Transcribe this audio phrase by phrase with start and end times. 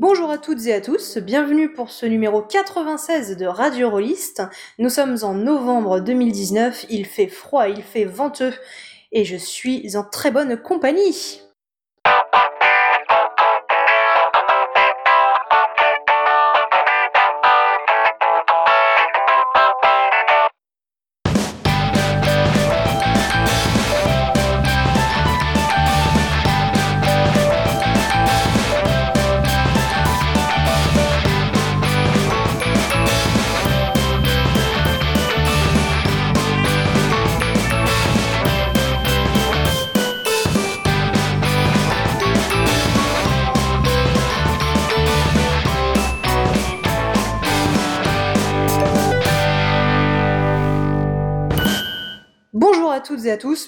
[0.00, 4.42] Bonjour à toutes et à tous, bienvenue pour ce numéro 96 de Radio Rollist.
[4.78, 8.54] Nous sommes en novembre 2019, il fait froid, il fait venteux
[9.12, 11.42] et je suis en très bonne compagnie.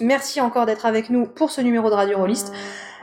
[0.03, 2.53] Merci encore d'être avec nous pour ce numéro de Radio Rollist.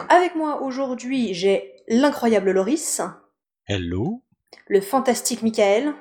[0.09, 3.01] Avec moi aujourd'hui, j'ai l'incroyable Loris,
[3.67, 4.21] Hello.
[4.67, 5.93] le fantastique Michael,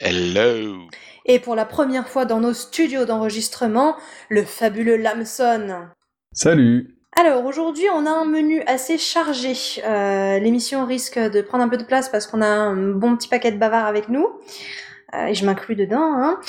[0.00, 0.78] Hello.
[1.24, 3.96] et pour la première fois dans nos studios d'enregistrement,
[4.28, 5.86] le fabuleux Lamson.
[6.32, 9.52] Salut Alors aujourd'hui, on a un menu assez chargé.
[9.84, 13.28] Euh, L'émission risque de prendre un peu de place parce qu'on a un bon petit
[13.28, 14.26] paquet de bavards avec nous.
[15.14, 16.14] Euh, et je m'inclus dedans.
[16.14, 16.40] Hein.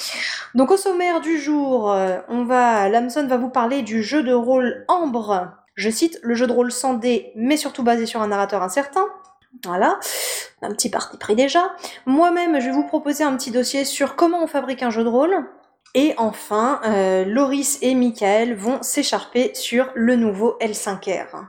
[0.55, 4.33] Donc au sommaire du jour, euh, on va, Lamson va vous parler du jeu de
[4.33, 5.51] rôle Ambre.
[5.75, 9.05] Je cite le jeu de rôle sans dés, mais surtout basé sur un narrateur incertain.
[9.63, 9.99] Voilà,
[10.61, 11.71] un petit parti pris déjà.
[12.05, 15.09] Moi-même, je vais vous proposer un petit dossier sur comment on fabrique un jeu de
[15.09, 15.35] rôle.
[15.93, 21.45] Et enfin, euh, Loris et Michael vont s'écharper sur le nouveau L5R.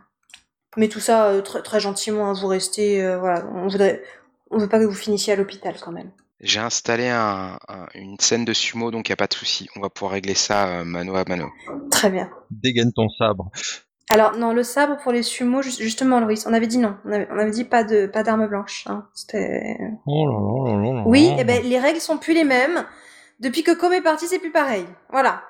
[0.76, 4.02] Mais tout ça très, très gentiment, hein, vous restez, voilà, on voudrait,
[4.50, 6.10] on veut pas que vous finissiez à l'hôpital quand même.
[6.40, 9.68] J'ai installé un- un- une scène de sumo, donc il n'y a pas de souci.
[9.76, 11.48] On va pouvoir régler ça euh, mano à mano.
[11.90, 12.30] Très bien.
[12.50, 13.50] Dégaine ton sabre.
[14.10, 17.12] Alors non, le sabre pour les sumo, ju- justement, Loris, on avait dit non, on
[17.12, 18.84] avait, on avait dit pas de pas d'arme blanche.
[18.86, 19.06] Hein.
[19.14, 19.76] C'était.
[20.06, 20.38] Oh là
[20.72, 22.86] là là là là Oui, et ben les règles sont plus les mêmes.
[23.40, 24.86] Depuis que Com est parti, c'est plus pareil.
[25.10, 25.42] Voilà.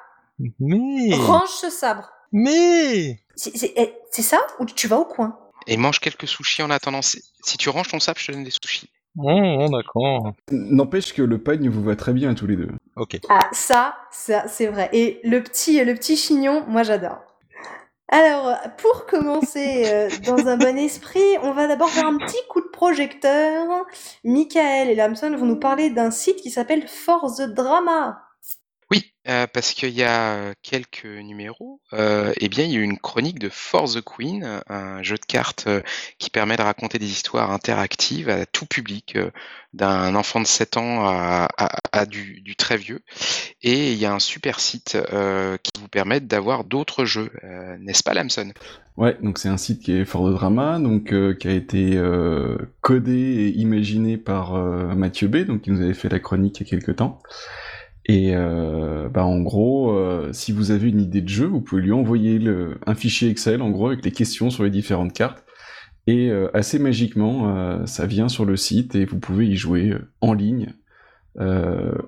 [0.58, 2.10] Mais Range ce sabre.
[2.32, 5.38] Mais C'est eh, ça ou tu vas au coin?
[5.66, 7.02] Et mange quelques sushis en attendant.
[7.02, 8.90] Si tu ranges ton sable, je te donne des sushis.
[9.20, 10.32] Oh, oh, d'accord.
[10.50, 12.68] N'empêche que le pagne vous va très bien à tous les deux.
[12.96, 13.18] Ok.
[13.28, 14.88] Ah, ça, ça, c'est vrai.
[14.92, 17.18] Et le petit, le petit chignon, moi j'adore.
[18.10, 22.60] Alors, pour commencer euh, dans un bon esprit, on va d'abord faire un petit coup
[22.60, 23.84] de projecteur.
[24.24, 28.27] Michael et Lamson vont nous parler d'un site qui s'appelle For the Drama.
[29.28, 32.82] Euh, parce qu'il y a euh, quelques numéros, euh, eh bien, il y a eu
[32.82, 35.68] une chronique de For the Queen, un jeu de cartes
[36.18, 39.18] qui permet de raconter des histoires interactives à tout public,
[39.74, 43.00] d'un enfant de 7 ans à, du, très vieux.
[43.62, 44.96] Et il y a un super site
[45.62, 47.30] qui vous permet d'avoir d'autres jeux,
[47.80, 48.52] n'est-ce pas, Lamson?
[48.96, 52.00] Ouais, donc c'est un site qui est fort de drama, donc qui a été
[52.80, 54.54] codé et imaginé par
[54.96, 57.20] Mathieu B, donc qui nous avait fait la chronique il y a quelques temps.
[58.08, 61.82] Et euh, bah en gros, euh, si vous avez une idée de jeu, vous pouvez
[61.82, 62.40] lui envoyer
[62.86, 65.44] un fichier Excel, en gros, avec les questions sur les différentes cartes.
[66.06, 70.32] Et euh, assez magiquement, ça vient sur le site et vous pouvez y jouer en
[70.32, 70.72] ligne.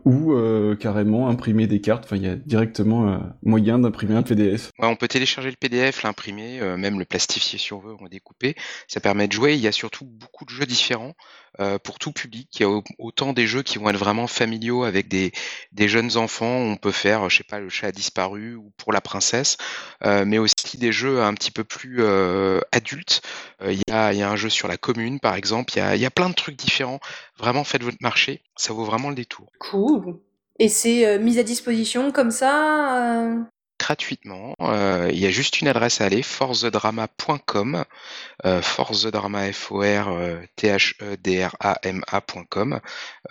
[0.07, 0.35] ou
[0.81, 2.05] carrément imprimer des cartes.
[2.07, 4.71] Enfin, il y a directement moyen d'imprimer un PDF.
[4.79, 8.55] On peut télécharger le PDF, l'imprimer, même le plastifier si on veut, on découper.
[8.89, 9.53] Ça permet de jouer.
[9.53, 11.13] Il y a surtout beaucoup de jeux différents
[11.61, 12.49] euh, pour tout public.
[12.59, 15.33] Il y a au- autant des jeux qui vont être vraiment familiaux avec des,
[15.73, 16.47] des jeunes enfants.
[16.57, 19.57] On peut faire, je sais pas, le chat a disparu ou pour la princesse,
[20.05, 23.23] euh, mais aussi des jeux un petit peu plus euh, adultes.
[23.65, 25.73] Il y, a, il y a un jeu sur la commune, par exemple.
[25.75, 27.01] Il y a, il y a plein de trucs différents.
[27.39, 28.43] Vraiment, faites votre marché.
[28.57, 29.53] Ça vaut vraiment le détour.
[29.59, 30.19] Cool.
[30.59, 33.35] Et c'est mis à disposition comme ça.
[33.81, 34.55] Gratuitement.
[34.61, 37.85] Euh, il y a juste une adresse à aller, forcedrama.com,
[38.45, 40.09] euh, forcedrama, f o r
[40.57, 42.81] t h e d r a m a.com.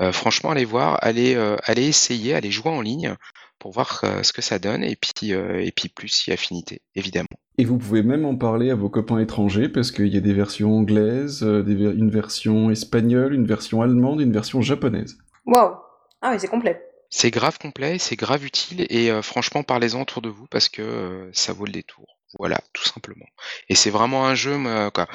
[0.01, 3.15] Euh, franchement, allez voir, allez, euh, allez essayer, allez jouer en ligne
[3.59, 6.81] pour voir euh, ce que ça donne et puis euh, et puis plus si affinité,
[6.95, 7.27] évidemment.
[7.57, 10.33] Et vous pouvez même en parler à vos copains étrangers parce qu'il y a des
[10.33, 15.17] versions anglaises, euh, des ver- une version espagnole, une version allemande et une version japonaise.
[15.45, 15.75] Waouh.
[16.21, 16.81] Ah oui, c'est complet.
[17.09, 20.81] C'est grave complet, c'est grave utile et euh, franchement parlez-en autour de vous parce que
[20.81, 22.17] euh, ça vaut le détour.
[22.37, 23.25] Voilà, tout simplement.
[23.69, 25.07] Et c'est vraiment un jeu, moi, quoi.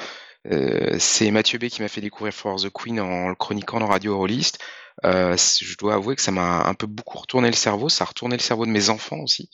[0.51, 3.87] Euh, c'est Mathieu B qui m'a fait découvrir For the Queen en le chroniquant dans
[3.87, 4.59] Radio Rollist.
[5.03, 8.35] Je dois avouer que ça m'a un peu beaucoup retourné le cerveau, ça a retourné
[8.35, 9.49] le cerveau de mes enfants aussi.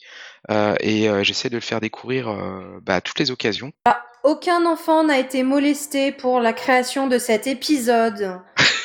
[0.50, 2.26] Et j'essaie de le faire découvrir
[2.82, 3.72] bah, à toutes les occasions.
[4.24, 8.40] Aucun enfant n'a été molesté pour la création de cet épisode.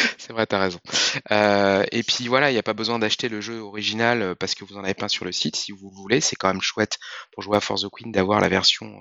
[0.18, 0.78] C'est vrai, t'as raison.
[1.30, 4.54] Euh, et puis voilà, il n'y a pas besoin d'acheter le jeu original euh, parce
[4.54, 5.56] que vous en avez plein sur le site.
[5.56, 6.98] Si vous voulez, c'est quand même chouette
[7.32, 8.92] pour jouer à Force the Queen d'avoir la version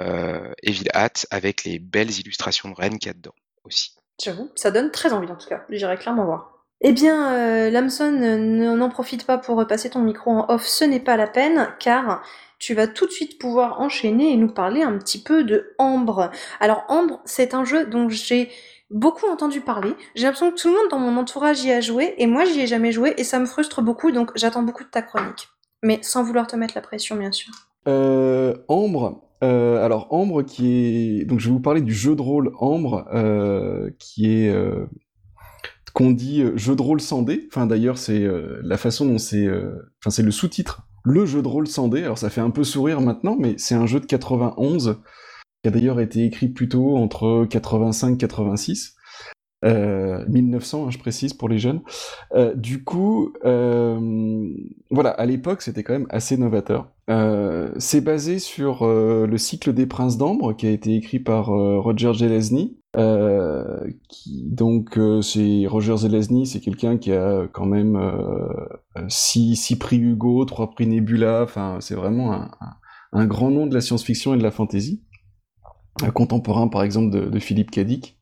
[0.00, 3.94] euh, Evil Hat avec les belles illustrations de Rennes qu'il y a dedans aussi.
[4.22, 5.64] J'avoue, ça donne très envie en tout cas.
[5.70, 6.50] J'irai clairement voir.
[6.80, 11.16] Eh bien, Lamson, n'en profite pas pour repasser ton micro en off, ce n'est pas
[11.16, 12.22] la peine, car
[12.64, 16.30] tu vas tout de suite pouvoir enchaîner et nous parler un petit peu de Ambre.
[16.60, 18.48] Alors Ambre, c'est un jeu dont j'ai
[18.88, 19.92] beaucoup entendu parler.
[20.14, 22.60] J'ai l'impression que tout le monde dans mon entourage y a joué, et moi j'y
[22.60, 25.48] ai jamais joué, et ça me frustre beaucoup, donc j'attends beaucoup de ta chronique.
[25.82, 27.52] Mais sans vouloir te mettre la pression, bien sûr.
[27.86, 31.24] Euh, Ambre, euh, alors Ambre qui est...
[31.26, 34.54] Donc je vais vous parler du jeu de rôle Ambre, euh, qui est...
[35.92, 37.46] Qu'on dit jeu de rôle sans dé.
[37.52, 38.26] Enfin d'ailleurs c'est
[38.62, 39.46] la façon dont c'est...
[39.48, 42.02] Enfin c'est le sous-titre, le jeu de rôle sans dé.
[42.02, 44.98] Alors ça fait un peu sourire maintenant, mais c'est un jeu de 91
[45.62, 48.93] qui a d'ailleurs été écrit plutôt entre 85 86.
[49.64, 51.80] Euh, 1900, hein, je précise pour les jeunes.
[52.34, 54.50] Euh, du coup, euh,
[54.90, 56.90] voilà, à l'époque, c'était quand même assez novateur.
[57.10, 62.12] Euh, c'est basé sur le cycle des princes d'ambre qui a été écrit par Roger
[62.14, 62.78] Zelazny.
[64.08, 67.98] qui donc c'est Roger Zelazny, c'est quelqu'un qui a quand même
[69.08, 71.42] six, six prix Hugo, trois prix Nebula.
[71.42, 75.02] Enfin, c'est vraiment un, un, un, grand nom de la science-fiction et de la fantasy
[76.12, 78.18] contemporain par exemple de, de Philippe Cadic,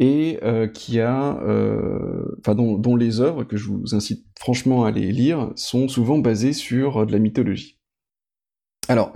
[0.00, 5.12] et euh, qui a, euh, dont, les œuvres que je vous incite franchement à les
[5.12, 7.78] lire sont souvent basées sur de la mythologie.
[8.88, 9.12] Alors,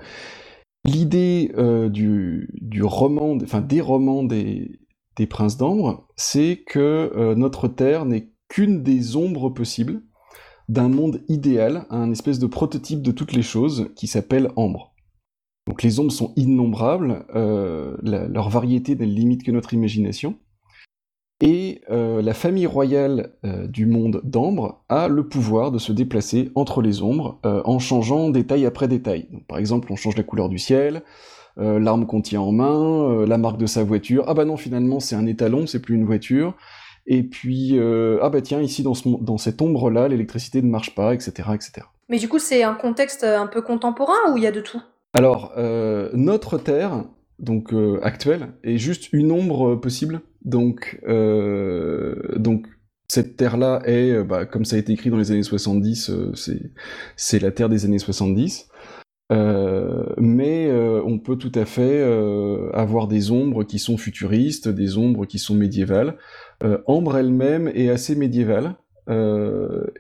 [0.85, 4.79] l'idée euh, du, du, roman, enfin des romans des,
[5.17, 10.03] des Princes d'Ambre, c'est que euh, notre Terre n'est qu'une des ombres possibles
[10.69, 14.95] d'un monde idéal, un espèce de prototype de toutes les choses qui s'appelle Ambre.
[15.67, 20.39] Donc les ombres sont innombrables, euh, leur variété n'est limite que notre imagination.
[21.41, 26.53] Et euh, la famille royale euh, du monde d'Ambre a le pouvoir de se déplacer
[26.55, 29.27] entre les ombres euh, en changeant détail après détail.
[29.33, 31.03] Donc, par exemple, on change la couleur du ciel,
[31.57, 34.25] l'arme qu'on tient en main, la marque de sa voiture.
[34.27, 36.55] Ah bah non, finalement c'est un étalon, c'est plus une voiture.
[37.07, 41.15] Et puis, ah bah tiens, ici dans, ce, dans cette ombre-là, l'électricité ne marche pas,
[41.15, 41.87] etc., etc.
[42.09, 44.83] Mais du coup, c'est un contexte un peu contemporain où il y a de tout?
[45.15, 47.05] Alors, euh, notre Terre,
[47.39, 50.21] donc euh, actuelle, est juste une ombre possible.
[50.45, 52.67] Donc, euh, donc
[53.09, 56.11] cette Terre-là est, bah, comme ça a été écrit dans les années 70,
[57.17, 58.69] c'est la Terre des années 70.
[59.31, 60.71] mais
[61.05, 62.03] on peut tout à fait
[62.73, 66.17] avoir des ombres qui sont futuristes, des ombres qui sont médiévales.
[66.87, 68.75] Ambre elle-même est assez médiévale.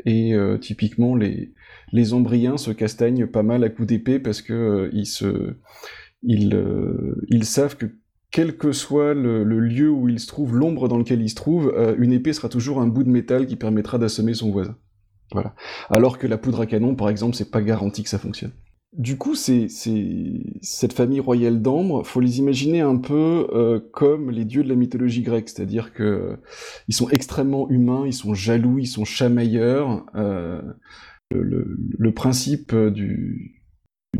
[0.06, 1.52] et typiquement les,
[1.94, 5.54] les Ombriens se castagnent pas mal à coups d'épée parce que euh, ils se,
[6.24, 7.86] ils, euh, ils savent que
[8.30, 11.72] quel que soit le, lieu où il se trouve, l'ombre dans lequel il se trouve,
[11.76, 14.76] euh, une épée sera toujours un bout de métal qui permettra d'assommer son voisin.
[15.32, 15.54] Voilà.
[15.88, 18.50] Alors que la poudre à canon, par exemple, c'est pas garanti que ça fonctionne.
[18.92, 19.66] Du coup, c'est
[20.62, 24.76] cette famille royale d'ambre, faut les imaginer un peu euh, comme les dieux de la
[24.76, 26.36] mythologie grecque, c'est-à-dire que
[26.86, 30.06] ils sont extrêmement humains, ils sont jaloux, ils sont chamailleurs.
[31.30, 33.63] Le, le, principe du,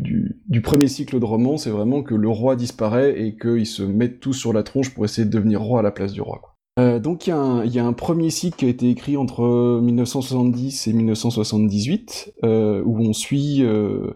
[0.01, 4.19] du, premier cycle de roman, c'est vraiment que le roi disparaît et qu'ils se mettent
[4.19, 6.41] tous sur la tronche pour essayer de devenir roi à la place du roi.
[6.77, 10.93] Euh, donc il y, a un premier cycle qui a été écrit entre 1970 et
[10.93, 14.11] 1978, euh, où on suit euh,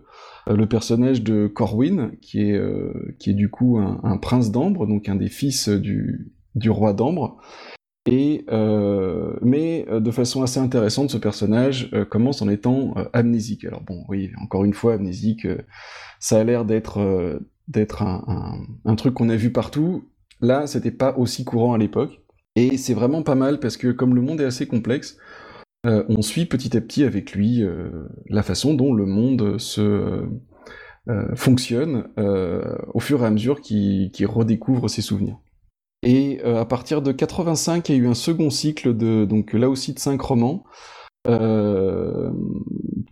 [0.47, 4.87] le personnage de Corwin, qui est, euh, qui est du coup un, un prince d'Ambre,
[4.87, 7.37] donc un des fils du, du roi d'Ambre,
[8.05, 13.65] et, euh, mais euh, de façon assez intéressante, ce personnage euh, commence en étant amnésique.
[13.65, 15.47] Alors bon, oui, encore une fois, amnésique,
[16.19, 20.09] ça a l'air d'être d'être un, truc qu'on a vu partout.
[20.41, 22.21] Là, c'était pas aussi courant à l'époque.
[22.55, 25.17] Et c'est vraiment pas mal parce que comme le monde est assez complexe,
[25.83, 27.63] on suit petit à petit avec lui
[28.27, 30.25] la façon dont le monde se
[31.35, 32.05] fonctionne
[32.93, 35.37] au fur et à mesure qu'il qu redécouvre ses souvenirs.
[36.01, 39.53] Et euh, à partir de 85, il y a eu un second cycle de, donc
[39.53, 40.63] là aussi de cinq romans,
[41.27, 42.31] euh,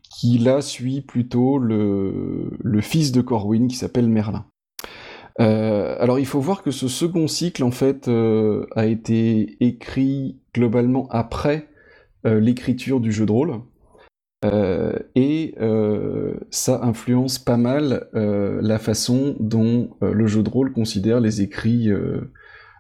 [0.02, 2.50] qui là suit plutôt le,
[2.82, 4.46] fils de Corwin qui s'appelle Merlin.
[5.40, 11.08] Euh, alors il faut voir que ce second cycle en fait a été écrit globalement
[11.10, 11.68] après
[12.24, 13.62] l'écriture du jeu de rôle.
[15.16, 15.56] et
[16.50, 21.92] ça influence pas mal la façon dont le jeu de rôle considère les écrits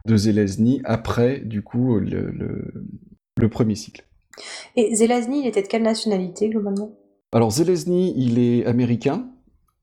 [0.08, 2.74] de Zelazny après, du coup, le, le,
[3.38, 4.06] le premier cycle.
[4.76, 6.92] Et Zelazny, il était de quelle nationalité, globalement?
[7.34, 9.28] Alors, Zelazny, il est américain.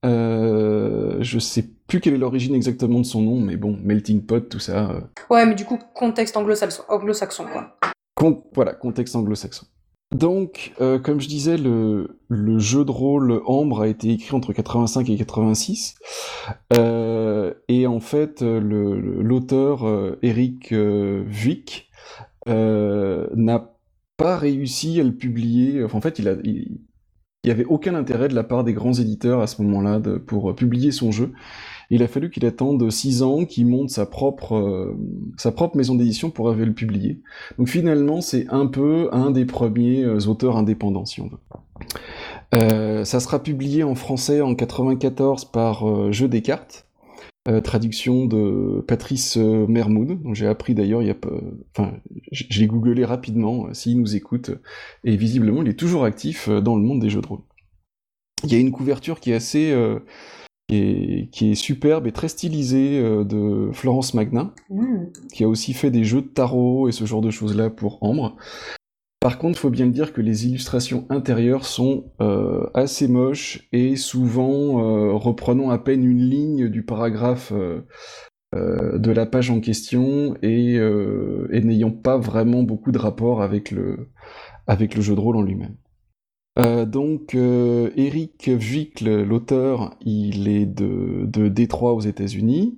[0.05, 4.49] Euh, je sais plus quelle est l'origine exactement de son nom, mais bon, melting pot,
[4.49, 4.91] tout ça.
[4.91, 5.01] Euh...
[5.31, 7.13] Ouais, mais du coup, contexte anglo-saxon, anglo
[7.53, 7.77] quoi.
[8.55, 9.67] voilà, contexte anglo-saxon.
[10.15, 12.07] Donc, euh, comme je disais, le,
[12.59, 15.97] jeu de rôle Ambre a été écrit entre 85 et 86.
[16.73, 21.91] Euh, et en fait, l'auteur euh, Eric euh, Vick
[22.47, 23.75] n'a
[24.17, 25.83] pas réussi à le publier.
[25.83, 26.79] En fait, il a, il,
[27.43, 30.93] il avait aucun intérêt de la part des grands éditeurs à ce moment-là pour publier
[30.93, 31.33] son jeu.
[31.95, 36.49] Il a fallu qu'il attende 6 ans, qu'il monte sa propre, euh, maison d'édition pour
[36.49, 37.21] avoir le publier.
[37.57, 41.39] Donc finalement, c'est un peu un des premiers euh, auteurs indépendants, si on veut.
[42.53, 46.89] Euh, ça sera publié en français en 94 par euh, Jeux des cartes,
[47.63, 51.17] traduction de Patrice Mermoud, j'ai appris d'ailleurs il y a.
[51.77, 51.93] Enfin,
[52.33, 54.51] j'ai googlé rapidement s'il nous écoute,
[55.05, 57.43] et visiblement il est toujours actif dans le monde des jeux de rôle.
[58.45, 59.75] Il y a une couverture qui est assez
[60.69, 65.07] qui est, qui est, superbe et très stylisée euh, de Florence Magnin, mmh.
[65.33, 68.37] qui a aussi fait des jeux de tarot et ce genre de choses-là pour Ambre.
[69.25, 73.67] Par contre, il faut bien le dire que les illustrations intérieures sont euh, assez moches
[73.73, 77.81] et souvent euh, reprenant à peine une ligne du paragraphe euh,
[78.53, 84.11] de la page en question et, et n'ayant pas vraiment beaucoup de rapport avec le,
[84.67, 85.77] avec le jeu de rôle en lui-même.
[86.59, 92.77] Euh, donc, euh, Eric Vickle, l'auteur, il est de, de Détroit aux États-Unis.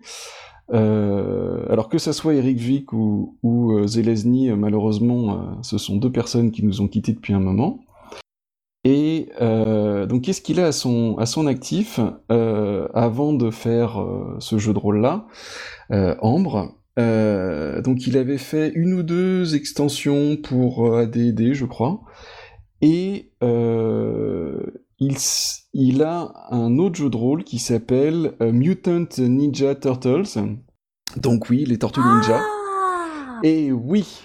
[0.72, 6.50] Euh, alors que ça soit Eric Vick ou, ou Zelezny, malheureusement, ce sont deux personnes
[6.50, 7.80] qui nous ont quittés depuis un moment.
[8.84, 9.28] Et
[10.08, 14.04] donc, qu'est-ce qu'il a à son, à son actif avant de faire
[14.38, 15.26] ce jeu de rôle-là
[15.90, 16.74] Ambre?
[16.96, 22.00] donc, il avait fait une ou deux extensions pour AD&D, je crois.
[22.82, 24.60] Et euh,
[24.98, 25.16] il,
[25.72, 30.56] il, a un autre jeu de rôle qui s'appelle euh, Mutant Ninja Turtles.
[31.16, 32.40] Donc oui, les Tortues Ninja.
[32.40, 34.22] Ah et oui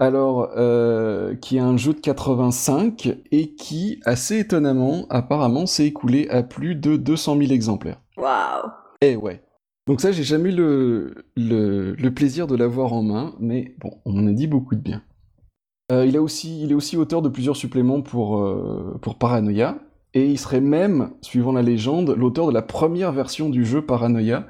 [0.00, 6.28] alors, euh, qui est un jeu de 85 et qui, assez étonnamment, apparemment, s'est écoulé
[6.28, 8.00] à plus de 200 000 exemplaires.
[8.16, 9.42] Waouh Et ouais.
[9.88, 13.98] Donc ça, j'ai jamais eu le, le, le plaisir de l'avoir en main, mais bon,
[14.04, 15.02] on en a dit beaucoup de bien.
[15.90, 19.78] Euh, il, est aussi auteur de plusieurs suppléments pour, euh, pour Paranoia,
[20.12, 24.46] et il serait même, suivant la légende, l'auteur de la première version du jeu Paranoia,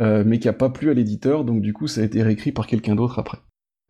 [0.00, 2.52] euh, mais qui n'a pas plu à l'éditeur, donc du coup ça a été réécrit
[2.52, 3.38] par quelqu'un d'autre après.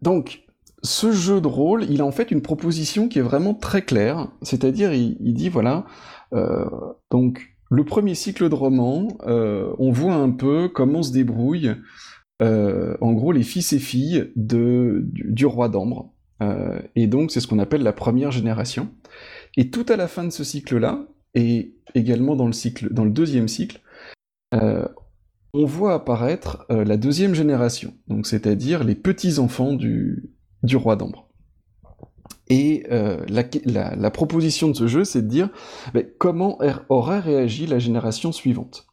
[0.03, 0.43] Donc,
[0.83, 4.29] ce jeu de rôle, il a en fait une proposition qui est vraiment très claire,
[4.43, 5.87] c'est-à-dire il, dit voilà,
[7.11, 11.75] donc le premier cycle de roman, on voit un peu comment se débrouillent
[12.41, 17.59] en gros les fils et filles du roi d'Ambre, euh, et donc c'est ce qu'on
[17.59, 18.89] appelle la première génération.
[19.57, 23.81] Et tout à la fin de ce cycle-là, et également dans le, deuxième cycle,
[24.55, 24.87] euh,
[25.55, 30.31] on voit apparaître euh, la deuxième génération, donc c'est-à-dire les petits-enfants du,
[30.63, 31.27] du roi d'Ambre.
[32.51, 35.51] Et la, proposition de ce jeu, c'est de dire
[35.93, 38.87] mais comment aurait réagi la génération suivante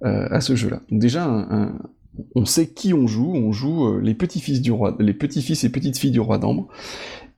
[0.00, 0.80] à ce jeu-là.
[0.90, 1.78] Déjà un,
[2.34, 5.70] on sait qui on joue, on joue euh, les petits-fils du roi, les petits-fils et
[5.70, 6.68] petites-filles du roi d'Ambre,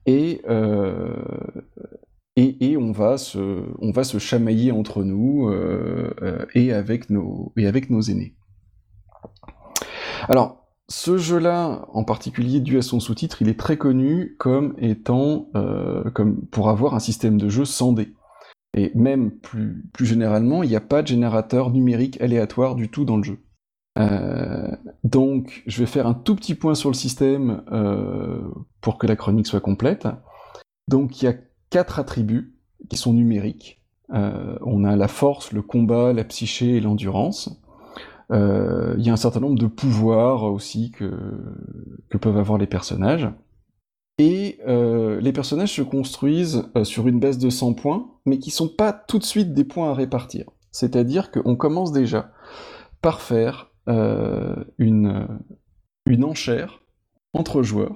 [0.05, 1.15] et, euh,
[2.37, 8.35] on va se, chamailler entre nous euh, et avec nos aînés.
[10.29, 15.49] Alors, ce jeu-là, en particulier dû à son sous-titre, il est très connu comme étant,
[16.13, 18.13] comme pour avoir un système de jeu sans dés.
[18.73, 23.17] Et même plus généralement, il n'y a pas de générateur numérique aléatoire du tout dans
[23.17, 23.39] le jeu.
[23.97, 24.67] Euh,
[25.03, 28.41] donc, je vais faire un tout petit point sur le système euh,
[28.81, 30.07] pour que la chronique soit complète.
[30.87, 31.35] Donc, il y a
[31.69, 32.55] quatre attributs
[32.89, 33.81] qui sont numériques.
[34.13, 37.61] Euh, on a la force, le combat, la psyché et l'endurance.
[38.29, 41.09] Il y a un certain nombre de pouvoirs aussi que,
[42.19, 43.29] peuvent avoir les personnages.
[44.17, 48.91] Et les personnages se construisent sur une base de 100 points, mais qui sont pas
[48.91, 50.43] tout de suite des points à répartir.
[50.71, 52.31] C'est-à-dire qu'on commence déjà
[53.01, 55.27] par faire une,
[56.05, 56.81] une enchère
[57.33, 57.95] entre joueurs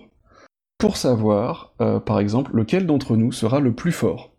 [0.81, 4.33] pour savoir, euh, par exemple, lequel d'entre nous sera le plus fort,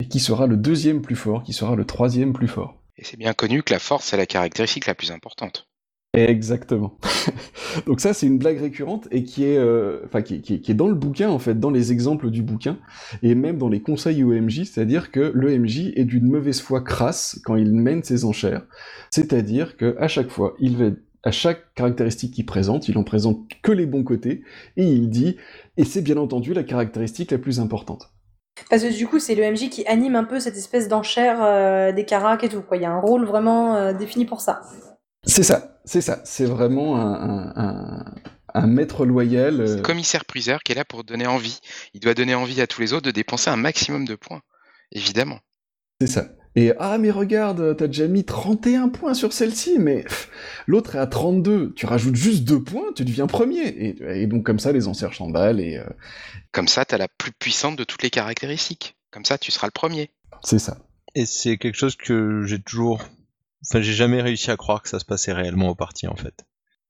[0.00, 2.82] et qui sera le deuxième plus fort, qui sera le troisième plus fort.
[2.96, 5.68] Et c'est bien connu que la force, c'est la caractéristique la plus importante.
[6.12, 6.98] Exactement.
[7.86, 10.96] Donc ça, c'est une blague récurrente et qui est, euh, qui, qui, est dans le
[10.96, 12.78] bouquin en fait, dans les exemples du bouquin
[13.22, 16.80] et même dans les conseils au MJ, c'est-à-dire que le MJ est d'une mauvaise foi
[16.80, 18.66] crasse quand il mène ses enchères,
[19.10, 20.86] c'est-à-dire que à chaque fois, il va
[21.22, 24.42] à chaque caractéristique qu'il présente, il en présente que les bons côtés
[24.76, 25.36] et il dit
[25.76, 28.10] et c'est bien entendu la caractéristique la plus importante.
[28.68, 32.04] Parce que du coup, c'est le qui anime un peu cette espèce d'enchère euh, des
[32.04, 32.62] caracs et tout.
[32.62, 32.76] Quoi.
[32.76, 34.60] Il y a un rôle vraiment euh, défini pour ça.
[35.24, 36.20] C'est ça, c'est ça.
[36.24, 38.04] C'est vraiment un, un,
[38.54, 39.64] un maître loyal.
[39.66, 41.60] C'est euh, commissaire-priseur qui est là pour donner envie.
[41.94, 44.42] Il doit donner envie à tous les autres de dépenser un maximum de points,
[44.92, 45.38] évidemment.
[46.00, 46.28] C'est ça.
[46.56, 50.04] Et ah mais regarde, t'as déjà mis 31 points sur celle-ci, mais
[50.66, 51.74] l'autre est à 32.
[51.74, 53.68] Tu rajoutes juste deux points, tu deviens premier.
[53.68, 55.84] Et, et donc comme ça, les enchères s'emballent et euh,
[56.50, 58.96] Comme ça, tu as la plus puissante de toutes les caractéristiques.
[59.12, 60.10] Comme ça, tu seras le premier.
[60.42, 60.78] c'est ça.
[61.14, 63.04] Et c'est quelque chose que j'ai toujours.
[63.66, 66.34] Enfin, j'ai jamais réussi à croire que ça se passait réellement au parti, en fait.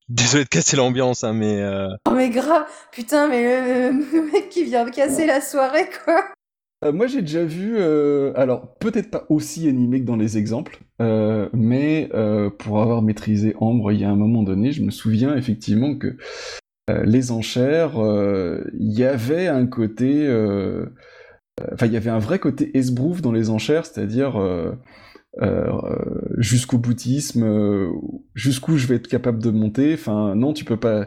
[0.09, 1.61] Désolé de casser l'ambiance, hein, mais.
[1.61, 5.89] euh, Oh mais grave, putain, mais le, le mec qui vient de casser la soirée,
[6.05, 6.25] quoi.
[6.83, 10.81] Euh, moi j'ai déjà vu, euh, alors peut-être pas aussi animé que dans les exemples,
[11.03, 14.91] euh, mais euh, pour avoir maîtrisé Ambre il y a un moment donné, je me
[14.91, 16.17] souviens effectivement que
[16.89, 20.27] euh, les enchères, euh, il y avait un côté,
[21.71, 24.41] enfin il y avait un vrai côté esbrouf dans les enchères, c'est-à-dire
[25.39, 27.91] euh, euh, jusqu'au boutisme, euh,
[28.35, 29.95] jusqu'où je vais être capable de monter.
[29.95, 31.07] Enfin non, tu peux pas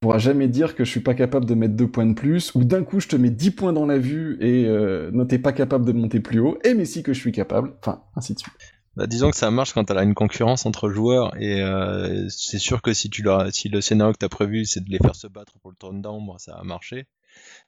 [0.00, 2.64] pourras jamais dire que je suis pas capable de mettre deux points de plus, ou
[2.64, 5.52] d'un coup je te mets 10 points dans la vue et euh, non t'es pas
[5.52, 8.38] capable de monter plus haut, et mais si que je suis capable, enfin ainsi de
[8.38, 8.54] suite.
[8.96, 12.80] Bah, disons que ça marche quand t'as une concurrence entre joueurs et euh, c'est sûr
[12.82, 15.58] que si tu si le scénario que t'as prévu c'est de les faire se battre
[15.60, 17.06] pour le trône d'ambre, ça a marché.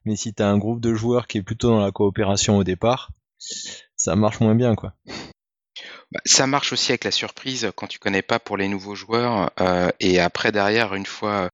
[0.05, 3.11] Mais si t'as un groupe de joueurs qui est plutôt dans la coopération au départ,
[3.97, 4.95] ça marche moins bien quoi.
[6.11, 9.51] Bah, ça marche aussi avec la surprise quand tu connais pas pour les nouveaux joueurs.
[9.61, 11.51] euh, et après, derrière, une fois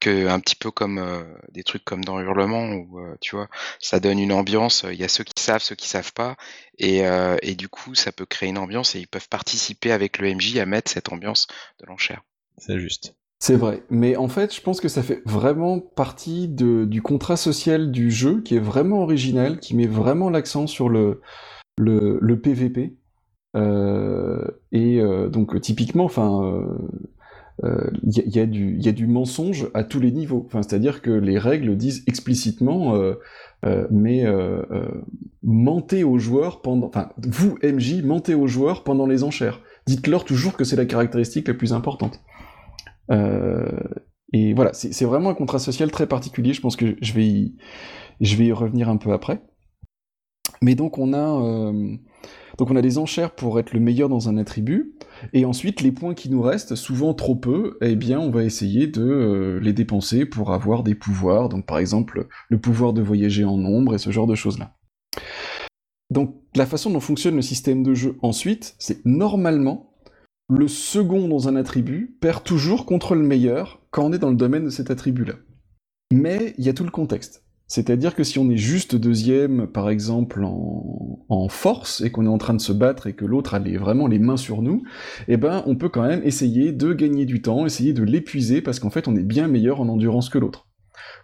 [0.00, 3.48] que, un petit peu comme euh, des trucs comme dans Hurlement, où euh, tu vois,
[3.80, 4.84] ça donne une ambiance.
[4.90, 6.36] Il y a ceux qui savent, ceux qui savent pas.
[6.78, 10.18] Et, euh, et du coup, ça peut créer une ambiance et ils peuvent participer avec
[10.18, 11.46] le MJ à mettre cette ambiance
[11.80, 12.22] de l'enchère.
[12.56, 13.14] C'est juste.
[13.40, 17.36] C'est vrai, mais en fait je pense que ça fait vraiment partie de, du contrat
[17.36, 21.20] social du jeu qui est vraiment original, qui met vraiment l'accent sur le,
[21.78, 22.97] le, le PVP.
[23.58, 26.64] Euh, et euh, donc typiquement, enfin,
[27.64, 28.46] euh, il y, a-
[28.92, 30.44] du, mensonge à tous les niveaux.
[30.46, 32.94] Enfin, c'est-à-dire que les règles disent explicitement,
[33.90, 34.24] mais
[35.42, 39.60] mentez aux joueurs pendant, enfin, vous MJ mentez aux joueurs pendant les enchères.
[39.86, 42.20] Dites-leur toujours que c'est la caractéristique la plus importante.
[44.32, 46.52] Et voilà, c'est vraiment un contrat social très particulier.
[46.52, 47.56] Je pense que je vais y,
[48.20, 49.40] je vais y revenir un peu après.
[50.62, 51.72] Mais donc on a,
[52.58, 54.94] donc on a des enchères pour être le meilleur dans un attribut,
[55.32, 58.88] et ensuite les points qui nous restent, souvent trop peu, eh bien on va essayer
[58.88, 61.48] de euh, les dépenser pour avoir des pouvoirs.
[61.48, 64.74] Donc par exemple le pouvoir de voyager en ombre et ce genre de choses là.
[66.10, 69.94] Donc la façon dont fonctionne le système de jeu ensuite, c'est normalement
[70.50, 74.36] le second dans un attribut perd toujours contre le meilleur quand on est dans le
[74.36, 75.34] domaine de cet attribut-là.
[76.12, 77.44] Mais il y a tout le contexte.
[77.68, 82.38] C'est-à-dire que si on est juste deuxième, par exemple, en, force, et qu'on est en
[82.38, 84.82] train de se battre et que l'autre a vraiment les mains sur nous,
[85.28, 88.80] eh ben, on peut quand même essayer de gagner du temps, essayer de l'épuiser, parce
[88.80, 90.66] qu'en fait, on est bien meilleur en endurance que l'autre.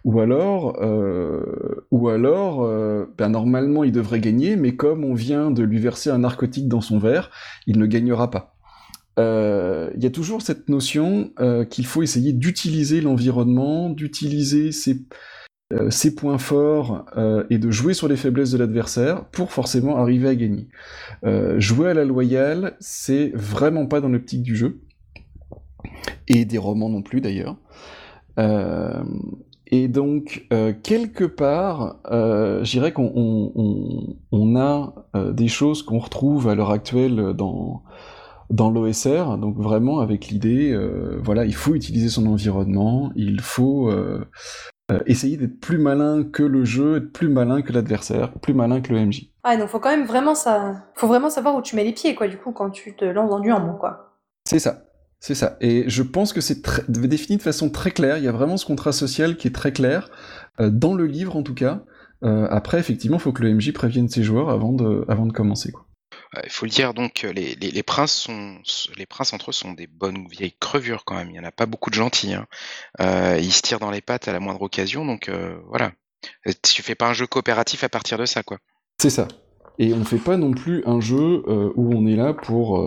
[0.03, 5.49] Ou alors, euh, ou alors, euh, ben, normalement, il devrait gagner, mais comme on vient
[5.49, 7.31] de lui verser un narcotique dans son verre,
[7.65, 8.55] il ne gagnera pas.
[9.17, 15.05] Euh, Il y a toujours cette notion euh, qu'il faut essayer d'utiliser l'environnement, d'utiliser ses,
[15.73, 19.97] euh, ses points forts euh, et de jouer sur les faiblesses de l'adversaire pour forcément
[19.97, 20.67] arriver à gagner.
[21.25, 24.81] Euh, jouer à la loyale, c'est vraiment pas dans l'optique du jeu,
[26.27, 27.57] et des romans non plus d'ailleurs.
[28.37, 29.03] Euh,
[29.65, 30.47] et donc,
[30.83, 33.51] quelque part, euh, je dirais qu'on
[34.31, 34.93] on, a
[35.31, 37.81] des choses qu'on retrouve à l'heure actuelle dans,
[38.51, 40.77] dans l'OSR, donc vraiment avec l'idée,
[41.23, 43.91] voilà, il faut utiliser son environnement, il faut
[44.91, 48.81] euh, essayer d'être plus malin que le jeu, être plus malin que l'adversaire, plus malin
[48.81, 49.31] que le MJ.
[49.43, 50.85] Ah, donc faut quand même vraiment ça.
[50.95, 53.29] Faut vraiment savoir où tu mets les pieds, quoi, du coup, quand tu te lances
[53.29, 54.15] dans du hambre, quoi.
[54.47, 54.83] C'est ça.
[55.19, 55.57] C'est ça.
[55.59, 58.17] Et je pense que c'est très- défini de façon très claire.
[58.19, 60.09] Il y a vraiment ce contrat social qui est très clair,
[60.59, 61.81] euh, dans le livre en tout cas.
[62.23, 65.31] Euh, après, effectivement, il faut que le MJ prévienne ses joueurs avant de, avant de
[65.33, 65.71] commencer.
[65.71, 65.85] Quoi.
[66.43, 68.27] Il faut le dire, donc euh, les, princes
[69.33, 71.29] entre eux sont des bonnes vieilles crevures quand même.
[71.29, 72.33] Il n'y en a pas beaucoup de gentils.
[72.33, 72.45] Hein.
[72.99, 75.91] Euh, ils se tirent dans les pattes à la moindre occasion, donc euh, voilà.
[76.63, 78.57] Tu fais pas un jeu coopératif à partir de ça, quoi.
[78.99, 79.27] C'est ça.
[79.77, 81.43] Et on fait pas non plus un jeu
[81.75, 82.83] où on est là pour,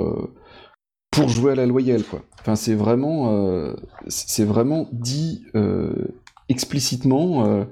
[1.28, 2.22] jouer à la loyale, quoi.
[2.44, 3.74] Vraiment,
[4.08, 5.44] c'est vraiment dit
[6.48, 7.66] explicitement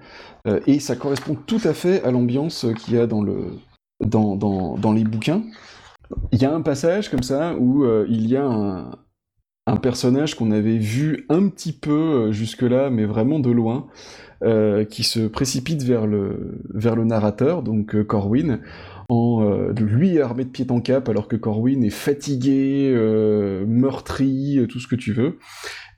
[0.66, 3.58] et ça correspond tout à fait à l'ambiance qu'il y a dans, le,
[4.00, 5.42] dans, les bouquins.
[6.32, 10.52] Il y a un passage comme ça où euh, il y a un, personnage qu'on
[10.52, 13.88] avait vu un petit peu euh, jusque-là, mais vraiment de loin,
[14.44, 16.62] euh, qui se précipite vers le,
[17.04, 18.60] narrateur, donc Corwin,
[19.08, 22.92] en lui armé de pied en cap, alors que Corwin est fatigué,
[23.66, 25.38] meurtri, tout ce que tu veux.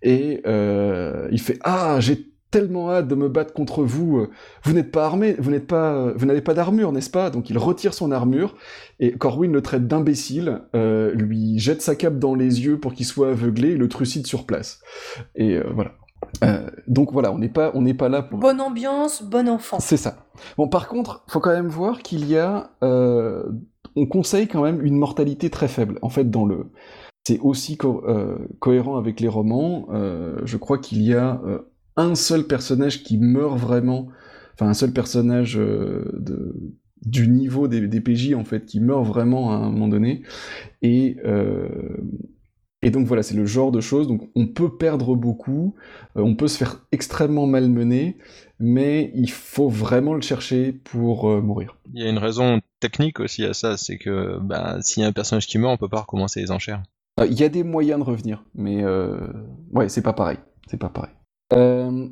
[0.03, 4.27] Et, il fait ah j'ai tellement hâte de me battre contre vous.
[4.65, 7.31] Vous n'êtes pas armé, vous n'êtes pas, vous n'avez pas d'armure, n'est-ce pas?
[7.31, 8.55] Donc il retire son armure
[9.01, 13.07] et Corwin le traite d'imbécile, euh, lui jette sa cape dans les yeux pour qu'il
[13.07, 14.81] soit aveuglé et le trucide sur place.
[15.35, 15.93] Et euh, voilà.
[16.43, 18.41] Euh, donc voilà, on n'est pas, on n'est pas là pour.
[18.41, 19.79] Bonne ambiance, bon enfant.
[19.79, 20.27] C'est ça.
[20.57, 24.97] Bon, par contre, faut quand même voir qu'il y a, on conseille quand même une
[24.97, 25.99] mortalité très faible.
[26.03, 26.71] En fait, dans le,
[27.25, 29.87] c'est aussi cohérent avec les romans.
[30.43, 31.41] je crois qu'il y a
[31.99, 34.09] un seul personnage qui meurt vraiment,
[34.55, 36.55] enfin un seul personnage euh, de,
[37.05, 40.23] du niveau des, des, PJ en fait qui meurt vraiment à un moment donné.
[40.81, 41.69] Et euh,
[42.81, 44.07] et donc voilà c'est le genre de choses.
[44.07, 45.75] Donc on peut perdre beaucoup.
[46.17, 48.17] Euh, on peut se faire extrêmement malmener.
[48.61, 51.77] Mais il faut vraiment le chercher pour mourir.
[51.95, 53.77] Il y a une raison technique aussi à ça.
[53.77, 56.51] C'est que bah, s'il y a un personnage qui meurt on peut pas recommencer les
[56.51, 56.83] enchères.
[57.25, 58.45] Il y a des moyens de revenir.
[58.55, 58.85] Mais
[59.73, 60.39] ouais c'est pas pareil.
[60.69, 61.11] C'est pas pareil
[61.53, 62.09] euh,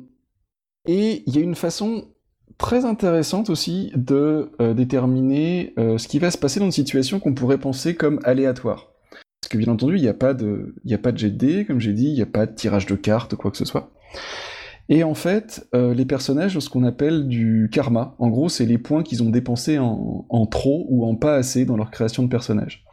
[0.85, 2.05] et il y a une façon
[2.57, 7.19] très intéressante aussi de euh, déterminer euh, ce qui va se passer dans une situation
[7.19, 8.87] qu'on pourrait penser comme aléatoire.
[9.41, 12.07] Parce que bien entendu, il n'y a pas de, il de dés, comme j'ai dit,
[12.07, 13.91] il n'y a pas de tirage de cartes, quoi que ce soit.
[14.89, 18.15] Et en fait, les personnages ont ce qu'on appelle du karma.
[18.19, 21.65] En gros, c'est les points qu'ils ont dépensés en, en, trop ou en pas assez
[21.65, 22.85] dans leur création de personnage.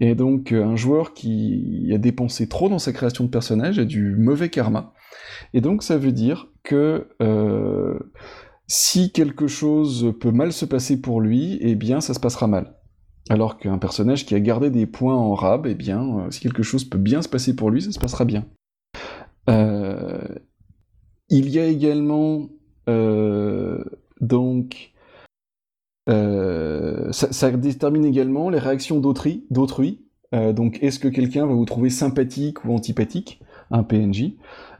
[0.00, 4.16] Et donc, un joueur qui a dépensé trop dans sa création de personnage a du
[4.16, 4.94] mauvais karma.
[5.54, 7.98] Et donc ça veut dire que euh,
[8.66, 12.76] si quelque chose peut mal se passer pour lui, eh bien ça se passera mal.
[13.28, 16.62] Alors qu'un personnage qui a gardé des points en rab, eh bien euh, si quelque
[16.62, 18.46] chose peut bien se passer pour lui, ça se passera bien.
[19.48, 20.22] Euh,
[21.28, 22.48] il y a également
[24.20, 24.92] donc
[26.08, 29.46] ça, ça, détermine également les réactions d'autrui.
[30.32, 34.34] donc est-ce que quelqu'un va vous trouver sympathique ou antipathique, un PNJ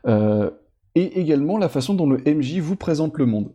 [0.06, 0.50] euh,
[0.94, 3.52] et également la façon dont le MJ vous présente le monde.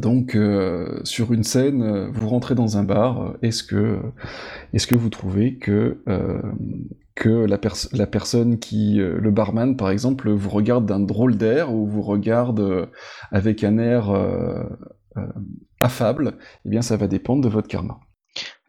[0.00, 3.98] Donc euh, sur une scène, euh, vous rentrez dans un bar, est-ce que,
[4.74, 6.02] est que vous trouvez que,
[7.14, 7.58] que la,
[7.92, 12.90] la, personne qui, le barman par exemple, vous regarde d'un drôle d'air ou vous regarde
[13.32, 14.14] avec un air
[15.80, 16.34] affable,
[16.66, 17.98] eh bien ça va dépendre de votre karma.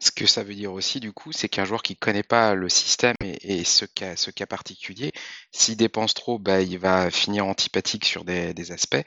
[0.00, 2.68] Ce que ça veut dire aussi, du coup, c'est qu'un joueur qui connaît pas le
[2.68, 5.12] système et, ce, cas, ce cas particulier,
[5.50, 9.02] s'il dépense trop, bah, il va finir antipathique sur des, aspects.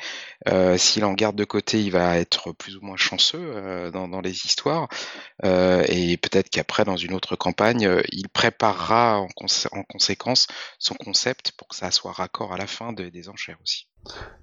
[0.49, 4.21] Euh, s'il en garde de côté, il va être plus ou moins chanceux euh, dans,
[4.21, 4.89] les histoires.
[5.45, 9.29] Euh, et peut-être qu'après, dans une autre campagne, il préparera en,
[9.87, 13.90] conséquence son concept pour que ça soit raccord à la fin des enchères aussi.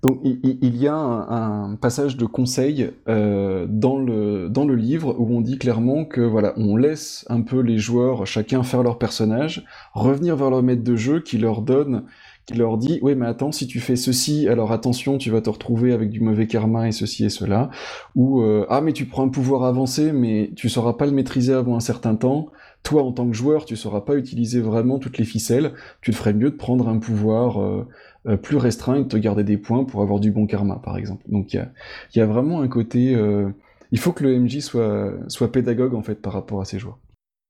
[0.02, 5.36] Donc il, y a un, passage de conseil euh, dans, le, dans le livre où
[5.36, 9.64] on dit clairement que voilà, on laisse un peu les joueurs chacun faire leur personnage,
[9.94, 12.04] revenir vers leur maître de jeu qui leur donne,
[12.48, 15.50] qui leur dit oui mais attends si tu fais ceci alors attention tu vas te
[15.50, 17.68] retrouver avec du mauvais karma et ceci et cela
[18.14, 21.52] ou euh, ah mais tu prends un pouvoir avancé mais tu sauras pas le maîtriser
[21.52, 22.48] avant un certain temps.
[22.84, 25.72] Toi en tant que joueur tu sauras pas utiliser vraiment toutes les ficelles.
[26.00, 27.86] Tu te ferais mieux de prendre un pouvoir euh,
[28.28, 30.98] euh, plus restreint et de te garder des points pour avoir du bon karma, par
[30.98, 31.24] exemple.
[31.28, 31.66] Donc il
[32.14, 33.14] y a, vraiment un côté...
[33.14, 33.48] Euh,
[33.90, 36.98] il faut que le MJ soit, pédagogue, en fait, par rapport à ses joueurs.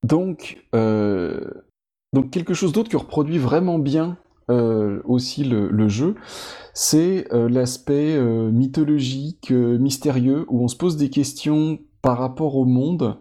[0.03, 1.41] Donc, euh,
[2.31, 4.17] quelque chose d'autre qui reproduit vraiment bien
[5.03, 6.15] aussi le, jeu,
[6.73, 13.19] c'est l'aspect mythologique, mystérieux, où on se pose des questions par rapport au monde,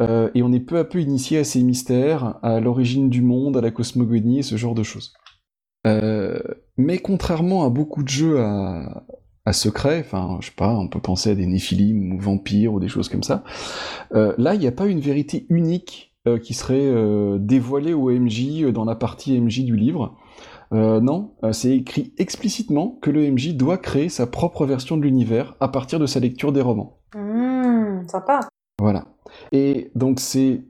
[0.00, 3.62] et on est peu à peu initié à ces mystères, à l'origine du monde, à
[3.62, 5.12] la cosmogonie et ce genre de choses.
[6.76, 9.04] Mais contrairement à beaucoup de jeux à,
[9.46, 12.80] à secret, enfin, je sais pas, on peut penser à des néphilim ou vampires ou
[12.80, 13.42] des choses comme ça,
[14.14, 18.10] euh, là, il n'y a pas une vérité unique euh, qui serait euh, dévoilée au
[18.10, 20.16] MJ dans la partie MJ du livre.
[20.72, 25.68] non, c'est écrit explicitement que le MJ doit créer sa propre version de l'univers à
[25.68, 27.00] partir de sa lecture des romans.
[27.16, 28.40] Mmh, sympa.
[28.78, 29.06] Voilà.
[29.50, 30.62] Et donc c'est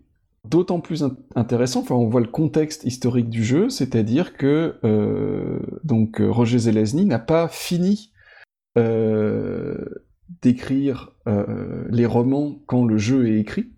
[0.48, 6.20] d'autant plus intéressant, enfin on voit le contexte historique du jeu, c'est-à-dire que euh, donc
[6.20, 8.12] euh, Roger Zelazny n'a pas fini
[8.79, 9.85] euh,
[10.42, 11.12] d'écrire
[11.90, 13.70] les romans quand le jeu est écrit,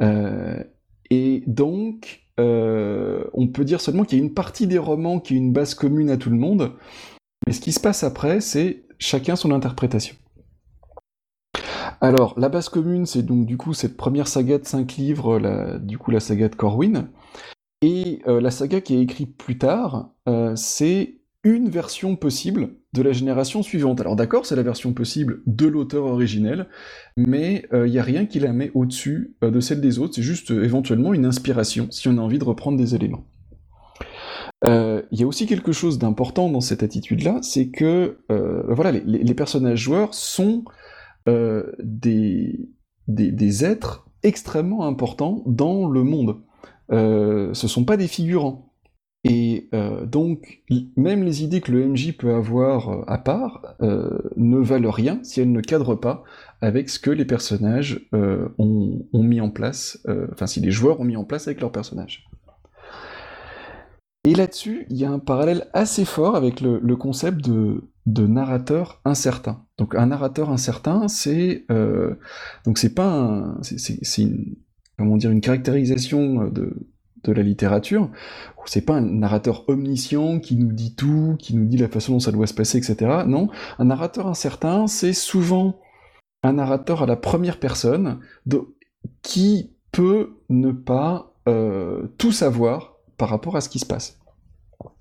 [0.00, 5.38] et donc on peut dire seulement qu'il y a une partie des romans qui est
[5.38, 6.72] une base commune à tout le monde,
[7.46, 10.16] mais ce qui se passe après, c'est chacun son interprétation.
[12.00, 15.98] Alors, la base commune, c'est donc du coup cette première saga de 5 livres, du
[15.98, 17.08] coup la saga de Corwin.
[17.82, 23.02] Et euh, la saga qui est écrite plus tard, euh, c'est une version possible de
[23.02, 24.00] la génération suivante.
[24.00, 26.66] Alors d'accord, c'est la version possible de l'auteur originel,
[27.16, 30.22] mais il euh, n'y a rien qui la met au-dessus de celle des autres, c'est
[30.22, 33.26] juste éventuellement une inspiration, si on a envie de reprendre des éléments.
[34.64, 38.18] Il y a aussi quelque chose d'important dans cette attitude-là, c'est que
[38.68, 40.64] voilà, les, personnages joueurs sont
[41.28, 46.36] euh, des, êtres extrêmement importants dans le monde.
[46.92, 48.72] Euh, ce sont pas des figurants.
[49.24, 50.62] Et euh, donc,
[50.96, 55.50] même les idées que le MJ peut avoir à part ne valent rien si elles
[55.50, 56.22] ne cadrent pas
[56.60, 61.16] avec ce que les personnages ont, mis en place, enfin si les joueurs ont mis
[61.16, 62.28] en place avec leurs personnages.
[64.26, 69.64] Et là-dessus, il y a un parallèle assez fort avec le, concept de, narrateur incertain.
[69.78, 72.16] Donc un narrateur incertain, c'est euh,
[72.64, 73.54] donc c'est pas
[74.18, 74.56] une
[74.98, 76.88] comment dire une caractérisation de
[77.22, 78.10] de la littérature,
[78.66, 82.20] c'est pas un narrateur omniscient qui nous dit tout, qui nous dit la façon dont
[82.20, 83.22] ça doit se passer, etc.
[83.26, 85.80] Non, un narrateur incertain, c'est souvent
[86.42, 88.18] un narrateur à la première personne
[89.22, 94.18] qui peut ne pas euh, tout savoir par rapport à ce qui se passe.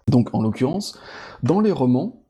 [0.08, 1.00] Donc, en l'occurrence,
[1.44, 2.24] dans les romans,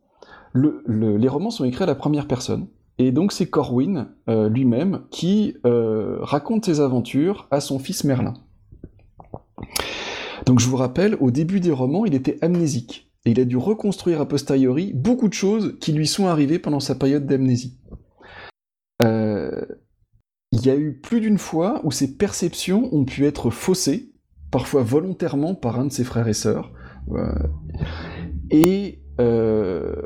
[0.54, 2.68] le, le, les romans sont écrits à la première personne,
[2.98, 8.36] et donc c'est Corwin euh, lui-même qui euh, raconte ses aventures à son fils Merlin.
[10.46, 13.58] Donc je vous rappelle, au début des romans, il était amnésique, et il a dû
[13.58, 17.78] reconstruire a posteriori beaucoup de choses qui lui sont arrivées pendant sa période d'amnésie.
[19.04, 19.66] Euh,
[20.52, 24.14] il y a eu plus d'une fois où ses perceptions ont pu être faussées,
[24.56, 26.72] parfois volontairement par un de ses frères et sœurs.
[27.10, 27.28] Euh,
[28.52, 30.04] et euh,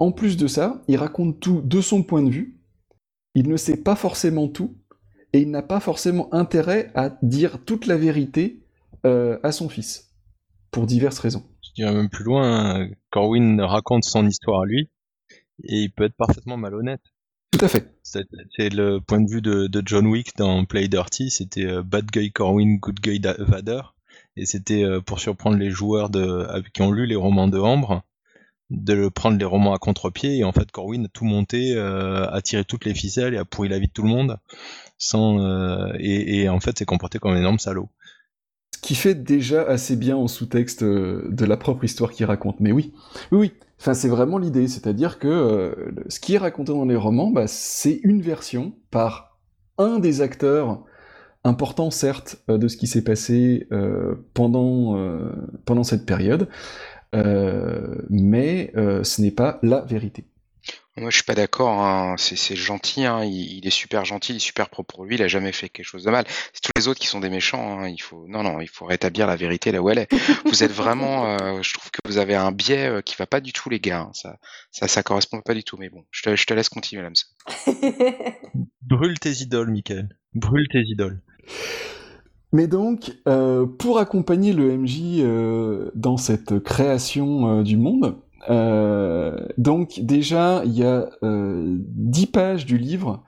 [0.00, 2.58] en plus de ça, il raconte tout de son point de vue.
[3.36, 4.76] Il ne sait pas forcément tout,
[5.32, 8.64] et il n'a pas forcément intérêt à dire toute la vérité
[9.06, 10.12] euh, à son fils,
[10.72, 11.44] pour diverses raisons.
[11.62, 14.90] Je dirais même plus loin, Corwin raconte son histoire à lui,
[15.62, 17.13] et il peut être parfaitement malhonnête.
[17.56, 17.88] Tout à fait.
[18.02, 22.06] C'est le point de vue de, de, John Wick dans Play Dirty, c'était euh, Bad
[22.10, 23.80] Guy Corwin, Good Guy Vader,
[24.36, 28.02] et c'était euh, pour surprendre les joueurs de, qui ont lu les romans de Ambre,
[28.70, 32.42] de prendre les romans à contre-pied, et en fait Corwin a tout monté, euh, a
[32.42, 34.38] tiré toutes les ficelles et a pourri la vie de tout le monde,
[34.98, 37.88] sans, euh, et, et, en fait s'est comporté comme un énorme salaud
[38.82, 42.60] qui fait déjà assez bien en sous-texte de la propre histoire qu'il raconte.
[42.60, 42.92] Mais oui,
[43.32, 43.52] oui, oui.
[43.80, 45.74] Enfin, c'est vraiment l'idée, c'est-à-dire que euh,
[46.08, 49.38] ce qui est raconté dans les romans, bah, c'est une version par
[49.78, 50.84] un des acteurs
[51.44, 55.30] importants, certes, euh, de ce qui s'est passé euh, pendant euh,
[55.66, 56.48] pendant cette période,
[58.10, 60.24] mais ce n'est pas la vérité.
[60.96, 61.80] Moi, je suis pas d'accord.
[61.80, 62.14] Hein.
[62.18, 63.04] C'est gentil.
[63.04, 63.24] Hein.
[63.24, 65.16] Il, il, est super gentil, il est super propre pour lui.
[65.16, 66.24] Il a jamais fait quelque chose de mal.
[66.52, 67.80] C'est tous les autres qui sont des méchants.
[67.80, 67.88] Hein.
[67.88, 70.08] Il faut non, non, il faut rétablir la vérité là où elle est.
[70.44, 71.24] Vous êtes vraiment.
[71.34, 73.80] Euh, je trouve que vous avez un biais euh, qui va pas du tout, les
[73.80, 74.00] gars.
[74.00, 74.10] Hein.
[74.12, 74.38] Ça,
[74.70, 75.76] ça, ça correspond pas du tout.
[75.78, 77.14] Mais bon, je te, je te laisse continuer, Lams.
[78.82, 80.08] Brûle tes idoles, Michael.
[80.34, 81.20] Brûle tes idoles.
[82.54, 88.14] Mais donc, euh, pour accompagner le MJ euh, dans cette création euh, du monde,
[88.50, 93.24] euh, donc déjà, il y a euh, 10 pages du livre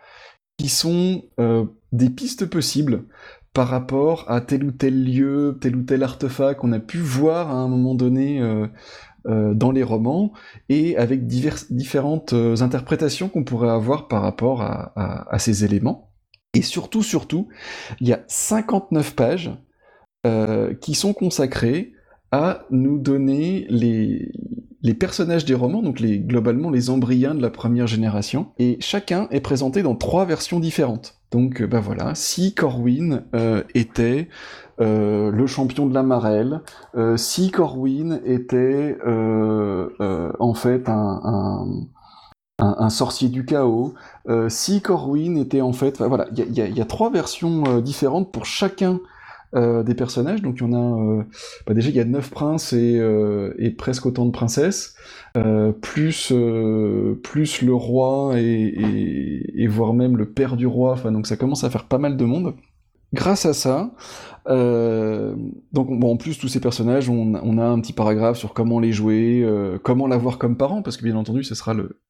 [0.58, 3.04] qui sont euh, des pistes possibles
[3.52, 7.50] par rapport à tel ou tel lieu, tel ou tel artefact qu'on a pu voir
[7.50, 8.66] à un moment donné euh,
[9.26, 10.32] euh, dans les romans,
[10.68, 16.12] et avec différentes interprétations qu'on pourrait avoir par rapport à, à, à, ces éléments.
[16.54, 17.48] Et surtout, surtout,
[18.00, 19.50] il y a 59 pages
[20.80, 21.92] qui sont consacrées
[22.70, 24.32] nous donner les,
[24.82, 29.26] les personnages des romans, donc les, globalement les embryons de la première génération, et chacun
[29.30, 31.18] est présenté dans trois versions différentes.
[31.32, 34.28] Donc bah voilà, si Corwin euh, était
[34.80, 36.60] euh, le champion de la marelle,
[36.96, 41.66] euh, si Corwin était euh, euh, en fait un,
[42.58, 43.94] un, sorcier du chaos,
[44.48, 46.00] si Corwin était en fait...
[46.00, 49.00] Voilà, il y a, trois versions différentes pour chacun
[49.56, 50.42] euh, des personnages.
[50.42, 51.22] Donc il y en a euh,
[51.66, 54.94] bah déjà il y a neuf princes et, euh, et presque autant de princesses,
[55.80, 56.32] plus
[57.22, 60.92] plus le roi et, voire même le père du roi.
[60.92, 62.54] Enfin donc ça commence à faire pas mal de monde.
[63.14, 63.92] Grâce à ça,
[64.46, 68.92] donc bon en plus tous ces personnages, on, a un petit paragraphe sur comment les
[68.92, 69.46] jouer,
[69.82, 72.00] comment l'avoir comme parent, parce que bien entendu ce sera le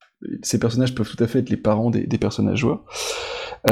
[0.42, 2.84] ces personnages peuvent tout à fait être les parents des personnages joueurs.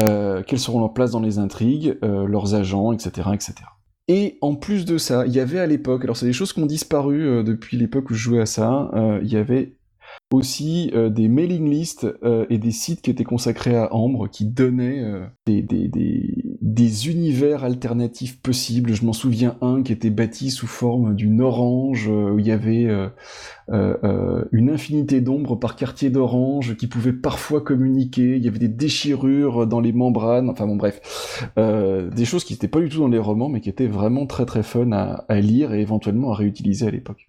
[0.02, 3.54] Euh, quelles seront leurs places dans les intrigues, euh, leurs agents, etc., etc.
[4.08, 6.60] Et en plus de ça, il y avait à l'époque, alors c'est des choses qui
[6.60, 8.90] ont disparu euh, depuis l'époque où je jouais à ça,
[9.22, 9.76] il y avait
[10.34, 14.44] aussi euh, des mailing lists euh, et des sites qui étaient consacrés à Ambre, qui
[14.44, 18.94] donnaient euh, des, univers alternatifs possibles.
[18.94, 22.88] Je m'en souviens un qui était bâti sous forme d'une orange, où il y avait
[23.68, 28.36] une infinité d'ombres par quartier d'orange, qui pouvaient parfois communiquer.
[28.36, 30.48] Il y avait des déchirures dans les membranes.
[30.48, 33.68] Enfin bon, bref, des choses qui n'étaient pas du tout dans les romans, mais qui
[33.68, 37.28] étaient vraiment très très fun à lire et éventuellement à réutiliser à l'époque.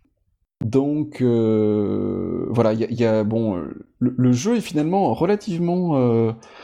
[0.64, 3.62] Donc voilà, il y, a bon,
[4.00, 5.92] le, jeu est finalement relativement,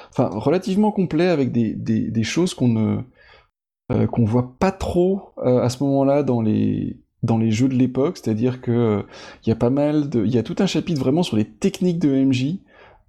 [0.10, 5.84] enfin relativement complet avec des, des choses qu'on ne qu'on voit pas trop à ce
[5.84, 9.04] moment-là dans les dans les jeux de l'époque, c'est-à-dire que
[9.46, 11.46] il y a pas mal de, il y a tout un chapitre vraiment sur les
[11.46, 12.58] techniques de MJ,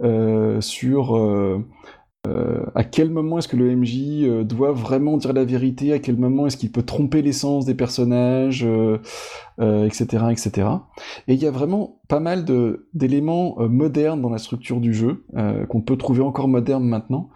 [0.03, 1.17] euh, sur
[2.27, 5.99] euh, euh, à quel moment est-ce que le MJ doit vraiment dire la vérité, à
[5.99, 8.67] quel moment est-ce qu'il peut tromper l'essence des personnages,
[9.59, 10.69] etc., etc.
[11.29, 12.45] Et il y a vraiment pas mal
[12.95, 15.25] d'éléments modernes dans la structure du jeu
[15.69, 17.29] qu'on peut trouver encore modernes maintenant.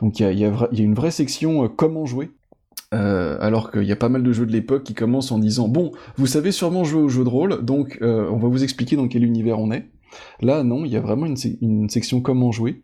[0.00, 2.30] Donc il y a, y a, une vraie section comment jouer
[2.94, 5.68] euh, alors qu'il y a pas mal de jeux de l'époque qui commencent en disant
[5.68, 8.94] bon, vous savez sûrement jouer aux jeux de rôle, donc euh, on va vous expliquer
[8.94, 9.88] dans quel univers on est.
[10.40, 12.82] Là, non, il y a vraiment une, section comment jouer.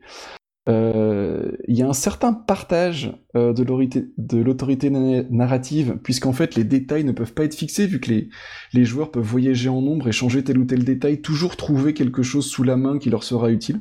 [0.69, 7.13] Euh, il y a un certain partage de l'autorité narrative, puisqu'en fait les détails ne
[7.13, 10.59] peuvent pas être fixés, vu que les, joueurs peuvent voyager en nombre et changer tel
[10.59, 13.81] ou tel détail, toujours trouver quelque chose sous la main qui leur sera utile.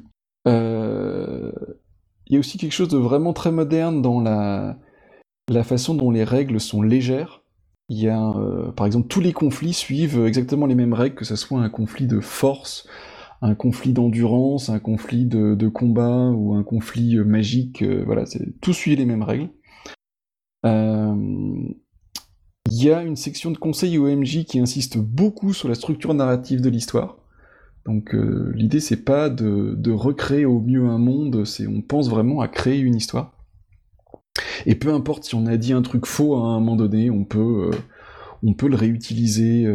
[2.30, 4.78] Il y a aussi quelque chose de vraiment très moderne dans la,
[5.63, 7.42] façon dont les règles sont légères.
[7.89, 11.26] Il y a, euh, par exemple, tous les conflits suivent exactement les mêmes règles, que
[11.26, 12.88] ce soit un conflit de force,
[13.41, 17.82] un conflit d'endurance, un conflit de, combat ou un conflit euh, magique.
[17.82, 18.25] Euh, voilà,
[18.62, 19.49] tout suit les mêmes règles.
[22.71, 26.62] Il y a une section de conseil OMJ qui insiste beaucoup sur la structure narrative
[26.62, 27.17] de l'histoire.
[27.86, 32.47] Donc l'idée c'est pas de, recréer au mieux un monde, c'est on pense vraiment à
[32.47, 33.39] créer une histoire.
[34.65, 37.23] Et peu importe si on a dit un truc faux à un moment donné, on
[37.23, 37.78] peut, euh,
[38.43, 39.65] on peut le réutiliser.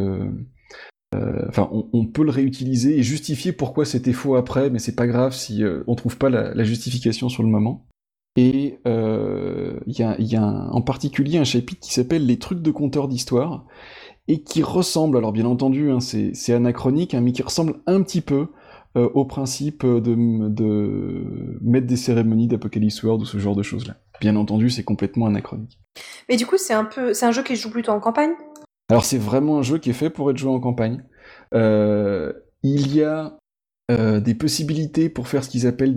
[1.15, 4.95] Euh, euh, enfin, on, peut le réutiliser et justifier pourquoi c'était faux après, mais c'est
[4.95, 7.87] pas grave si on trouve pas la, justification sur le moment.
[8.37, 13.65] Et il y a, en particulier un chapitre qui s'appelle Les trucs de compteur d'histoire
[14.27, 18.21] et qui ressemble, alors bien entendu, hein, c'est anachronique, hein, mais qui ressemble un petit
[18.21, 18.49] peu
[18.97, 20.15] au principe de,
[21.61, 23.97] mettre des cérémonies d'Apocalypse World ou ce genre de choses-là.
[24.21, 25.79] Bien entendu, c'est complètement anachronique.
[26.29, 28.33] Mais du coup, c'est un peu, c'est un jeu qui joue plutôt en campagne?
[28.91, 31.03] Alors c'est vraiment un jeu qui est fait pour être joué en campagne.
[31.55, 33.39] Euh, il y a
[33.91, 35.95] euh, des possibilités pour faire ce qu'ils appellent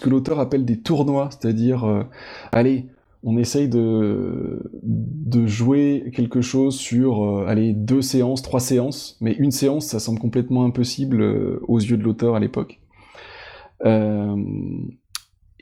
[0.00, 2.04] que l'auteur appelle des tournois, c'est-à-dire, euh,
[2.52, 2.86] allez,
[3.24, 9.50] on essaye de, de jouer quelque chose sur, allez, deux séances, trois séances, mais une
[9.52, 11.22] séance, ça semble complètement impossible
[11.68, 12.80] aux yeux de l'auteur à l'époque.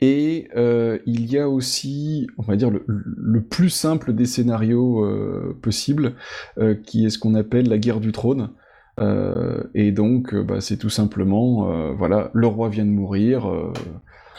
[0.01, 5.55] Et euh, il y a aussi, on va dire, le, plus simple des scénarios euh,
[5.61, 6.15] possibles,
[6.57, 8.49] euh, qui est ce qu'on appelle la guerre du trône.
[9.73, 13.49] et donc, bah, c'est tout simplement, voilà, le roi vient de mourir.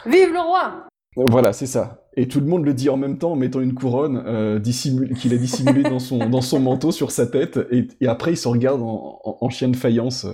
[0.07, 2.05] Vive le roi Voilà, c'est ça.
[2.17, 4.23] Et tout le monde le dit en même temps en mettant une couronne
[4.63, 8.47] qu'il a dissimulée dans son, dans son manteau sur sa tête, et, après il se
[8.47, 10.27] regarde en, chien de faïence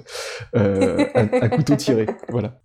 [0.55, 2.07] à, à couteau tiré.
[2.29, 2.61] Voilà.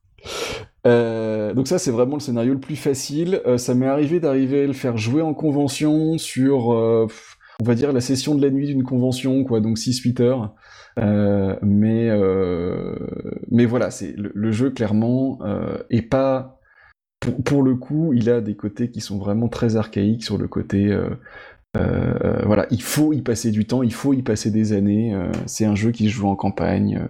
[0.85, 3.41] Euh, donc ça c'est vraiment le scénario le plus facile.
[3.45, 7.07] Euh, ça m'est arrivé d'arriver à le faire jouer en convention sur, euh,
[7.61, 10.55] on va dire la session de la nuit d'une convention, quoi, donc 6-8 heures.
[11.61, 12.09] mais
[13.51, 15.39] mais voilà, c'est le, jeu clairement
[15.89, 16.59] est pas
[17.19, 20.47] pour, pour, le coup, il a des côtés qui sont vraiment très archaïques sur le
[20.47, 20.95] côté.
[21.75, 25.15] voilà, il faut y passer du temps, il faut y passer des années.
[25.45, 27.07] c'est un jeu qui se joue en campagne,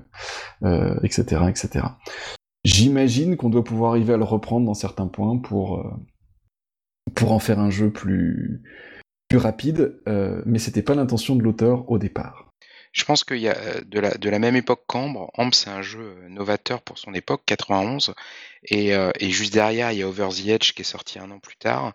[1.04, 1.86] etc., etc.
[2.63, 5.91] J'imagine qu'on doit pouvoir arriver à le reprendre dans certains points pour, euh,
[7.13, 8.63] pour en faire un jeu plus,
[9.28, 12.52] plus rapide, euh, mais c'était pas l'intention de l'auteur au départ.
[12.93, 15.30] Je pense qu'il y a euh, de la, de la même époque qu'Ambre.
[15.34, 18.13] Ambre, c'est un jeu novateur pour son époque, 91.
[18.69, 21.39] Et, et juste derrière, il y a Over the Edge qui est sorti un an
[21.39, 21.91] plus tard.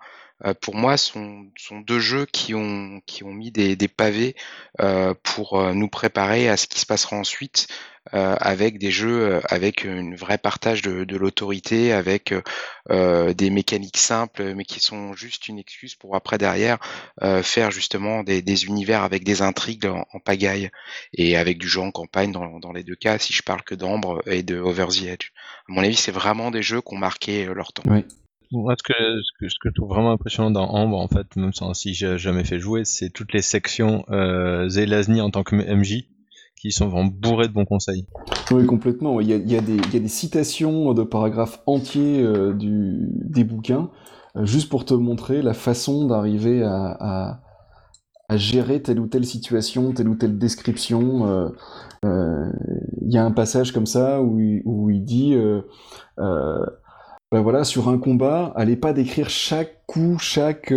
[0.60, 4.36] pour moi, sont, sont deux jeux qui ont, qui ont mis des, des pavés
[5.22, 7.68] pour nous préparer à ce qui se passera ensuite.
[8.14, 12.32] Euh, avec des jeux euh, avec une vraie partage de, de l'autorité, avec
[12.90, 16.78] euh, des mécaniques simples, mais qui sont juste une excuse pour après derrière
[17.42, 20.70] faire justement des, des, univers avec des intrigues en, en, pagaille
[21.12, 23.74] et avec du jeu en campagne dans, dans les deux cas, si je parle que
[23.74, 25.30] d'Ambre et de Over the Edge.
[25.68, 27.82] À mon avis, c'est vraiment des jeux qui ont marqué leur temps.
[27.86, 28.04] Oui.
[28.50, 31.36] Moi, ce que, ce que, ce que je trouve vraiment impressionnant dans Ambre, en fait,
[31.36, 35.54] même si j'ai jamais fait jouer, c'est toutes les sections euh, Zelazny en tant que
[35.54, 36.04] MJ
[36.60, 38.06] qui sont vraiment bourrés de bons conseils.
[38.50, 39.20] Oui, complètement.
[39.20, 43.90] Il y a, des, citations de paragraphes entiers euh, du, des bouquins,
[44.36, 47.40] euh, juste pour te montrer la façon d'arriver à,
[48.28, 51.26] à, gérer telle ou telle situation, telle ou telle description.
[51.26, 51.48] Euh
[53.00, 55.34] il y a un passage comme ça où il, où il dit...
[57.30, 60.72] Ben voilà, sur un combat, allez pas décrire chaque coup, chaque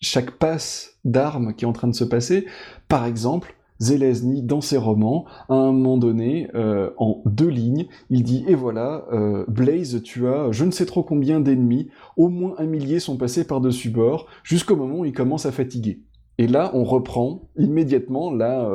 [0.00, 2.46] chaque passe d'arme qui est en train de se passer.
[2.88, 5.24] Par exemple, Zelazny dans ses romans.
[5.48, 10.26] À un moment donné, euh, en deux lignes, il dit et voilà, euh, Blaze, tu
[10.28, 14.26] as je ne sais trop combien d'ennemis, au moins un millier sont passés par-dessus bord,
[14.44, 16.02] jusqu'au moment où il commence à fatiguer.
[16.38, 18.66] Et là, on reprend immédiatement la,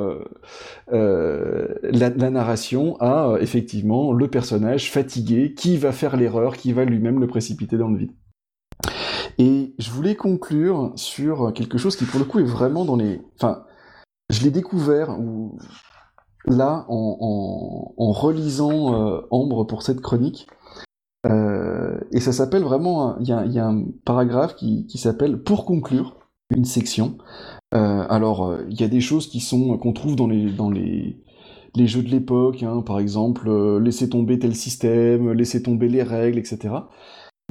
[0.92, 7.20] euh, la, narration à effectivement le personnage fatigué qui va faire l'erreur, qui va lui-même
[7.20, 8.12] le précipiter dans le vide.
[9.40, 13.20] Et je voulais conclure sur quelque chose qui pour le coup est vraiment dans les...
[13.36, 13.64] Enfin,
[14.30, 15.58] je l'ai découvert ou
[16.46, 20.48] là en, relisant euh, Ambre pour cette chronique.
[21.26, 26.18] Euh, et ça s'appelle vraiment, il y a, un paragraphe qui, s'appelle Pour conclure,
[26.56, 27.18] une section.
[27.74, 31.18] Euh, alors, il y a des choses qui sont qu'on trouve dans les dans les
[31.88, 33.50] jeux de l'époque, hein, par exemple,
[33.80, 36.76] laisser tomber tel système, laisser tomber les règles, etc.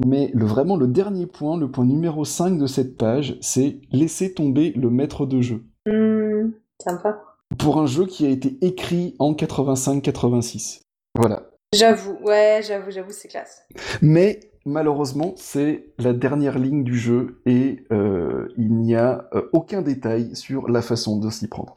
[0.03, 4.73] Mais vraiment, le dernier point, le point numéro 5 de cette page, c'est laisser tomber
[4.75, 5.63] le maître de jeu.
[5.85, 6.51] Mmh,
[6.85, 7.21] sympa.
[7.57, 10.81] Pour un jeu qui a été écrit en 85-86.
[11.15, 11.49] Voilà.
[11.73, 13.63] J'avoue, ouais, j'avoue, j'avoue, c'est classe.
[14.01, 19.81] Mais malheureusement, c'est la dernière ligne du jeu et euh, il n'y a euh, aucun
[19.81, 21.75] détail sur la façon de s'y prendre.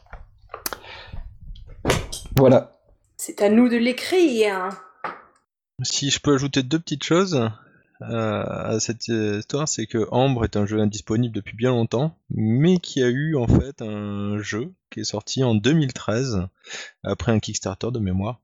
[2.37, 2.79] Voilà.
[3.17, 4.69] C'est à nous de l'écrire.
[5.83, 7.51] Si je peux ajouter deux petites choses
[8.03, 12.79] euh, à cette histoire, c'est que Ambre est un jeu indisponible depuis bien longtemps, mais
[12.79, 16.47] qui a eu en fait un jeu qui est sorti en 2013,
[17.03, 18.41] après un Kickstarter de mémoire,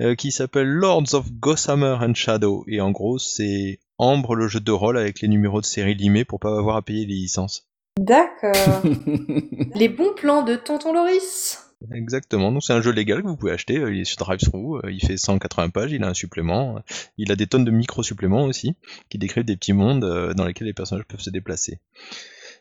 [0.00, 4.60] euh, qui s'appelle Lords of Gossamer and Shadow, et en gros c'est Ambre le jeu
[4.60, 7.68] de rôle avec les numéros de série limés pour pas avoir à payer les licences.
[7.98, 8.82] D'accord.
[9.74, 11.67] les bons plans de Tonton Loris.
[11.92, 15.00] Exactement, donc c'est un jeu légal que vous pouvez acheter, il est sur DriveThru, il
[15.00, 16.82] fait 180 pages, il a un supplément,
[17.18, 18.74] il a des tonnes de micro-suppléments aussi,
[19.08, 21.78] qui décrivent des petits mondes euh, dans lesquels les personnages peuvent se déplacer.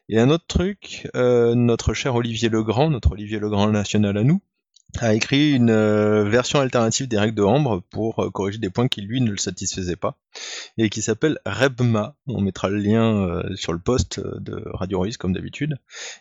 [0.08, 4.40] Et un autre truc, euh, notre cher Olivier Legrand, notre Olivier Legrand national à nous,
[5.04, 8.88] a écrit une euh, version alternative des règles de Ambre pour euh, corriger des points
[8.88, 10.18] qui lui ne le satisfaisaient pas
[10.78, 12.16] et qui s'appelle Rebma.
[12.28, 15.78] On mettra le lien euh, sur le post de Radio Ruiz comme d'habitude.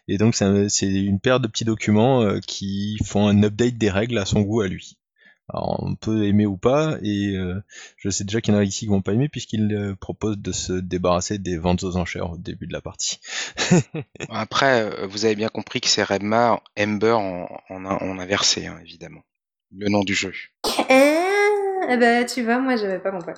[0.08, 4.24] Et donc c'est une paire de petits documents qui font un update des règles à
[4.24, 4.96] son goût à lui.
[5.48, 7.62] Alors, on peut aimer ou pas, et euh,
[7.98, 10.38] je sais déjà qu'il y en a ici qui vont pas aimer puisqu'il euh, propose
[10.38, 13.20] de se débarrasser des ventes aux enchères au début de la partie.
[14.28, 18.78] Après, euh, vous avez bien compris que c'est Redma, Ember en, en, en inversé, hein,
[18.82, 19.22] évidemment.
[19.76, 20.32] Le nom du jeu.
[21.88, 23.34] Ah, bah tu vois, moi j'avais pas compris.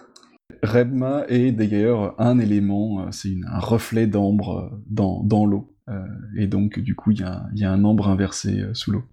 [0.63, 5.77] Rebma est d'ailleurs un élément, c'est un reflet d'ambre dans, dans l'eau.
[6.39, 9.05] et donc du coup il y, y, a un ambre inversé sous l'eau.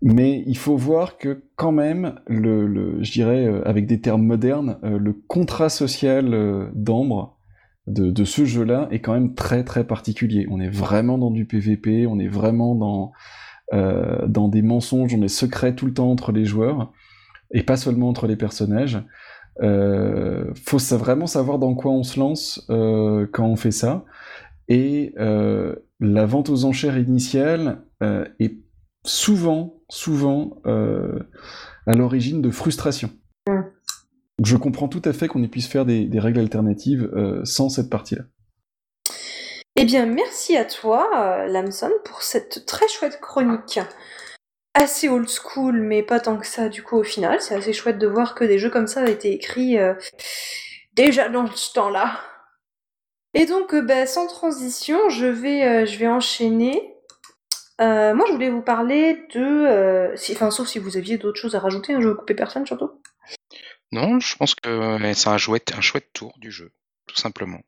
[0.00, 5.12] Mais il faut voir que quand même, le, je dirais avec des termes modernes, le
[5.12, 7.38] contrat social d'Ambre
[7.88, 10.46] de, ce jeu-là est quand même très très particulier.
[10.50, 13.12] On est vraiment dans du PVP, on est vraiment dans
[13.74, 16.92] euh, dans des mensonges, on est secret tout le temps entre les joueurs
[17.52, 19.02] et pas seulement entre les personnages.
[19.62, 24.04] Euh, faut vraiment savoir dans quoi on se lance euh, quand on fait ça.
[24.68, 27.82] Et euh, la vente aux enchères initiale
[28.38, 28.54] est
[29.08, 31.18] souvent, souvent euh,
[31.86, 33.10] à l'origine de frustration.
[33.48, 33.62] Mm.
[34.44, 37.90] Je comprends tout à fait qu'on puisse faire des, des règles alternatives euh, sans cette
[37.90, 38.22] partie-là.
[39.76, 43.80] Eh bien, merci à toi, euh, Lamson, pour cette très chouette chronique.
[44.74, 47.40] Assez old school, mais pas tant que ça, du coup, au final.
[47.40, 49.76] C'est assez chouette de voir que des jeux comme ça ont été écrits
[50.92, 52.20] déjà dans ce temps-là.
[53.34, 56.97] Et donc, bah, sans transition, je vais, je vais enchaîner
[57.80, 61.40] euh, moi, je voulais vous parler de, euh, si, enfin, sauf si vous aviez d'autres
[61.40, 62.90] choses à rajouter, hein, je veux couper personne surtout.
[63.92, 66.72] Non, je pense que c'est un chouette, un chouette tour du jeu,
[67.06, 67.60] tout simplement.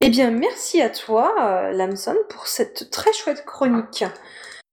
[0.00, 4.04] Eh bien, merci à toi, euh, Lamson, pour cette très chouette chronique.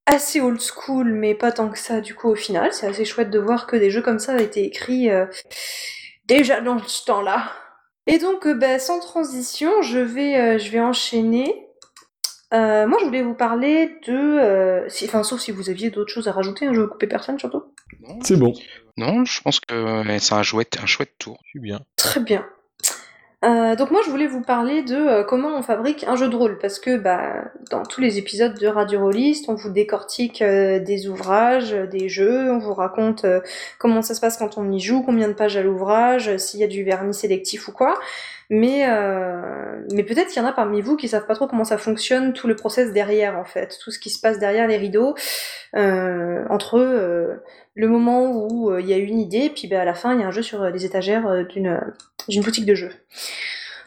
[0.07, 2.73] Assez old school, mais pas tant que ça, du coup, au final.
[2.73, 5.27] C'est assez chouette de voir que des jeux comme ça ont été écrits euh,
[6.25, 7.51] déjà dans ce temps-là.
[8.07, 11.68] Et donc, bah, sans transition, je vais, je vais enchaîner
[12.53, 16.11] euh, moi, je voulais vous parler de, euh, si, enfin, sauf si vous aviez d'autres
[16.11, 17.63] choses à rajouter, hein, je veux couper personne surtout.
[18.23, 18.53] C'est bon.
[18.97, 21.39] Non, je pense que c'est un chouette, un chouette tour.
[21.53, 21.79] C'est bien.
[21.95, 22.45] Très bien.
[23.45, 26.35] Euh, donc moi, je voulais vous parler de euh, comment on fabrique un jeu de
[26.35, 30.79] rôle, parce que bah, dans tous les épisodes de Radio Rollist, on vous décortique euh,
[30.79, 33.25] des ouvrages, des jeux, on vous raconte
[33.77, 36.63] comment ça se passe quand on y joue, combien de pages à l'ouvrage, s'il y
[36.65, 37.97] a du vernis sélectif ou quoi.
[38.49, 41.63] Mais, euh, mais peut-être qu'il y en a parmi vous qui savent pas trop comment
[41.63, 44.77] ça fonctionne, tout le process derrière en fait, tout ce qui se passe derrière les
[44.77, 45.13] rideaux,
[45.75, 47.43] euh, entre euh,
[47.75, 50.21] le moment où il y a une idée, et puis bah, à la fin il
[50.21, 51.81] y a un jeu sur les étagères d'une
[52.41, 52.91] boutique de jeux.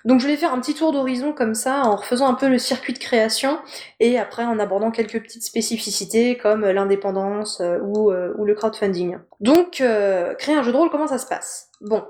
[0.04, 2.58] Donc je vais faire un petit tour d'horizon comme ça, en refaisant un peu le
[2.58, 3.58] circuit de création,
[4.00, 9.18] et après en abordant quelques petites spécificités comme l'indépendance euh, ou, euh, ou, le crowdfunding.
[9.40, 11.68] Donc, euh, créer un jeu de rôle, comment ça se passe?
[11.80, 12.04] Bon,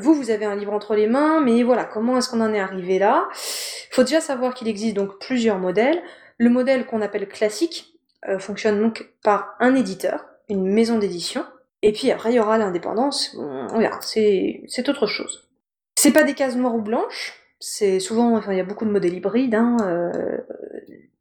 [0.00, 2.60] vous, vous avez un livre entre les mains, mais voilà, comment est-ce qu'on en est
[2.60, 3.28] arrivé là?
[3.32, 6.02] Il faut déjà savoir qu'il existe donc plusieurs modèles.
[6.38, 7.94] Le modèle qu'on appelle classique
[8.38, 11.44] fonctionne donc par un éditeur, une maison d'édition,
[11.82, 15.48] et puis après il y aura l'indépendance, on verra, c'est autre chose.
[15.94, 18.90] C'est pas des cases noires ou blanches, c'est souvent, enfin, il y a beaucoup de
[18.90, 20.38] modèles hybrides, hein, euh,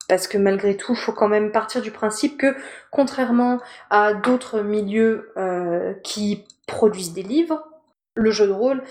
[0.10, 2.56] parce que malgré tout, il faut quand même partir du principe que,
[2.92, 3.60] contrairement
[3.90, 7.66] à d'autres milieux euh, qui produisent des livres,
[8.16, 8.84] le jeu de rôle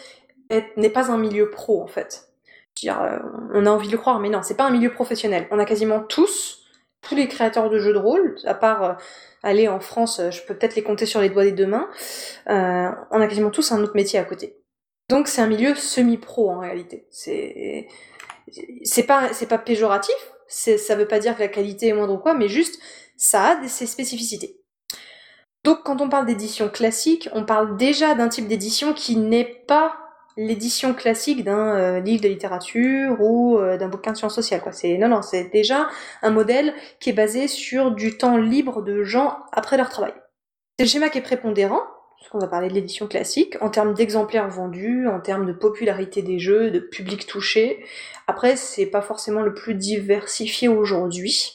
[0.77, 2.29] n'est pas un milieu pro en fait.
[2.77, 3.18] Dire, euh,
[3.53, 5.47] on a envie de le croire, mais non, c'est pas un milieu professionnel.
[5.51, 6.64] On a quasiment tous,
[7.03, 8.99] tous les créateurs de jeux de rôle, à part
[9.43, 11.89] aller en France, je peux peut-être les compter sur les doigts des deux mains,
[12.47, 14.59] on a quasiment tous un autre métier à côté.
[15.09, 17.07] Donc c'est un milieu semi-pro en réalité.
[17.11, 17.89] C'est
[18.83, 20.14] c'est pas c'est pas péjoratif,
[20.49, 22.81] ça veut pas dire que la qualité est moindre ou quoi, mais juste
[23.16, 24.64] ça a ses spécificités.
[25.65, 29.97] Donc quand on parle d'édition classique, on parle déjà d'un type d'édition qui n'est pas
[30.37, 34.61] l'édition classique d'un euh, livre de littérature ou euh, d'un bouquin de sciences sociales.
[34.61, 34.73] Quoi.
[34.73, 35.89] C'est, non, non, c'est déjà
[36.23, 40.12] un modèle qui est basé sur du temps libre de gens après leur travail.
[40.79, 41.83] C'est le schéma qui est prépondérant,
[42.33, 46.41] on va parler de l'édition classique, en termes d'exemplaires vendus, en termes de popularité des
[46.41, 47.85] jeux, de public touché.
[48.27, 51.55] Après, c'est pas forcément le plus diversifié aujourd'hui.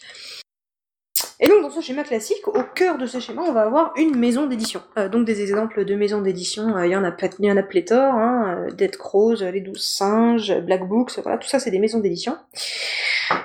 [1.42, 4.18] Et donc dans ce schéma classique, au cœur de ce schéma, on va avoir une
[4.18, 4.82] maison d'édition.
[4.98, 8.66] Euh, donc des exemples de maisons d'édition, euh, il y, en a, y pléthore, hein,
[8.68, 12.38] euh, Dead Crows, Les Douze Singes, Black Books, voilà, tout ça c'est des maisons d'édition.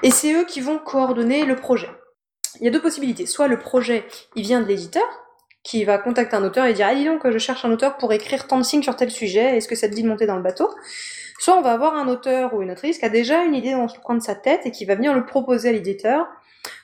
[0.03, 1.89] Et c'est eux qui vont coordonner le projet.
[2.61, 3.27] Il y a deux possibilités.
[3.27, 5.05] Soit le projet, il vient de l'éditeur,
[5.63, 8.13] qui va contacter un auteur et dire Ah, dis donc, je cherche un auteur pour
[8.13, 10.37] écrire tant de signes sur tel sujet, est-ce que ça te dit de monter dans
[10.37, 10.69] le bateau?
[11.39, 13.83] Soit on va avoir un auteur ou une autrice qui a déjà une idée dans
[13.83, 16.27] le coin de sa tête et qui va venir le proposer à l'éditeur.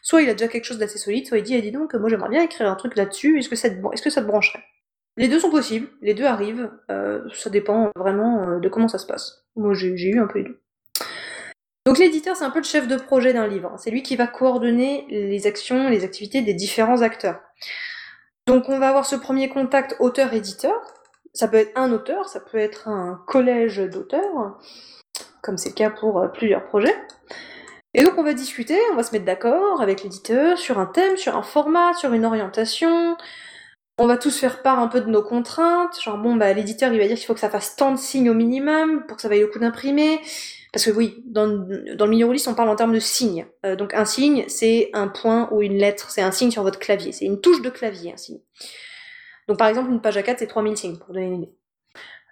[0.03, 2.09] Soit il a déjà quelque chose d'assez solide, soit il dit ah, dis donc, moi
[2.09, 4.65] j'aimerais bien écrire un truc là-dessus, est-ce que, ça te, brancherait?
[5.17, 8.99] Les deux sont possibles, les deux arrivent, euh, ça dépend vraiment euh, de comment ça
[8.99, 9.45] se passe.
[9.57, 10.61] Moi j'ai, j'ai eu un peu les deux.
[11.87, 13.75] Donc l'éditeur, c'est un peu le chef de projet d'un livre.
[13.79, 17.41] C'est lui qui va coordonner les actions, les activités des différents acteurs.
[18.47, 20.75] Donc on va avoir ce premier contact auteur-éditeur.
[21.33, 24.59] Ça peut être un auteur, ça peut être un collège d'auteurs,
[25.43, 26.95] comme c'est le cas pour euh, plusieurs projets.
[27.95, 31.17] Et donc on va discuter, on va se mettre d'accord avec l'éditeur sur un thème,
[31.17, 33.17] sur un format, sur une orientation.
[33.99, 36.01] On va tous faire part un peu de nos contraintes.
[36.01, 38.31] Genre bon bah l'éditeur il va dire qu'il faut que ça fasse tant de signes
[38.31, 40.21] au minimum pour que ça vaille le coup d'imprimer.
[40.73, 43.47] Parce que oui, dans, le milieu rôliste, on parle en termes de signes.
[43.67, 46.79] Euh, donc un signe, c'est un point ou une lettre, c'est un signe sur votre
[46.79, 48.39] clavier, c'est une touche de clavier, un signe.
[49.49, 51.53] Donc par exemple, une page à 4, c'est 3000 signes, pour donner une idée.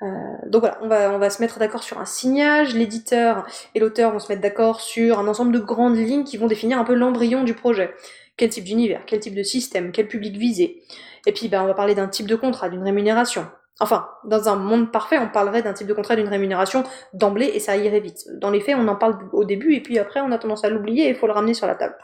[0.03, 0.07] Euh,
[0.47, 4.13] donc voilà, on va, on va se mettre d'accord sur un signage, l'éditeur et l'auteur
[4.13, 6.95] vont se mettre d'accord sur un ensemble de grandes lignes qui vont définir un peu
[6.95, 7.93] l'embryon du projet.
[8.37, 10.83] Quel type d'univers, quel type de système, quel public visé.
[11.27, 13.47] Et puis ben, on va parler d'un type de contrat, d'une rémunération.
[13.81, 17.61] Enfin, dans un monde parfait, on parlerait d'un type de contrat d'une rémunération d'emblée et
[17.61, 18.25] ça irait vite.
[18.35, 20.69] Dans les faits, on en parle au début et puis après, on a tendance à
[20.69, 21.95] l'oublier et il faut le ramener sur la table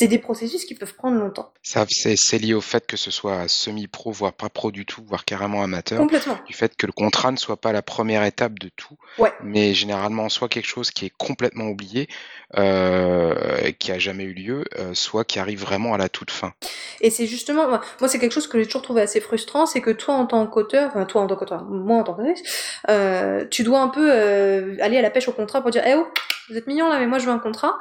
[0.00, 1.52] c'est des processus qui peuvent prendre longtemps.
[1.62, 5.26] Ça, c'est lié au fait que ce soit semi-pro, voire pas pro du tout, voire
[5.26, 5.98] carrément amateur.
[5.98, 6.38] Complètement.
[6.46, 9.30] Du fait que le contrat ne soit pas la première étape de tout, ouais.
[9.42, 12.08] mais généralement soit quelque chose qui est complètement oublié,
[12.56, 16.54] euh, qui a jamais eu lieu, euh, soit qui arrive vraiment à la toute fin.
[17.02, 19.90] Et c'est justement, moi c'est quelque chose que j'ai toujours trouvé assez frustrant, c'est que
[19.90, 22.42] toi en tant qu'auteur, enfin toi en tant qu'auteur, moi en tant qu'autrice,
[22.88, 25.92] euh, tu dois un peu euh, aller à la pêche au contrat pour dire, eh
[25.94, 26.06] oh,
[26.48, 27.74] vous êtes mignon là, mais moi je veux un contrat.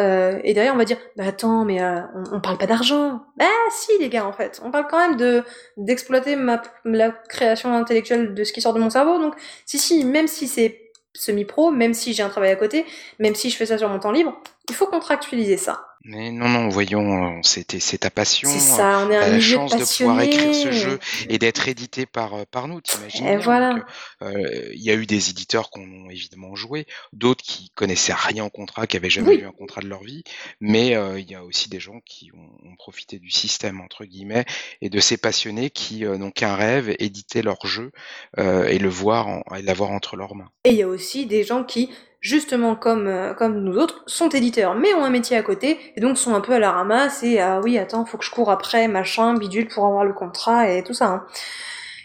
[0.00, 2.00] Euh, et derrière, on va dire, bah attends, mais euh,
[2.32, 3.20] on, parle pas d'argent.
[3.36, 4.60] Bah si, les gars, en fait.
[4.64, 5.42] On parle quand même de
[5.76, 9.18] d'exploiter ma la création intellectuelle de ce qui sort de mon cerveau.
[9.18, 9.34] Donc,
[9.66, 12.86] si, si, même si c'est semi-pro, même si j'ai un travail à côté,
[13.18, 14.40] même si je fais ça sur mon temps libre,
[14.72, 15.84] il faut contractualiser ça.
[16.04, 18.48] Mais non, non, voyons, c'était c'est ta passion.
[18.48, 20.98] C'est ça, on est un la chance de pouvoir écrire ce jeu
[21.28, 23.84] et d'être édité par euh, par nous, t'imagines voilà.
[24.22, 28.44] Euh, il y a eu des éditeurs qui ont évidemment joué, d'autres qui connaissaient rien
[28.44, 30.24] en contrat, qui avaient jamais vu un contrat de leur vie,
[30.60, 34.04] mais euh, il y a aussi des gens qui ont, ont, profité du système entre
[34.04, 34.46] guillemets
[34.80, 37.92] et de ces passionnés qui n'ont qu'un rêve, éditer leur jeu
[38.38, 40.50] et le voir en, et l'avoir entre leurs mains.
[40.64, 41.90] Et il y a aussi des gens qui
[42.22, 46.00] justement comme, euh, comme nous autres, sont éditeurs, mais ont un métier à côté, et
[46.00, 48.50] donc sont un peu à la ramasse, et ah oui, attends, faut que je cours
[48.50, 51.06] après, machin, bidule, pour avoir le contrat, et tout ça.
[51.06, 51.26] Hein.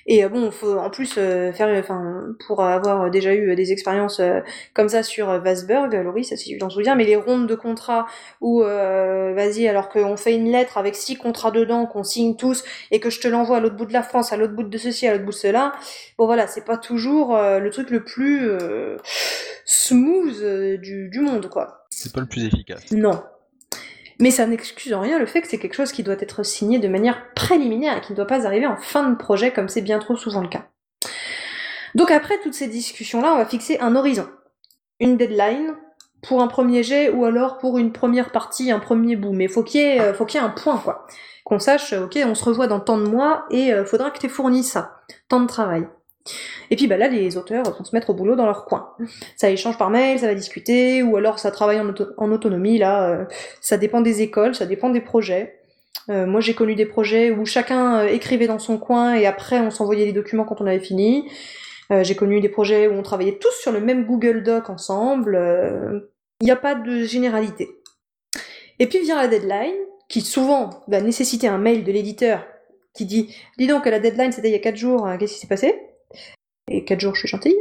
[0.09, 4.21] Et euh, bon, faut en plus euh, faire, enfin, pour avoir déjà eu des expériences
[4.21, 4.39] euh,
[4.73, 8.07] comme ça sur Vasberg, Laurie, ça si tu t'en souviens, mais les rondes de contrats
[8.39, 12.99] où, vas-y, alors qu'on fait une lettre avec six contrats dedans, qu'on signe tous, et
[12.99, 15.07] que je te l'envoie à l'autre bout de la France, à l'autre bout de ceci,
[15.07, 15.73] à l'autre bout de cela,
[16.17, 18.49] bon voilà, c'est pas toujours le truc le plus
[19.65, 21.85] smooth du, du monde, quoi.
[21.89, 22.91] C'est pas le plus efficace.
[22.91, 23.23] Non.
[24.19, 26.79] Mais ça n'excuse en rien le fait que c'est quelque chose qui doit être signé
[26.79, 29.81] de manière préliminaire et qui ne doit pas arriver en fin de projet comme c'est
[29.81, 30.67] bien trop souvent le cas.
[31.95, 34.27] Donc après toutes ces discussions-là, on va fixer un horizon,
[34.99, 35.75] une deadline
[36.21, 39.33] pour un premier jet ou alors pour une première partie, un premier bout.
[39.33, 41.07] Mais faut qu'il y ait, faut qu'il y ait un point quoi,
[41.43, 44.29] qu'on sache, ok, on se revoit dans tant de mois et euh, faudra que tu
[44.29, 44.99] fourni ça,
[45.29, 45.87] tant de travail.
[46.69, 48.93] Et puis bah là, les auteurs vont se mettre au boulot dans leur coin.
[49.35, 52.77] Ça échange par mail, ça va discuter, ou alors ça travaille en, autonomie.
[52.77, 53.25] Là, euh,
[53.61, 55.59] ça dépend des écoles, ça dépend des projets.
[56.09, 59.59] Euh, moi, j'ai connu des projets où chacun euh, écrivait dans son coin et après
[59.59, 61.29] on s'envoyait les documents quand on avait fini.
[62.01, 65.39] j'ai connu des projets où on travaillait tous sur le même Google Doc ensemble.
[66.41, 67.69] Il n'y a pas de généralité.
[68.79, 69.73] Et puis vient la deadline,
[70.09, 72.45] qui souvent va nécessiter un mail de l'éditeur
[72.93, 75.47] qui dit Dis donc, la deadline c'était il y a 4 jours, qu'est-ce qui s'est
[75.47, 75.86] passé?
[76.67, 77.57] Et 4 jours je suis gentille.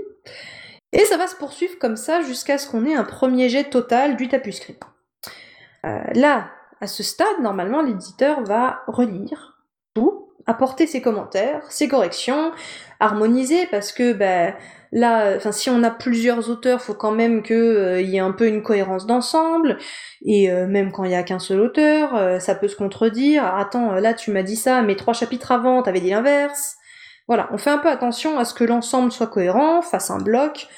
[0.93, 4.17] Et ça va se poursuivre comme ça jusqu'à ce qu'on ait un premier jet total
[4.17, 4.77] du tapuscrit.
[5.85, 6.49] Euh, là,
[6.81, 9.59] à ce stade, normalement, l'éditeur va relire
[9.95, 12.53] tout, apporter ses commentaires, ses corrections,
[13.01, 14.55] harmoniser, parce que ben,
[14.93, 18.47] là, si on a plusieurs auteurs, faut quand même qu'il euh, y ait un peu
[18.47, 19.79] une cohérence d'ensemble,
[20.25, 23.45] et euh, même quand il y a qu'un seul auteur, ça peut se contredire.
[23.45, 26.77] attends, là tu m'as dit ça, mais trois chapitres avant, t'avais dit l'inverse.
[27.29, 30.69] Voilà, on fait un peu attention à ce que l'ensemble soit cohérent, fasse un bloc,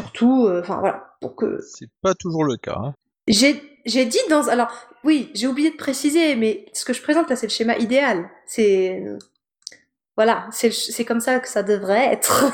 [0.00, 1.60] surtout, euh, enfin voilà, pour que.
[1.60, 2.76] C'est pas toujours le cas.
[2.76, 2.94] Hein.
[3.28, 4.72] J'ai j'ai dit dans alors
[5.02, 8.30] oui j'ai oublié de préciser mais ce que je présente là c'est le schéma idéal
[8.46, 9.04] c'est
[10.16, 12.46] voilà c'est comme ça que ça devrait être.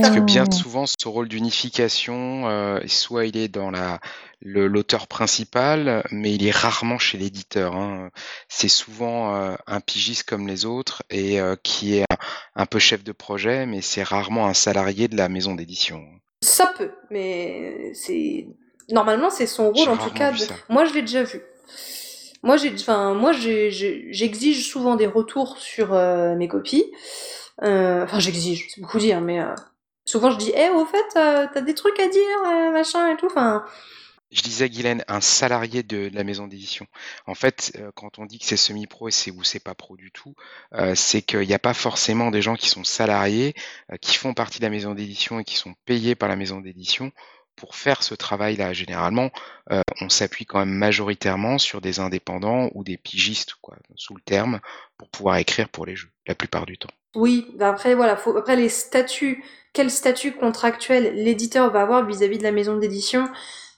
[0.00, 4.00] Parce que bien souvent, ce rôle d'unification, euh, soit il est dans la
[4.42, 7.74] l'auteur principal, mais il est rarement chez l'éditeur.
[7.74, 8.10] Hein.
[8.48, 12.04] C'est souvent euh, un pigiste comme les autres et euh, qui est
[12.54, 16.04] un, peu chef de projet, mais c'est rarement un salarié de la maison d'édition.
[16.42, 18.46] Ça peut, mais c'est
[18.90, 20.32] normalement c'est son rôle en tout cas.
[20.68, 21.40] Moi, je l'ai déjà vu.
[22.42, 26.92] Moi, j'ai, enfin, moi, j'exige souvent des retours sur euh, mes copies.
[27.62, 29.40] Enfin, j'exige, c'est beaucoup dire, mais
[30.04, 33.26] souvent je dis, eh, au fait, t'as des trucs à dire, machin et tout.
[33.26, 33.64] Enfin,
[34.32, 36.86] je disais Guylaine, un salarié de, la maison d'édition.
[37.26, 39.96] En fait, euh, quand on dit que c'est semi-pro et c'est ou c'est pas pro
[39.96, 40.34] du tout,
[40.74, 43.54] euh, c'est qu'il n'y a pas forcément des gens qui sont salariés,
[43.92, 46.60] euh, qui font partie de la maison d'édition et qui sont payés par la maison
[46.60, 47.12] d'édition
[47.54, 48.74] pour faire ce travail-là.
[48.74, 49.30] Généralement,
[50.02, 54.60] on s'appuie quand même majoritairement sur des indépendants ou des pigistes, quoi, sous le terme,
[54.98, 56.90] pour pouvoir écrire pour les jeux, la plupart du temps.
[57.16, 59.42] Oui, bah après voilà, faut, après les statuts,
[59.72, 63.28] quel statut contractuel l'éditeur va avoir vis-à-vis -vis de la maison d'édition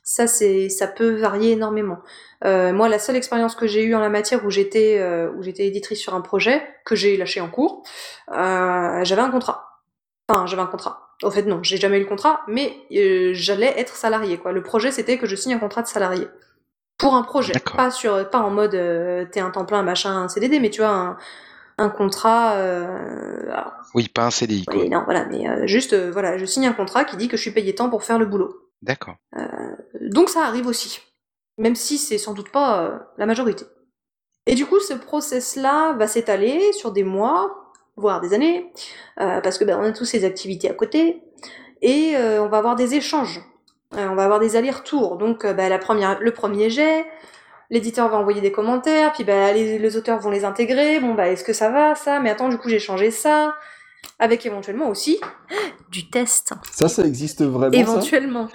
[0.08, 1.98] ça, c'est, ça peut varier énormément.
[2.42, 5.42] Euh, moi, la seule expérience que j'ai eue en la matière où j'étais, euh, où
[5.42, 7.82] j'étais éditrice sur un projet que j'ai lâché en cours,
[8.30, 9.82] euh, j'avais un contrat.
[10.26, 11.10] Enfin, j'avais un contrat.
[11.22, 12.74] Au fait, non, j'ai jamais eu le contrat, mais
[13.34, 14.38] j'allais être salarié.
[14.38, 14.52] Quoi.
[14.52, 16.26] Le projet, c'était que je signe un contrat de salarié
[16.96, 18.72] pour un projet, pas sur, pas en mode
[19.30, 21.16] t'es un temps plein, machin, un CDD, mais tu vois un,
[21.78, 22.56] un contrat.
[23.94, 24.64] oui, pas un CDI.
[24.66, 24.84] Quoi.
[24.88, 27.74] non, voilà, mais juste, voilà, je signe un contrat qui dit que je suis payé
[27.74, 28.68] tant pour faire le boulot.
[28.82, 29.16] D'accord.
[29.36, 31.00] Euh, donc ça arrive aussi,
[31.56, 33.64] même si c'est sans doute pas euh, la majorité.
[34.46, 38.72] Et du coup, ce process-là va s'étaler sur des mois, voire des années,
[39.20, 41.22] euh, parce que ben, on a tous ces activités à côté,
[41.82, 43.40] et on va avoir des échanges,
[43.92, 45.16] on va avoir des allers-retours.
[45.16, 47.04] Donc ben, la première, le premier jet,
[47.70, 51.00] l'éditeur va envoyer des commentaires, puis ben, les, les, auteurs vont les intégrer.
[51.00, 52.20] Bon, bah, est-ce que ça va, ça?
[52.20, 53.54] Mais attends, du coup, j'ai changé ça
[54.18, 55.20] avec éventuellement aussi
[55.90, 56.52] du test.
[56.70, 58.48] Ça, ça existe vraiment Éventuellement.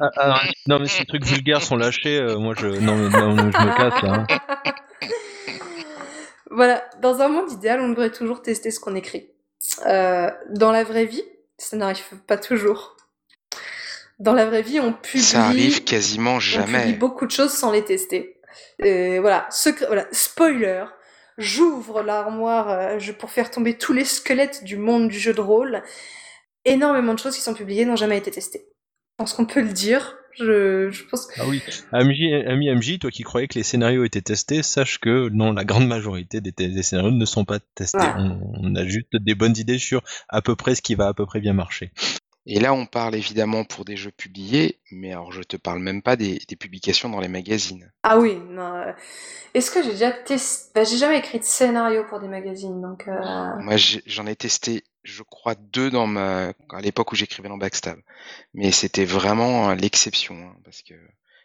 [0.00, 3.44] Ah, ah, non, mais ces trucs vulgaires sont lâchés, euh, moi je, non, non, je
[3.44, 4.26] me casse là.
[4.28, 4.72] Hein.
[6.52, 9.28] Voilà, dans un monde idéal, on devrait toujours tester ce qu'on écrit.
[9.86, 11.22] Euh, dans la vraie vie,
[11.58, 12.96] ça n'arrive pas toujours.
[14.18, 15.22] Dans la vraie vie, on publie.
[15.22, 16.78] Ça arrive quasiment jamais.
[16.78, 18.39] On publie beaucoup de choses sans les tester.
[18.78, 20.84] Voilà, secret, voilà, spoiler
[21.40, 25.82] j'ouvre l'armoire euh, pour faire tomber tous les squelettes du monde du jeu de rôle.
[26.64, 28.60] Énormément de choses qui sont publiées n'ont jamais été testées.
[28.60, 30.16] Je pense qu'on peut le dire.
[30.38, 31.60] Je, pense Ah oui,
[31.92, 35.88] ami MJ, toi qui croyais que les scénarios étaient testés, sache que non, la grande
[35.88, 37.98] majorité des, scénarios ne sont pas testés.
[38.18, 41.26] On, a juste des bonnes idées sur à peu près ce qui va à peu
[41.26, 41.90] près bien marcher.
[42.52, 46.02] Et là, on parle évidemment pour des jeux publiés, mais alors je te parle même
[46.02, 47.92] pas des, publications dans les magazines.
[48.02, 48.74] Ah oui, non.
[48.74, 48.92] Euh,
[49.54, 53.06] est-ce que j'ai déjà testé bah, J'ai jamais écrit de scénario pour des magazines, donc.
[53.06, 57.56] Euh, Moi, j'en ai testé, je crois, deux dans ma à l'époque où j'écrivais dans
[57.56, 58.00] Backstab,
[58.52, 60.94] mais c'était vraiment l'exception, hein, parce que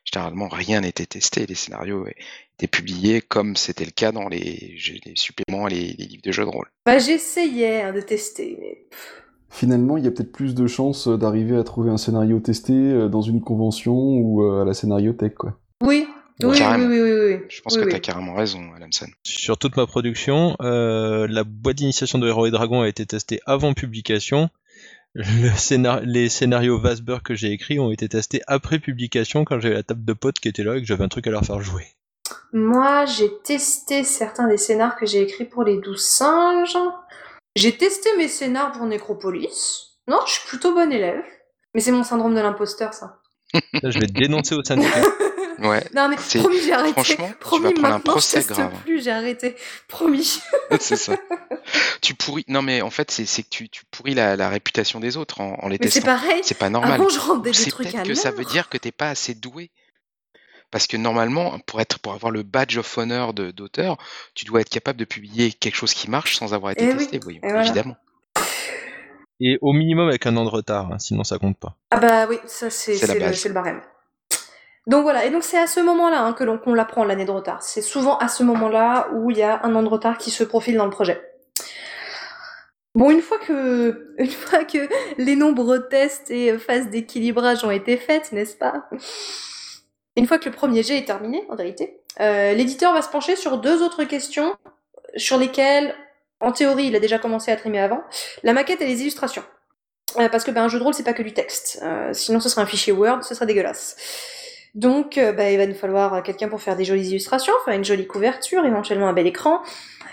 [0.06, 2.08] généralement rien n'était testé, les scénarios
[2.56, 4.76] étaient publiés comme c'était le cas dans les,
[5.06, 6.72] les suppléments, les, les livres de jeux de rôle.
[6.88, 8.88] Bah, j'essayais hein, de tester, mais
[9.50, 12.74] finalement, il y a peut-être plus de chances euh, d'arriver à trouver un scénario testé
[12.74, 15.58] euh, dans une convention ou euh, à la scénariothèque, quoi.
[15.82, 16.08] Oui.
[16.44, 19.06] Oui, oui, oui, oui, Je pense que tu as carrément raison, Alamson.
[19.24, 23.74] Sur toute ma production, la boîte d'initiation de Héros et Dragons a été testée avant
[23.74, 24.50] publication.
[25.16, 30.04] les scénarios Vasber que j'ai écrits ont été testés après publication quand j'avais la table
[30.04, 31.86] de potes qui était là et que j'avais un truc à leur faire jouer.
[32.52, 36.78] Moi, j'ai testé certains des scénars que j'ai écrits pour les douze singes.
[37.56, 40.00] J'ai testé mes scénars pour Necropolis.
[40.08, 41.24] Non, je suis plutôt bon élève.
[41.74, 43.20] Mais c'est mon syndrome de l'imposteur, ça.
[43.54, 45.02] je vais te dénoncer au syndicat.
[45.60, 45.86] Ouais.
[45.94, 46.92] Non mais promis j'ai arrêté.
[46.92, 48.74] Franchement, promis tu vas prendre un procès je grave.
[48.84, 49.56] plus, j'ai arrêté.
[49.88, 50.42] Promis.
[50.80, 51.16] c'est ça.
[52.02, 52.44] Tu pourris.
[52.48, 55.58] Non mais en fait c'est que tu, tu pourris la, la, réputation des autres en,
[55.62, 56.02] en les mais testant.
[56.02, 56.42] c'est pareil.
[56.44, 56.94] C'est pas normal.
[56.94, 59.34] Avant je rends des, des trucs à que ça veut dire que t'es pas assez
[59.34, 59.72] doué.
[60.76, 63.96] Parce que normalement, pour, être, pour avoir le badge of honor d'auteur,
[64.34, 67.22] tu dois être capable de publier quelque chose qui marche sans avoir été eh testé,
[67.26, 67.40] oui.
[67.42, 67.96] évidemment.
[69.40, 71.78] Et au minimum avec un an de retard, hein, sinon ça compte pas.
[71.92, 73.80] Ah bah oui, ça c'est le, le, barème.
[74.86, 77.32] Donc voilà, et donc c'est à ce moment-là hein, que l'on qu'on l'apprend l'année de
[77.32, 77.64] retard.
[77.64, 80.44] C'est souvent à ce moment-là où il y a un an de retard qui se
[80.44, 81.22] profile dans le projet.
[82.96, 87.96] Bon, une fois que, une fois que les nombreux tests et phases d'équilibrage ont été
[87.96, 88.90] faites, n'est-ce pas?
[90.16, 93.36] Une fois que le premier jet est terminé, en vérité, euh, l'éditeur va se pencher
[93.36, 94.56] sur deux autres questions
[95.18, 95.96] sur lesquelles,
[96.40, 98.02] en théorie, il a déjà commencé à trimer avant,
[98.44, 99.44] la maquette et les illustrations.
[100.20, 101.80] Euh, parce que ben, un jeu de rôle, c'est pas que du texte.
[101.84, 103.98] Euh, sinon, ce serait un fichier Word, ce serait dégueulasse.
[104.74, 108.08] Donc, ben, il va nous falloir quelqu'un pour faire des jolies illustrations, faire une jolie
[108.08, 109.62] couverture, éventuellement un bel écran,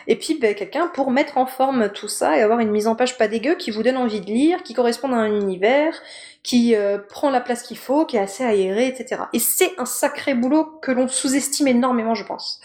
[0.07, 2.95] et puis ben, quelqu'un pour mettre en forme tout ça et avoir une mise en
[2.95, 6.01] page pas dégueu qui vous donne envie de lire, qui correspond à un univers,
[6.43, 9.23] qui euh, prend la place qu'il faut, qui est assez aéré, etc.
[9.33, 12.61] Et c'est un sacré boulot que l'on sous-estime énormément, je pense.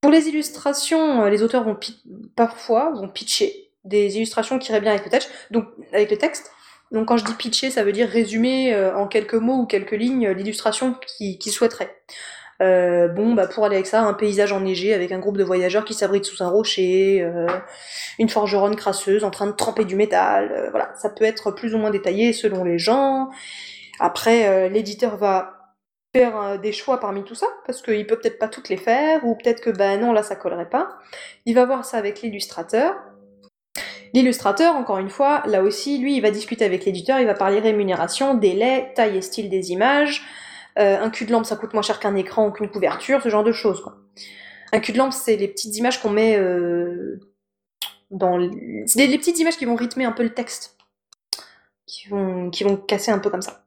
[0.00, 1.78] Pour les illustrations, euh, les auteurs vont
[2.36, 5.30] parfois vont pitcher des illustrations qui iraient bien avec le texte.
[5.50, 6.50] Donc avec le texte.
[6.90, 9.92] Donc quand je dis pitcher, ça veut dire résumer euh, en quelques mots ou quelques
[9.92, 11.94] lignes l'illustration qu'ils souhaiteraient.
[12.62, 15.84] Euh, bon, bah pour aller avec ça, un paysage enneigé avec un groupe de voyageurs
[15.84, 17.46] qui s'abritent sous un rocher, euh,
[18.18, 20.52] une forgeronne crasseuse en train de tremper du métal.
[20.52, 23.30] Euh, voilà, ça peut être plus ou moins détaillé selon les gens.
[24.00, 25.74] Après, l'éditeur va
[26.12, 29.36] faire des choix parmi tout ça parce qu'il peut peut-être pas toutes les faire ou
[29.36, 30.90] peut-être que bah non là ça collerait pas.
[31.46, 32.94] Il va voir ça avec l'illustrateur.
[34.14, 37.58] L'illustrateur, encore une fois, là aussi, lui, il va discuter avec l'éditeur, il va parler
[37.58, 40.24] rémunération, délai, taille et style des images,
[40.78, 43.28] euh, un cul de lampe, ça coûte moins cher qu'un écran ou qu'une couverture, ce
[43.28, 43.84] genre de choses.
[44.72, 47.20] Un cul de lampe, c'est les petites images qu'on met euh,
[48.10, 48.38] dans...
[48.86, 50.76] C'est les, petites images qui vont rythmer un peu le texte.
[51.86, 52.50] Qui vont,
[52.88, 53.66] casser un peu comme ça.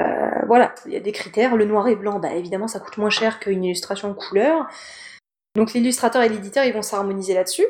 [0.00, 1.54] Euh, voilà, il y a des critères.
[1.54, 4.68] Le noir et blanc, bah, évidemment, ça coûte moins cher qu'une illustration couleur.
[5.54, 7.66] Donc l'illustrateur et l'éditeur, ils vont s'harmoniser là-dessus.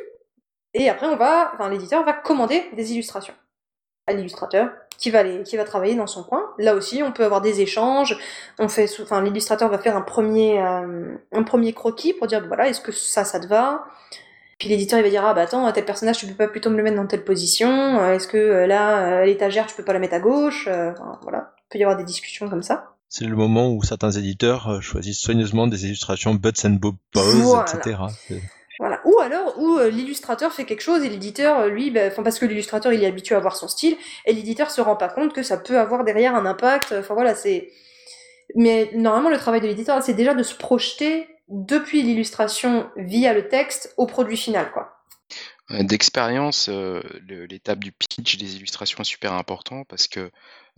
[0.75, 3.35] Et après, on va, l'éditeur va commander des illustrations
[4.07, 4.71] à l'illustrateur
[5.03, 6.43] qui va qui va travailler dans son coin.
[6.59, 8.17] Là aussi, on peut avoir des échanges.
[8.59, 12.69] On fait, enfin, l'illustrateur va faire un premier, euh, un premier croquis pour dire, voilà,
[12.69, 13.85] est-ce que ça, ça te va?
[14.59, 16.77] Puis l'éditeur, il va dire, ah bah attends, tel personnage, tu peux pas plutôt me
[16.77, 19.99] le mettre dans telle position euh, Est-ce que euh, là, l'étagère, tu peux pas la
[19.99, 20.69] mettre à gauche?
[21.23, 22.95] Voilà, il peut y avoir des discussions comme ça.
[23.09, 27.97] C'est le moment où certains éditeurs choisissent soigneusement des illustrations Butts and Bob Pose, etc.
[29.05, 32.47] Ou alors où euh, l'illustrateur fait quelque chose et l'éditeur, euh, lui, bah, parce que
[32.47, 33.97] l'illustrateur il est habitué à voir son style
[34.27, 36.95] et l'éditeur se rend pas compte que ça peut avoir derrière un impact.
[36.99, 37.71] Enfin voilà, c'est.
[38.55, 43.49] Mais normalement le travail de l'éditeur c'est déjà de se projeter depuis l'illustration via le
[43.49, 44.99] texte au produit final, quoi.
[45.71, 46.69] Euh, d'expérience,
[47.29, 50.31] l'étape du pitch des illustrations est super important parce que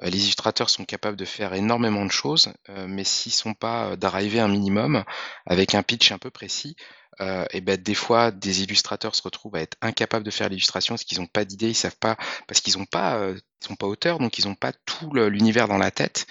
[0.02, 2.52] les illustrateurs sont capables de faire énormément de choses,
[2.88, 5.04] mais s'ils sont pas d'arriver à un minimum
[5.46, 6.76] avec un pitch un peu précis,
[7.20, 10.94] euh, et ben des fois des illustrateurs se retrouvent à être incapables de faire l'illustration
[10.94, 13.76] parce qu'ils n'ont pas d'idée, ils savent pas parce qu'ils n'ont pas euh, ils sont
[13.76, 16.26] pas auteurs donc ils n'ont pas tout l'univers dans la tête.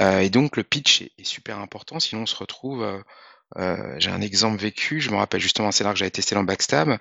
[0.00, 2.00] Euh, et donc le pitch est, est, super important.
[2.00, 3.02] Sinon on se retrouve
[3.58, 6.44] euh, j'ai un exemple vécu, je me rappelle justement un scénario que j'avais testé dans
[6.44, 6.98] Backstab.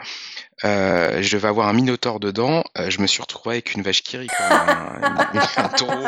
[0.65, 2.63] Euh, je devais avoir un minotaure dedans.
[2.77, 6.07] Euh, je me suis retrouvé avec une vache qui rit, un, taureau.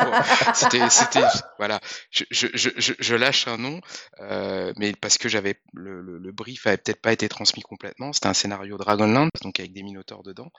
[0.54, 1.24] C'était, c'était,
[1.58, 1.80] voilà.
[2.10, 3.82] Je, lâche un nom,
[4.78, 8.12] mais parce que j'avais le, brief avait peut-être pas été transmis complètement.
[8.14, 10.52] C'était un scénario Dragonland, donc avec des minotaures dedans.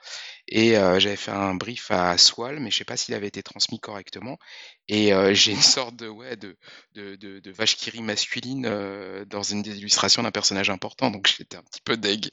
[0.47, 3.79] et j'avais fait un brief à Swal, mais je sais pas s'il avait été transmis
[3.79, 4.37] correctement.
[4.89, 6.57] Et euh, j'ai une sorte de ouais de
[6.93, 11.09] de, de, de vache qui rit masculine euh, dans une des illustrations d'un personnage important,
[11.09, 12.29] donc j'étais un petit peu deg.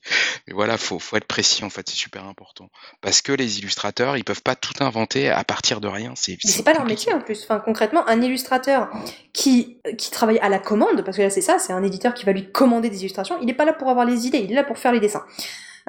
[0.47, 2.69] Mais voilà, faut faut être précis en fait, c'est super important
[3.01, 6.13] parce que les illustrateurs, ils peuvent pas tout inventer à partir de rien.
[6.17, 7.45] C'est Mais c'est pas leur métier en plus.
[7.45, 8.91] Enfin, concrètement, un illustrateur
[9.33, 12.25] qui, qui travaille à la commande, parce que là c'est ça, c'est un éditeur qui
[12.25, 14.57] va lui commander des illustrations, il n'est pas là pour avoir les idées, il est
[14.57, 15.25] là pour faire les dessins.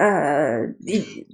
[0.02, 1.28] Euh, et-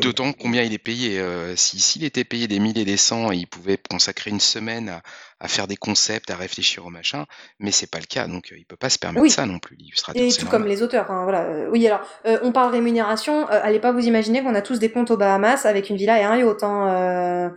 [0.00, 1.18] D'autant combien il est payé.
[1.18, 4.88] Euh, si s'il était payé des milliers et des cents, il pouvait consacrer une semaine
[4.90, 5.02] à,
[5.44, 7.26] à faire des concepts, à réfléchir au machin,
[7.58, 9.28] mais c'est pas le cas, donc euh, il peut pas se permettre Oui.
[9.30, 10.22] ça non plus, l'illustrateur.
[10.22, 10.50] Et tout normal.
[10.60, 11.10] comme les auteurs.
[11.10, 11.40] hein, voilà.
[11.42, 13.50] Euh, Oui, alors, euh, on parle rémunération.
[13.50, 16.18] Euh, allez pas vous imaginer qu'on a tous des comptes aux Bahamas avec une villa
[16.20, 16.62] et un yacht.
[16.62, 16.88] Hein.
[16.88, 17.48] Euh,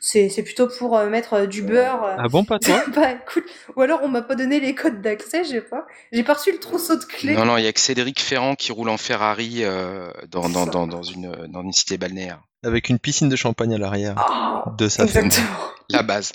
[0.00, 2.04] c'est c'est plutôt pour euh, mettre du beurre.
[2.04, 2.14] euh.
[2.18, 2.80] Ah bon, pas toi?
[2.94, 3.08] Bah
[3.74, 5.84] ou alors on m'a pas donné les codes d'accès, j'ai pas.
[6.12, 7.34] J'ai pas reçu le trousseau de clés.
[7.34, 10.66] Non, non, il y a que Cédric Ferrand qui roule en Ferrari euh, dans, dans,
[10.66, 12.40] dans, dans une, dans une cité balnéaire.
[12.64, 14.14] Avec une piscine de champagne à l'arrière
[14.66, 15.46] Oh, de sa exactement.
[15.90, 16.32] La base.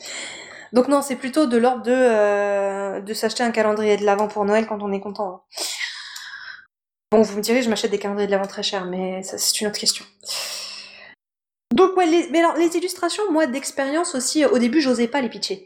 [0.73, 4.45] Donc non, c'est plutôt de l'ordre de, euh, de s'acheter un calendrier de l'avant pour
[4.45, 5.29] Noël quand on est content.
[5.29, 5.41] hein.
[7.11, 9.59] Bon, vous me direz, je m'achète des calendriers de l'avant très chers, mais ça c'est
[9.59, 10.05] une autre question.
[11.73, 15.65] Donc ouais, mais alors les illustrations, moi d'expérience aussi, au début j'osais pas les pitcher.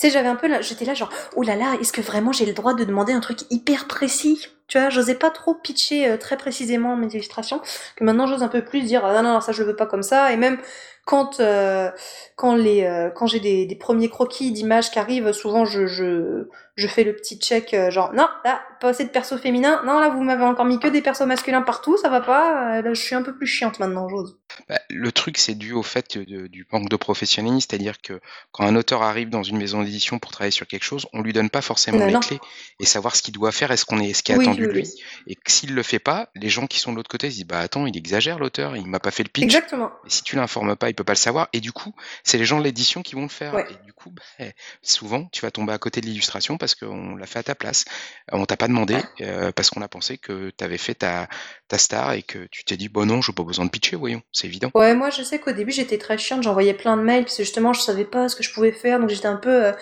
[0.00, 2.32] Tu sais, j'avais un peu, là- j'étais là genre, oh là là, est-ce que vraiment
[2.32, 4.46] j'ai le droit de demander un truc hyper précis?
[4.66, 7.60] Tu vois, j'osais pas trop pitcher euh, très précisément mes illustrations,
[7.96, 10.02] que maintenant j'ose un peu plus dire, ah, non non ça je veux pas comme
[10.02, 10.58] ça, et même
[11.04, 11.90] quand euh,
[12.36, 16.48] quand les euh, quand j'ai des, des premiers croquis d'images qui arrivent, souvent je, je
[16.76, 19.98] je fais le petit check euh, genre non là pas assez de persos féminins, non
[20.00, 22.94] là vous m'avez encore mis que des persos masculins partout, ça va pas, euh, là
[22.94, 24.39] je suis un peu plus chiante maintenant, j'ose.
[24.68, 28.20] Bah, le truc, c'est dû au fait de- du manque de professionnalisme, c'est-à-dire que
[28.52, 31.32] quand un auteur arrive dans une maison d'édition pour travailler sur quelque chose, on lui
[31.32, 32.20] donne pas forcément Non, les non.
[32.20, 32.40] clés
[32.78, 34.68] et savoir ce qu'il doit faire, est-ce qu'on est, ce qui est Oui, attendu oui,
[34.68, 34.82] de lui.
[34.82, 35.02] oui.
[35.26, 37.46] Et que s'il le fait pas, les gens qui sont de l'autre côté se disent
[37.46, 39.44] bah attends, il exagère l'auteur, il m'a pas fait le pitch.
[39.44, 39.90] Exactement.
[40.06, 41.48] Et si tu l'informes pas, il peut pas le savoir.
[41.52, 41.94] Et du coup,
[42.24, 43.54] c'est les gens de l'édition qui vont le faire.
[43.54, 43.66] Ouais.
[43.70, 44.44] Et du coup, bah,
[44.82, 47.84] souvent, tu vas tomber à côté de l'illustration parce qu'on l'a fait à ta place.
[48.32, 51.28] Euh, On t'a pas demandé euh, parce qu'on a pensé que tu avais fait ta,
[51.68, 54.22] ta star et que tu t'es dit bon non, j'ai pas besoin de pitcher, voyons,
[54.40, 54.50] c'est.
[54.74, 57.42] Ouais, moi je sais qu'au début j'étais très chiante, j'envoyais plein de mails parce que
[57.44, 59.78] justement je savais pas ce que je pouvais faire, donc j'étais un peu euh, tu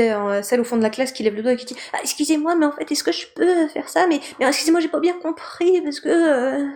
[0.00, 1.76] sais, euh, celle au fond de la classe qui lève le doigt et qui dit
[1.92, 4.06] ah, excusez-moi mais en fait est-ce que je peux faire ça?
[4.08, 6.66] Mais mais excusez-moi j'ai pas bien compris parce que euh,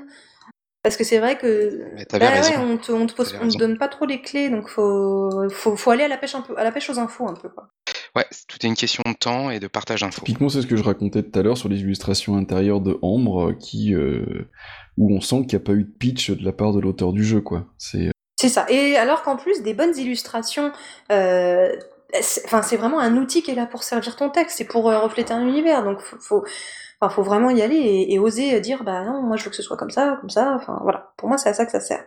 [0.82, 2.50] parce que c'est vrai que Mais t'avais bah raison.
[2.52, 3.58] ouais, on te on te pose T'avais on te raison.
[3.58, 6.56] donne pas trop les clés donc faut faut faut aller à la pêche un peu
[6.58, 7.68] à la pêche aux infos un peu quoi.
[8.16, 10.22] Ouais, tout est une question de temps et de partage d'infos.
[10.24, 13.50] Typiquement, c'est ce que je racontais tout à l'heure sur les illustrations intérieures de Ambre,
[13.50, 14.50] euh, qui, euh,
[14.98, 17.12] où on sent qu'il n'y a pas eu de pitch de la part de l'auteur
[17.12, 17.66] du jeu, quoi.
[17.78, 18.10] C'est euh,
[18.40, 18.66] C'est ça.
[18.68, 20.72] Et alors qu'en plus, des bonnes illustrations,
[21.12, 21.72] euh,
[22.20, 24.90] c'est- enfin, c'est vraiment un outil qui est là pour servir ton texte, c'est pour
[24.90, 25.84] euh, refléter un univers.
[25.84, 26.44] Donc, faut, faut,
[27.00, 29.62] enfin, faut vraiment y aller et, oser dire, bah non, moi je veux que ce
[29.62, 30.54] soit comme ça, comme ça.
[30.54, 31.12] Enfin, voilà.
[31.16, 32.04] Pour moi, c'est à ça que ça sert.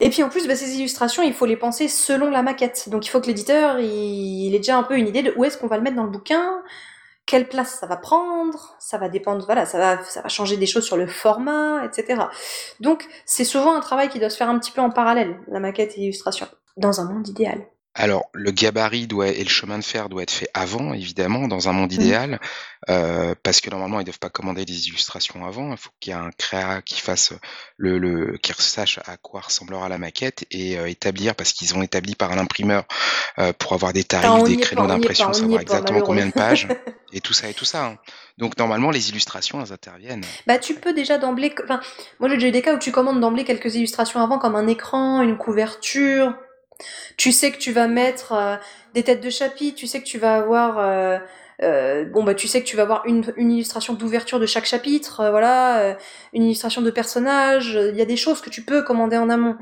[0.00, 2.88] Et puis en plus, bah, ces illustrations, il faut les penser selon la maquette.
[2.88, 5.58] Donc, il faut que l'éditeur, il ait déjà un peu une idée de où est-ce
[5.58, 6.62] qu'on va le mettre dans le bouquin.
[7.26, 10.66] Quelle place ça va prendre, ça va dépendre, voilà, ça va, ça va changer des
[10.66, 12.22] choses sur le format, etc.
[12.80, 15.60] Donc, c'est souvent un travail qui doit se faire un petit peu en parallèle, la
[15.60, 17.60] maquette et l'illustration, dans un monde idéal.
[17.94, 21.68] Alors, le gabarit doit, et le chemin de fer doit être fait avant, évidemment, dans
[21.68, 22.00] un monde Mhm.
[22.00, 22.40] idéal,
[22.88, 25.72] euh, parce que normalement, ils doivent pas commander des illustrations avant.
[25.72, 27.32] Il faut qu'il y ait un créa qui fasse
[27.76, 31.82] le, le qui sache à quoi ressemblera la maquette et euh, établir, parce qu'ils ont
[31.82, 32.84] établi par un imprimeur
[33.38, 35.34] euh, pour avoir des tarifs, on des est créneaux pas, on y est d'impression, on
[35.34, 36.68] savoir est pas, exactement combien de pages
[37.12, 37.86] et tout ça et tout ça.
[37.86, 37.98] hein.
[38.38, 40.24] Donc normalement, les illustrations, elles interviennent.
[40.46, 41.80] Bah, tu peux déjà d'emblée, enfin,
[42.20, 44.68] moi j'ai déjà eu des cas où tu commandes d'emblée quelques illustrations avant, comme un
[44.68, 46.34] écran, une couverture.
[47.16, 48.56] Tu sais que tu vas mettre euh,
[48.94, 51.18] des têtes de chapitre, tu sais que tu vas avoir, euh,
[51.62, 55.28] euh, bon bah tu sais que tu vas avoir une, illustration d'ouverture de chaque chapitre,
[55.30, 55.96] voilà,
[56.32, 57.78] une illustration de personnage.
[57.92, 59.56] Il y a des choses que tu peux commander en amont.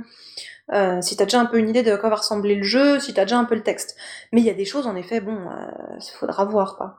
[1.01, 3.25] Si t'as déjà un peu une idée de quoi va ressembler le jeu, si t'as
[3.25, 3.97] déjà un peu le texte.
[4.33, 6.99] Mais il y a des choses, en effet, bon, euh, faudra voir, quoi.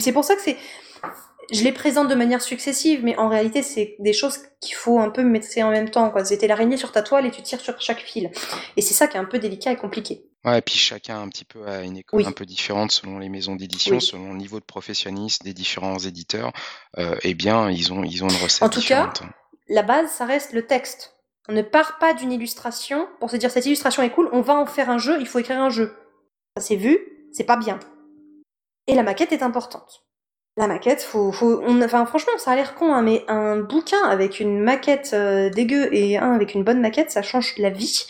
[0.00, 0.56] C'est pour ça que c'est,
[1.50, 5.10] je les présente de manière successive, mais en réalité, c'est des choses qu'il faut un
[5.10, 6.12] peu mettre en même temps.
[6.24, 8.30] C'était l'araignée sur ta toile et tu tires sur chaque fil.
[8.76, 10.24] Et c'est ça qui est un peu délicat et compliqué.
[10.44, 12.26] Ouais, et puis chacun un petit peu a une école Oui.
[12.26, 14.00] un peu différente selon les maisons d'édition, Oui.
[14.02, 16.52] selon le niveau de professionnalisme des différents éditeurs.
[16.98, 19.22] Euh, eh bien, ils ont ils ont une recette En tout cas, différente.
[19.68, 21.14] La base, ça reste le texte.
[21.48, 24.54] On ne part pas d'une illustration pour se dire cette illustration est cool, on va
[24.54, 25.94] en faire un jeu, il faut écrire un jeu.
[26.56, 26.98] Ça c'est vu,
[27.32, 27.78] c'est pas bien.
[28.86, 30.02] Et la maquette est importante.
[30.58, 34.02] La maquette, faut, faut, on, enfin franchement, ça a l'air con, hein, mais un bouquin
[34.08, 38.06] avec une maquette euh, dégueu et un avec une bonne maquette, ça change la vie.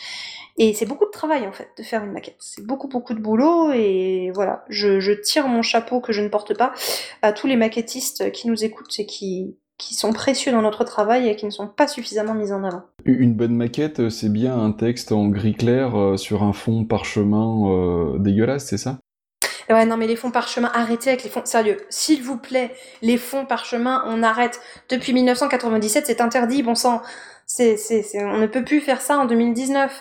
[0.57, 2.37] Et c'est beaucoup de travail en fait de faire une maquette.
[2.39, 4.65] C'est beaucoup beaucoup de boulot et voilà.
[4.67, 6.73] Je, je tire mon chapeau que je ne porte pas
[7.21, 11.35] à tous les maquettistes qui nous écoutent et qui sont précieux dans notre travail et
[11.35, 12.81] qui ne sont pas suffisamment mis en avant.
[13.05, 16.83] Une bonne maquette, euh, c'est bien un texte en gris clair euh, sur un fond
[16.83, 18.97] parchemin dégueulasse, c'est ça?
[19.69, 21.45] Ouais, non, mais les fonds parchemin, arrêtez avec les fonds.
[21.45, 24.59] Sérieux, s'il vous plaît, les fonds parchemin, on arrête.
[24.89, 27.01] Depuis 1997, c'est interdit, bon sang.
[27.45, 29.91] C'est, c'est, on ne peut plus faire ça en 2019.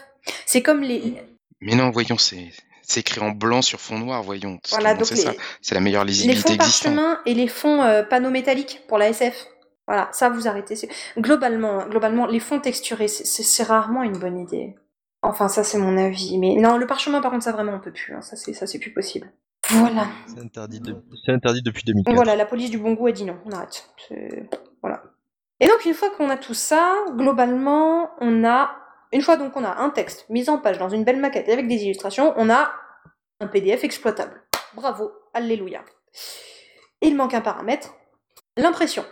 [0.47, 1.15] C'est comme les.
[1.61, 2.51] Mais non, voyons, c'est,
[2.83, 4.59] c'est écrit en blanc sur fond noir, voyons.
[4.71, 5.35] Voilà, donc c'est ça.
[5.61, 6.93] C'est la meilleure lisibilité existante.
[6.93, 9.47] Les fonds parchemin et les fonds euh, panneaux métalliques pour la SF.
[9.87, 10.77] Voilà, ça vous arrêtez.
[11.19, 14.75] Globalement, globalement, les fonds texturés, c'est rarement une bonne idée.
[15.23, 16.39] Enfin, ça c'est mon avis.
[16.39, 18.15] Mais non, le parchemin, par contre, ça vraiment on peut plus.
[18.15, 18.23] Hein.
[18.23, 19.31] Ça c'est ça c'est plus possible.
[19.71, 20.07] Voilà.
[20.27, 20.81] C'est interdit,
[21.27, 22.15] interdit depuis 2004.
[22.15, 23.91] Voilà, la police du bon goût a dit non, on arrête.
[24.83, 25.03] Voilà.
[25.61, 28.71] Et donc une fois qu'on a tout ça, globalement, on a
[29.13, 31.69] une fois donc on a un texte mis en page dans une belle maquette avec
[31.69, 32.73] des illustrations, on a
[33.41, 34.43] un PDF exploitable.
[34.75, 35.85] Bravo, alléluia.
[37.01, 37.95] Il manque un paramètre,
[38.57, 39.05] l'impression.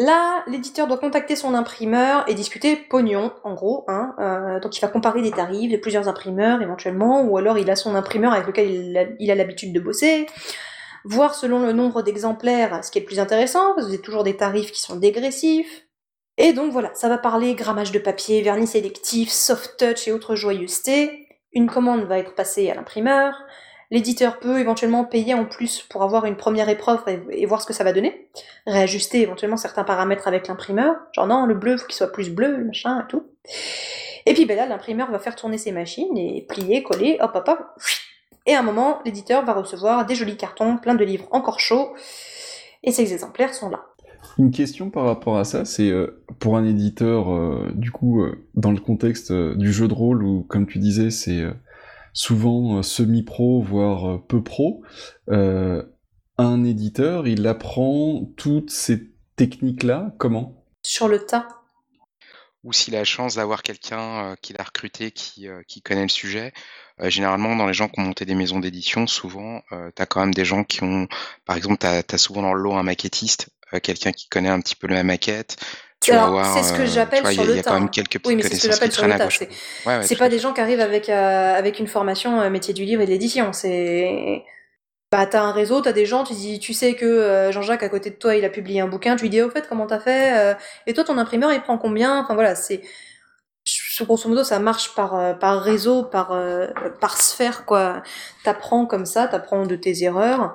[0.00, 3.84] Là, l'éditeur doit contacter son imprimeur et discuter pognon, en gros.
[3.88, 7.68] Hein, euh, donc il va comparer des tarifs de plusieurs imprimeurs éventuellement, ou alors il
[7.68, 10.26] a son imprimeur avec lequel il a l'habitude de bosser.
[11.04, 14.02] Voir selon le nombre d'exemplaires ce qui est le plus intéressant, parce que vous avez
[14.02, 15.88] toujours des tarifs qui sont dégressifs.
[16.36, 20.36] Et donc voilà, ça va parler grammage de papier, vernis sélectif, soft touch et autres
[20.36, 21.26] joyeusetés.
[21.52, 23.34] Une commande va être passée à l'imprimeur.
[23.90, 27.72] L'éditeur peut éventuellement payer en plus pour avoir une première épreuve et, voir ce que
[27.72, 28.28] ça va donner.
[28.66, 30.94] Réajuster éventuellement certains paramètres avec l'imprimeur.
[31.12, 33.24] Genre non, le bleu, faut qu'il soit plus bleu, machin et tout.
[34.26, 37.48] Et puis ben là, l'imprimeur va faire tourner ses machines et plier, coller, hop hop
[37.48, 37.60] hop.
[38.44, 41.94] Et à un moment, l'éditeur va recevoir des jolis cartons pleins de livres encore chauds.
[42.82, 43.84] Et ces exemplaires sont là.
[44.38, 48.44] Une question par rapport à ça, c'est euh, pour un éditeur, euh, du coup, euh,
[48.54, 51.44] dans le contexte du jeu de rôle, où, comme tu disais, c'est
[52.12, 54.82] souvent euh, semi-pro, voire euh, peu pro,
[55.28, 55.82] euh,
[56.36, 60.64] un éditeur, il apprend toutes ces techniques-là comment?
[60.82, 61.48] Sur le tas.
[62.64, 66.52] Ou s'il a la chance d'avoir quelqu'un qu'il a recruté qui, qui, connaît le sujet.
[67.04, 70.34] généralement, dans les gens qui ont monté des maisons d'édition, souvent, tu as quand même
[70.34, 71.06] des gens qui ont,
[71.44, 73.50] par exemple, tu as, souvent dans le lot un maquettiste,
[73.82, 75.56] quelqu'un qui connaît un petit peu la maquette,
[76.44, 77.88] c'est ce que j'appelle sur le tas.
[78.24, 79.28] Oui, mais c'est ce que j'appelle sur le tas.
[80.02, 83.02] C'est pas des gens qui arrivent avec euh, avec une formation euh, métier du livre
[83.02, 83.52] et de l'édition.
[83.52, 84.44] C'est
[85.10, 87.88] bah t'as un réseau, t'as des gens, tu dis, tu sais que euh, Jean-Jacques à
[87.88, 90.00] côté de toi, il a publié un bouquin, tu lui dis au fait comment t'as
[90.00, 92.82] fait, et toi ton imprimeur il prend combien, enfin voilà, c'est
[94.02, 96.38] grosso modo ça marche par par réseau, par
[97.00, 98.02] par sphère quoi.
[98.44, 100.54] T'apprends comme ça, t'apprends de tes erreurs.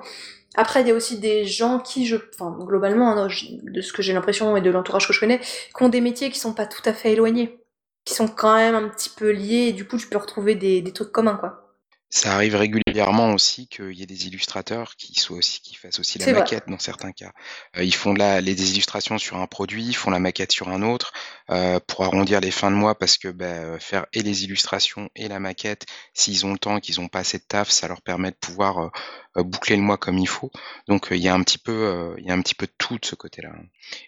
[0.54, 4.02] Après, il y a aussi des gens qui, je, enfin, globalement, hein, de ce que
[4.02, 6.66] j'ai l'impression et de l'entourage que je connais, qui ont des métiers qui sont pas
[6.66, 7.58] tout à fait éloignés,
[8.04, 10.82] qui sont quand même un petit peu liés, et du coup, tu peux retrouver des,
[10.82, 11.74] des trucs communs, quoi.
[12.10, 16.18] Ça arrive régulièrement aussi qu'il y ait des illustrateurs qui soient aussi qui fassent aussi
[16.18, 17.32] la maquette dans certains cas.
[17.76, 20.68] Euh, ils font la, les des illustrations sur un produit, ils font la maquette sur
[20.68, 21.12] un autre
[21.50, 25.28] euh, pour arrondir les fins de mois parce que bah, faire et les illustrations et
[25.28, 28.02] la maquette, s'ils ont le temps et qu'ils n'ont pas assez de taf, ça leur
[28.02, 28.88] permet de pouvoir euh,
[29.36, 30.50] euh, boucler le mois comme il faut.
[30.88, 32.98] Donc il y a un petit peu il y a un petit peu de tout
[32.98, 33.52] de ce côté-là.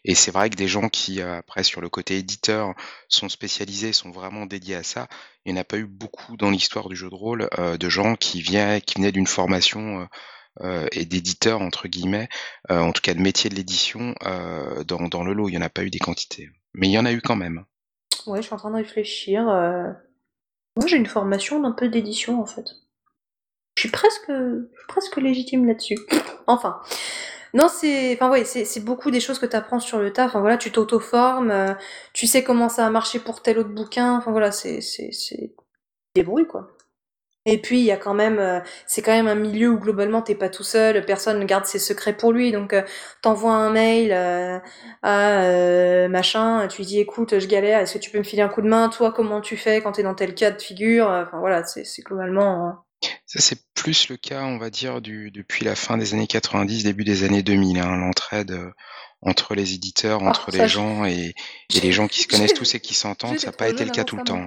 [0.05, 2.75] Et c'est vrai que des gens qui après sur le côté éditeur
[3.09, 5.09] sont spécialisés, sont vraiment dédiés à ça,
[5.47, 7.89] il n'y en a pas eu beaucoup dans l'histoire du jeu de rôle euh, de
[7.89, 10.05] gens qui, viennent, qui venaient d'une formation euh,
[10.63, 12.29] euh, et d'éditeurs, entre guillemets,
[12.69, 14.15] en tout cas de métier de l'édition,
[14.87, 15.49] dans, le lot.
[15.49, 16.51] Il n'y en a pas eu des quantités.
[16.75, 17.65] Mais il y en a eu quand même.
[18.27, 19.45] Ouais, je suis en train de réfléchir.
[19.45, 22.67] Moi, j'ai une formation d'un peu d'édition, en fait.
[23.77, 24.33] Je suis presque,
[24.89, 25.99] presque légitime là-dessus.
[26.47, 26.81] enfin.
[27.57, 28.45] Non, c'est, enfin ouais,
[28.83, 30.27] beaucoup des choses que tu apprends sur le tas.
[30.27, 31.73] Enfin voilà, tu t'auto-formes, euh,
[32.13, 34.19] tu sais comment ça a marché pour tel autre bouquin.
[34.19, 35.55] Enfin voilà, c'est c'est c'est
[36.49, 36.76] quoi.
[37.47, 40.21] Et puis il y a quand même, euh, c'est quand même un milieu où globalement
[40.21, 42.53] t'es pas tout seul, personne ne garde ses secrets pour lui.
[42.53, 42.83] Donc euh,
[43.23, 44.13] t'envoies un mail
[45.03, 48.49] à machin, tu lui dis écoute, je galère, est-ce que tu peux me filer un
[48.49, 48.89] coup de main?
[48.89, 51.07] Toi, comment tu fais quand t'es dans tel cas de figure?
[51.07, 52.67] Enfin voilà, c'est globalement.
[52.67, 52.83] Hein.
[53.27, 56.85] Ça, c'est plus le cas, on va dire, du, depuis la fin des années 90,
[56.85, 58.71] début des années 2000, hein, l'entraide euh,
[59.21, 61.35] entre les éditeurs, ah, entre les gens et,
[61.75, 63.91] et, les gens qui se connaissent tous et qui s'entendent, ça n'a pas été le
[63.91, 64.45] cas tout le temps.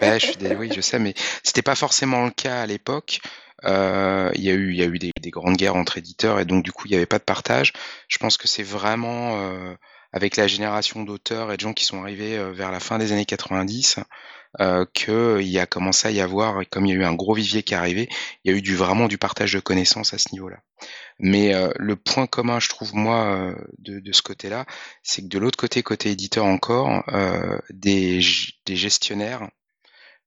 [0.00, 3.20] Ben, je suis oui, je sais, mais c'était pas forcément le cas à l'époque.
[3.64, 6.38] Euh, il y a eu, il y a eu des, des, grandes guerres entre éditeurs
[6.38, 7.72] et donc du coup il n'y avait pas de partage.
[8.06, 9.74] Je pense que c'est vraiment euh,
[10.12, 13.12] avec la génération d'auteurs et de gens qui sont arrivés euh, vers la fin des
[13.12, 14.00] années 90
[14.60, 17.34] euh, qu'il y a commencé à y avoir, comme il y a eu un gros
[17.34, 18.08] vivier qui est arrivé,
[18.44, 20.58] il y a eu du, vraiment du partage de connaissances à ce niveau-là.
[21.18, 24.64] Mais euh, le point commun, je trouve, moi, euh, de, de ce côté-là,
[25.02, 28.20] c'est que de l'autre côté, côté éditeur encore, euh, des,
[28.66, 29.48] des gestionnaires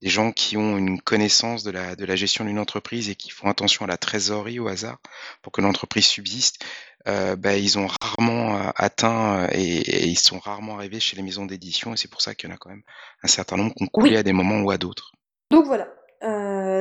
[0.01, 3.29] des gens qui ont une connaissance de la, de la gestion d'une entreprise et qui
[3.29, 4.97] font attention à la trésorerie au hasard
[5.41, 6.63] pour que l'entreprise subsiste,
[7.07, 11.45] euh, bah, ils ont rarement euh, atteint et, ils sont rarement arrivés chez les maisons
[11.45, 12.83] d'édition et c'est pour ça qu'il y en a quand même
[13.23, 15.11] un certain nombre qui ont coulé à des moments ou à d'autres.
[15.51, 15.87] Donc voilà.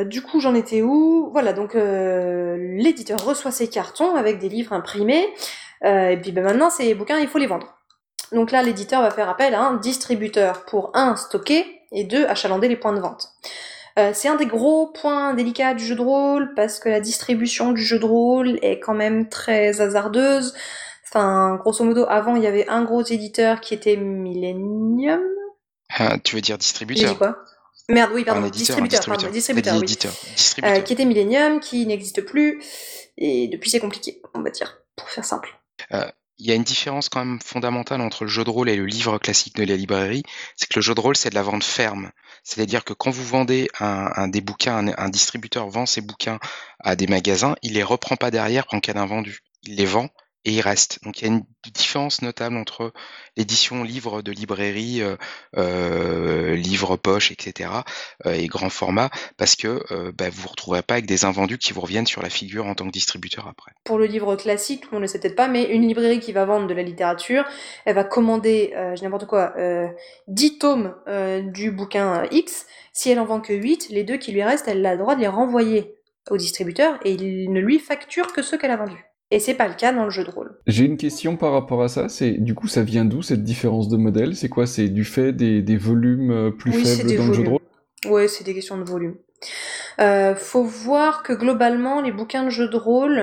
[0.05, 1.31] du coup, j'en étais où?
[1.33, 5.27] Voilà, donc l'éditeur reçoit ses cartons avec des livres imprimés.
[5.85, 7.77] et puis ben, maintenant, ces bouquins, il faut les vendre.
[8.33, 12.69] Donc là, l'éditeur va faire appel à un distributeur pour un stocker et deux achalander
[12.69, 13.33] les points de vente.
[13.99, 17.73] Euh, c'est un des gros points délicats du jeu de rôle parce que la distribution
[17.73, 20.55] du jeu de rôle est quand même très hasardeuse.
[21.09, 25.21] Enfin, grosso modo, avant il y avait un gros éditeur qui était Millennium.
[25.99, 27.39] Ah, tu veux dire distributeur quoi?
[27.89, 29.85] Merde, oui, pardon, distributeur, pardon, distributeur, oui.
[29.85, 30.79] distributeur.
[30.79, 32.63] Euh, qui était Millennium, qui n'existe plus,
[33.19, 35.59] et depuis c'est compliqué, on va dire, pour faire simple.
[35.93, 36.09] Euh,
[36.41, 38.87] il y a une différence quand même fondamentale entre le jeu de rôle et le
[38.87, 40.23] livre classique de la librairie,
[40.57, 42.11] c'est que le jeu de rôle, c'est de la vente ferme.
[42.43, 46.39] C'est-à-dire que quand vous vendez un, des bouquins, un, distributeur vend ses bouquins
[46.81, 49.41] à des magasins, il les reprend pas derrière en cas d'invendu.
[49.65, 50.09] Il les vend
[50.45, 51.03] et il reste.
[51.05, 52.93] Donc il y a une différence notable entre
[53.37, 55.17] l'édition livre de librairie, euh,
[55.57, 57.71] euh, livre poche, etc.
[58.27, 59.83] Euh, et grand format, parce que
[60.13, 62.67] bah, vous ne vous retrouverez pas avec des invendus qui vous reviennent sur la figure
[62.67, 63.73] en tant que distributeur après.
[63.85, 66.67] Pour le livre classique, monde ne sait peut-être pas, mais une librairie qui va vendre
[66.67, 67.45] de la littérature,
[67.85, 69.55] elle va commander, je n'importe quoi,
[70.29, 70.95] 10 tomes
[71.53, 72.67] du bouquin X.
[72.93, 75.15] Si elle en vend que 8, les deux qui lui restent, elle a le droit
[75.15, 75.95] de les renvoyer
[76.31, 79.10] au distributeur et il ne lui facture que ceux qu'elle a vendus.
[79.33, 80.59] Et c'est pas le cas dans le jeu de rôle.
[80.67, 82.09] J'ai une question par rapport à ça.
[82.09, 84.35] C'est du coup, ça vient d'où cette différence de modèle?
[84.35, 84.67] C'est quoi?
[84.67, 87.61] C'est du fait des, des, volumes euh, plus faibles dans le jeu de rôle?
[88.07, 89.15] Ouais, c'est des questions de volume.
[90.01, 93.23] Euh, faut voir que globalement, les bouquins de jeu de rôle,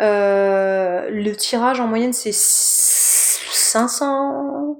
[0.00, 4.78] euh, le tirage en moyenne c'est 500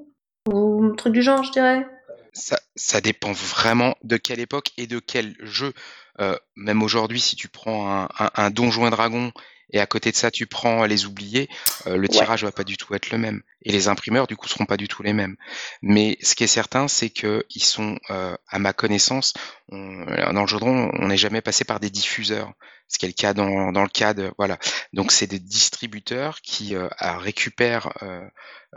[0.51, 1.87] ou un truc du genre, je dirais.
[2.33, 5.73] Ça, ça dépend vraiment de quelle époque et de quel jeu.
[6.19, 9.31] Euh, même aujourd'hui, si tu prends un, un, un Donjon et Dragon
[9.71, 11.49] et à côté de ça, tu prends les oubliés,
[11.87, 13.41] euh, le tirage va pas du tout être le même.
[13.63, 15.35] Et les imprimeurs, du coup, seront pas du tout les mêmes.
[15.81, 19.33] Mais ce qui est certain, c'est que ils sont, euh, à ma connaissance,
[19.69, 22.53] dans le jeu de rôle, on n'est jamais passé par des diffuseurs,
[22.87, 24.57] ce qui est le cas dans, dans le cas de voilà.
[24.93, 27.93] Donc c'est des distributeurs qui euh, récupèrent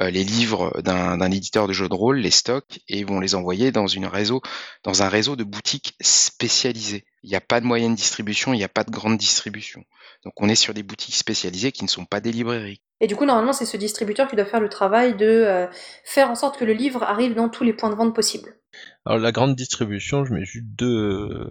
[0.00, 3.86] les livres d'un éditeur de jeu de rôle, les stockent et vont les envoyer dans
[3.86, 4.40] une réseau,
[4.84, 7.04] dans un réseau de boutiques spécialisées.
[7.22, 9.84] Il n'y a pas de moyenne distribution, il n'y a pas de grande distribution.
[10.24, 12.80] Donc on est sur des boutiques spécialisées qui ne sont pas des librairies.
[13.00, 15.66] Et du coup, normalement, c'est ce distributeur qui doit faire le travail de euh,
[16.04, 18.59] faire en sorte que le livre arrive dans tous les points de vente possibles.
[19.06, 21.48] Alors la grande distribution, je mets juste deux,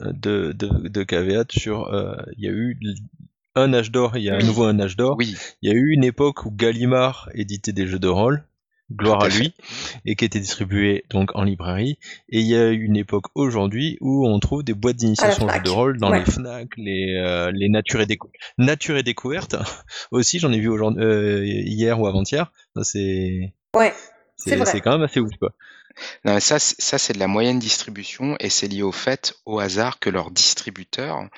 [0.00, 1.88] deux, deux, caveats sur...
[1.88, 2.78] Euh, il y a eu
[3.54, 5.16] un âge d'or, il y a à nouveau un âge d'or.
[5.18, 5.36] Oui.
[5.62, 8.44] Il y a eu une époque où Gallimard éditait des jeux de rôle
[8.92, 9.52] gloire à, lui,
[10.04, 11.98] et qui était distribué donc en librairie.
[12.28, 15.98] Et il y a une époque aujourd'hui où on trouve des boîtes d'initiation de rôle
[15.98, 18.18] dans les Fnac, les, euh, les Nature et,
[18.58, 19.56] Nature et Découverte.
[20.10, 22.52] Aussi, j'en ai vu aujourd'hui, euh, hier ou avant-hier.
[22.82, 23.92] C'est ouais,
[24.36, 25.52] c'est quand même assez ouf quoi.
[26.24, 29.98] Non, ça, ça c'est de la moyenne distribution et c'est lié au fait, au hasard,
[29.98, 31.28] que leur distributeur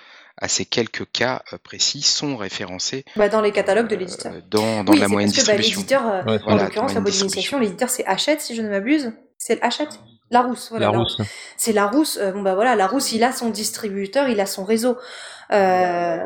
[0.40, 4.32] à ces quelques cas euh, précis sont référencés bah, dans les catalogues de l'éditeur.
[4.32, 7.59] Euh, dans, dans la moyenne parce que, bah, l'éditeur, euh, en l'occurrence, la boîte d'initiation,
[7.59, 9.12] l'éditeur c'est Hachette, si je ne m'abuse.
[9.36, 9.98] C'est Hachette?
[10.30, 10.90] Larousse, voilà.
[10.90, 11.20] Larousse.
[11.56, 12.18] C'est Larousse.
[12.34, 14.96] bon bah voilà, Larousse, il a son distributeur, il a son réseau.
[15.50, 16.18] Euh,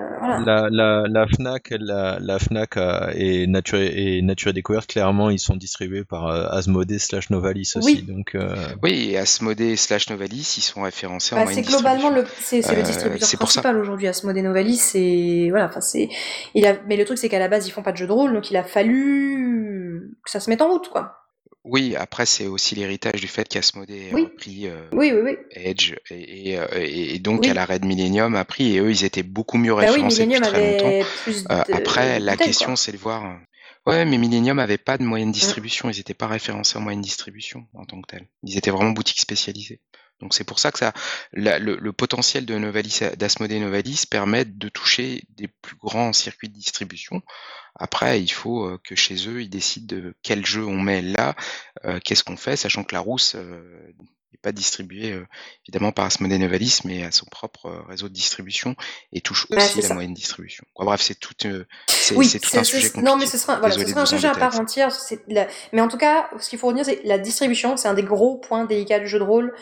[0.44, 2.76] la, la, la, Fnac, la, la Fnac
[3.14, 7.86] et Nature et Nature Découverte, clairement, ils sont distribués par euh, Asmodée slash Novalis aussi.
[7.86, 8.02] Oui.
[8.02, 8.56] Donc, euh...
[8.82, 12.78] oui, et Asmodée slash Novalis, ils sont référencés bah, en C'est globalement le, c'est, le
[12.78, 14.08] euh, distributeur principal aujourd'hui.
[14.08, 16.08] Asmodée Novalis, c'est voilà, enfin c'est,
[16.54, 18.12] il a, mais le truc c'est qu'à la base ils font pas de jeu de
[18.12, 21.21] rôle, donc il a fallu que ça se mette en route, quoi.
[21.64, 26.50] Oui, après c'est aussi l'héritage du fait qu'Asmodée a repris euh, oui, oui, Edge et,
[26.50, 29.58] et, euh, et, donc à l'arrêt de Millennium a pris et eux ils étaient beaucoup
[29.58, 31.06] mieux bah référencés depuis très longtemps.
[31.28, 33.38] Euh, après la question c'est de voir.
[33.84, 37.66] Ouais, mais Millennium avait pas de moyenne distribution, ils étaient pas référencés en moyenne distribution
[37.74, 38.28] en tant que tel.
[38.44, 39.80] Ils étaient vraiment boutique spécialisée.
[40.20, 40.92] Donc c'est pour ça que ça,
[41.32, 46.54] le, le, potentiel de Novalis, d'Asmodée Novalis permet de toucher des plus grands circuits de
[46.54, 47.22] distribution.
[47.74, 51.34] Après, il faut euh, que chez eux, ils décident de quel jeu on met là,
[51.84, 53.92] euh, qu'est-ce qu'on fait, sachant que la rousse euh,
[54.32, 55.20] n'est pas distribuée
[55.66, 58.76] évidemment par Asmodée Novalis, mais à son propre réseau de distribution
[59.12, 60.64] et touche aussi la moyenne distribution.
[60.78, 61.34] bref, c'est tout,
[61.88, 63.06] c'est, oui, tout un sujet compliqué.
[63.06, 64.90] Non, mais ce sera, voilà, ce sera un sujet à part entière.
[65.72, 68.38] Mais en tout cas, ce qu'il faut retenir, c'est la distribution, c'est un des gros
[68.38, 69.54] points délicats du jeu de rôle.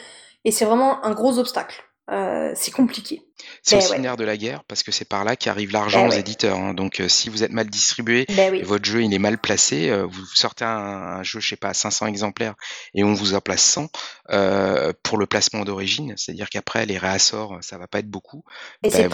[0.44, 1.84] Et c'est vraiment un gros obstacle.
[2.10, 3.22] Euh, c'est compliqué.
[3.62, 3.96] C'est Ben aussi ouais.
[3.96, 6.20] le nerf de la guerre parce que c'est par là qu'arrive l'argent Ben aux ouais.
[6.20, 6.58] éditeurs.
[6.58, 6.74] hein.
[6.74, 8.62] Donc euh, si vous êtes mal distribué Ben oui.
[8.62, 11.68] votre jeu il est mal placé, euh, vous sortez un, un jeu, je sais pas,
[11.70, 12.54] à 500 exemplaires
[12.94, 13.88] et on vous en place 100
[14.30, 18.44] euh, pour le placement d'origine, c'est-à-dire qu'après les réassorts, ça va pas être beaucoup.
[18.82, 19.06] Et c'est dans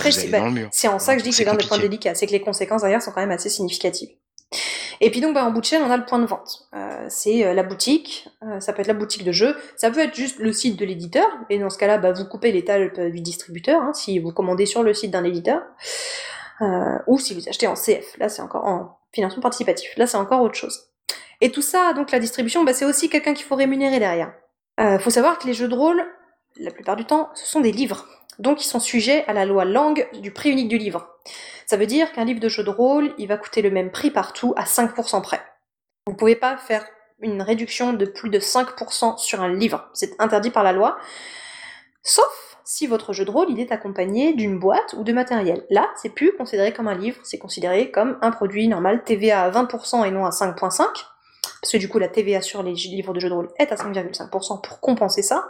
[0.89, 1.89] en ça que je dis que C'est l'un des points compliqué.
[1.89, 4.10] délicats, c'est que les conséquences derrière sont quand même assez significatives.
[5.01, 6.68] Et puis donc bah, en bout de chaîne, on a le point de vente.
[6.74, 10.01] Euh, c'est euh, la boutique, euh, ça peut être la boutique de jeu, ça peut
[10.01, 13.01] être juste le site de l'éditeur, et dans ce cas-là, bah, vous coupez les talpes
[13.01, 15.62] du distributeur, hein, si vous commandez sur le site d'un éditeur,
[17.06, 20.40] ou si vous achetez en CF, là c'est encore en financement participatif, là c'est encore
[20.40, 20.86] autre chose.
[21.40, 24.32] Et tout ça, donc la distribution, bah, c'est aussi quelqu'un qu'il faut rémunérer derrière.
[24.81, 26.02] Euh, faut savoir que les jeux de rôle,
[26.59, 28.06] la plupart du temps, ce sont des livres.
[28.39, 31.16] Donc ils sont sujets à la loi langue du prix unique du livre.
[31.67, 34.11] Ça veut dire qu'un livre de jeu de rôle, il va coûter le même prix
[34.11, 35.43] partout à 5% près.
[36.07, 36.87] Vous pouvez pas faire
[37.21, 39.89] une réduction de plus de 5% sur un livre.
[39.93, 40.97] C'est interdit par la loi.
[42.03, 45.65] Sauf si votre jeu de rôle, il est accompagné d'une boîte ou de matériel.
[45.71, 49.51] Là, c'est plus considéré comme un livre, c'est considéré comme un produit normal TVA à
[49.51, 50.85] 20% et non à 5.5
[51.61, 53.77] parce que du coup la TVA sur les livres de jeux de rôle est à
[53.77, 55.49] 5,5% pour compenser ça.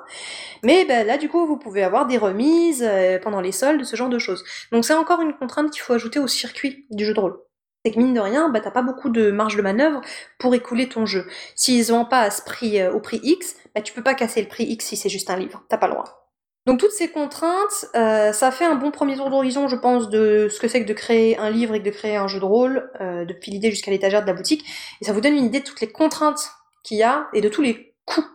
[0.62, 3.96] Mais ben, là du coup vous pouvez avoir des remises euh, pendant les soldes, ce
[3.96, 4.44] genre de choses.
[4.72, 7.38] Donc c'est encore une contrainte qu'il faut ajouter au circuit du jeu de rôle.
[7.84, 10.00] C'est que mine de rien, bah, t'as pas beaucoup de marge de manœuvre
[10.40, 11.26] pour écouler ton jeu.
[11.54, 14.64] S'ils vendent pas prix, euh, au prix X, bah, tu peux pas casser le prix
[14.64, 16.25] X si c'est juste un livre, t'as pas le droit.
[16.66, 20.48] Donc toutes ces contraintes, euh, ça fait un bon premier tour d'horizon, je pense, de
[20.50, 22.90] ce que c'est que de créer un livre et de créer un jeu de rôle,
[23.00, 24.64] euh, depuis l'idée jusqu'à l'étagère de la boutique,
[25.00, 26.50] et ça vous donne une idée de toutes les contraintes
[26.82, 28.26] qu'il y a et de tous les coûts.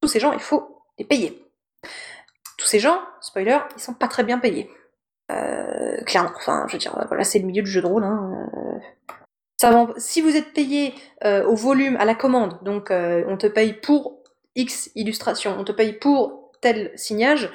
[0.00, 1.44] Tous ces gens, il faut les payer.
[2.58, 4.68] Tous ces gens, spoiler, ils sont pas très bien payés.
[5.30, 8.02] Euh, clairement, enfin, je veux dire, voilà, c'est le milieu du jeu de rôle.
[8.02, 8.48] Hein,
[9.96, 14.22] si vous êtes payé au volume, à la commande, donc on te paye pour
[14.56, 17.50] X illustrations, on te paye pour tel signage,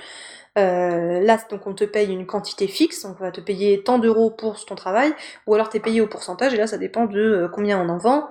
[0.58, 4.00] euh, là, donc on te paye une quantité fixe, donc on va te payer tant
[4.00, 5.14] d'euros pour ton travail,
[5.48, 7.98] ou alors t'es payé au pourcentage, et là ça dépend de euh, combien on en
[7.98, 8.30] vend,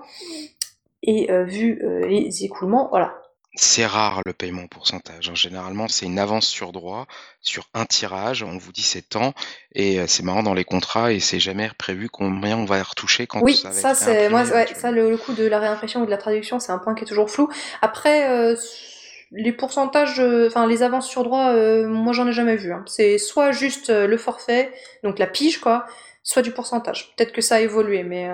[1.03, 3.21] et euh, vu euh, les écoulements, voilà.
[3.57, 5.29] C'est rare le paiement en pourcentage.
[5.29, 5.35] hein.
[5.37, 7.07] Généralement, c'est une avance sur droit,
[7.41, 8.43] sur un tirage.
[8.43, 9.33] On vous dit c'est tant.
[9.77, 13.41] Et c'est marrant dans les contrats et c'est jamais prévu combien on va retoucher quand
[13.43, 16.05] Oui, ça va ça c'est moi ouais, ça le, le coup de la réimpression ou
[16.05, 17.49] de la traduction, c'est un point qui est toujours flou.
[17.81, 18.27] Après
[19.37, 22.85] les pourcentages euh, enfin les avances sur droit euh, moi j'en ai jamais vu hein.
[22.87, 25.87] C'est soit juste euh, le forfait, donc la pige quoi,
[26.23, 27.15] soit du pourcentage.
[27.17, 28.29] Peut-être que ça a évolué mais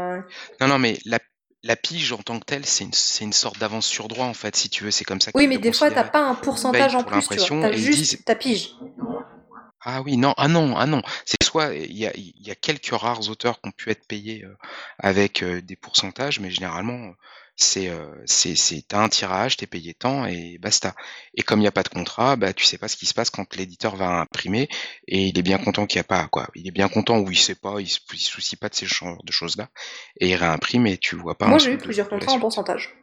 [0.61, 1.19] Non, non, mais la,
[1.63, 4.55] la pige en tant que telle, c'est une, une sorte d'avance sur droit en fait,
[4.57, 4.91] si tu veux.
[4.91, 7.55] C'est comme ça Oui, mais des fois t'as pas un pourcentage payent en plus, tu
[7.55, 7.69] vois.
[7.69, 8.71] ils juste disent ta pige.
[9.83, 11.03] Ah oui, non, ah non, ah non.
[11.25, 14.45] C'est soit il y a, y a quelques rares auteurs qui ont pu être payés
[14.99, 17.15] avec des pourcentages, mais généralement
[17.63, 20.95] c'est euh, c'est c'est t'as un tirage, t'es payé tant et basta.
[21.35, 23.15] Et comme il n'y a pas de contrat, bah tu sais pas ce qui se
[23.15, 24.69] passe quand l'éditeur va imprimer
[25.07, 26.49] et il est bien content qu'il n'y a pas quoi.
[26.55, 28.75] Il est bien content ou il sait pas, il se, il se soucie pas de
[28.75, 29.69] ces genres de choses là
[30.21, 31.47] et il réimprime et tu vois pas.
[31.47, 32.95] Moi j'ai eu de- plusieurs de contrats en pourcentage.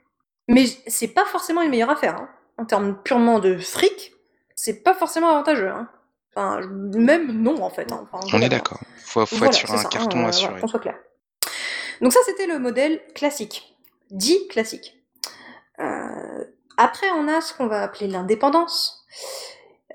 [0.47, 2.15] Mais c'est pas forcément une meilleure affaire.
[2.15, 2.29] Hein.
[2.57, 4.13] En termes purement de fric,
[4.55, 5.69] c'est pas forcément avantageux.
[5.69, 5.89] Hein.
[6.35, 6.61] Enfin,
[6.95, 7.91] même non en fait.
[7.91, 8.07] hein.
[8.11, 8.45] Enfin, On voilà.
[8.45, 8.79] est d'accord.
[9.05, 10.47] Faut, faut Voilà, être sur un ça, carton hein, euh, assuré.
[10.49, 10.95] voilà, qu'on soit clair.
[12.01, 13.75] Donc ça, c'était le modèle classique,
[14.11, 14.95] dit classique.
[15.79, 16.43] Euh,
[16.77, 19.05] après, on a ce qu'on va appeler l'indépendance.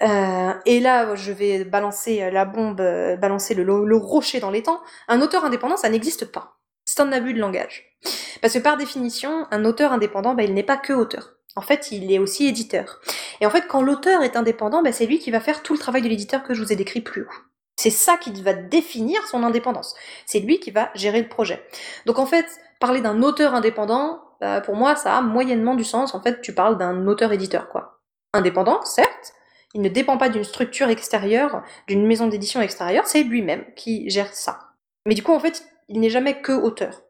[0.02, 4.80] Euh, et là, je vais balancer la bombe, euh, balancer le, rocher dans temps.
[5.09, 6.59] Un auteur indépendant, ça n'existe pas.
[6.84, 7.97] C'est un abus de langage.
[8.40, 11.34] Parce que par définition, un auteur indépendant, bah, il n'est pas que auteur.
[11.55, 13.01] En fait, il est aussi éditeur.
[13.40, 15.78] Et en fait, quand l'auteur est indépendant, bah, c'est lui qui va faire tout le
[15.78, 17.52] travail de l'éditeur que je vous ai décrit plus haut.
[17.82, 19.96] C'est ça qui va définir son indépendance.
[20.24, 21.60] C'est lui qui va gérer le projet.
[22.06, 22.46] Donc en fait,
[22.78, 26.14] parler d'un auteur indépendant, bah, pour moi, ça a moyennement du sens.
[26.14, 27.98] En fait, tu parles d'un auteur-éditeur, quoi.
[28.34, 29.32] Indépendant, certes,
[29.74, 34.32] il ne dépend pas d'une structure extérieure, d'une maison d'édition extérieure, c'est lui-même qui gère
[34.32, 34.60] ça.
[35.04, 37.02] Mais du coup, en fait, il n'est jamais que auteur.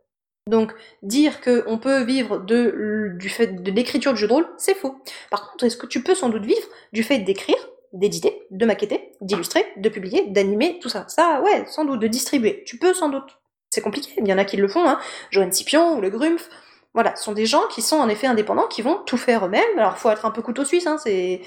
[0.46, 0.72] Donc,
[1.02, 5.02] dire qu'on peut vivre de, du fait de l'écriture du jeu de rôle, c'est faux.
[5.30, 9.12] Par contre, est-ce que tu peux sans doute vivre du fait d'écrire, d'éditer, de maqueter,
[9.20, 12.62] d'illustrer, de publier, d'animer, tout ça Ça, ouais, sans doute, de distribuer.
[12.66, 13.39] Tu peux sans doute.
[13.70, 14.98] C'est compliqué, il y en a qui le font, hein.
[15.31, 16.48] Joanne Scipion ou le Grumpf.
[16.94, 19.78] Voilà, ce sont des gens qui sont en effet indépendants, qui vont tout faire eux-mêmes.
[19.78, 21.40] Alors, faut être un peu couteau suisse, hein, c'est,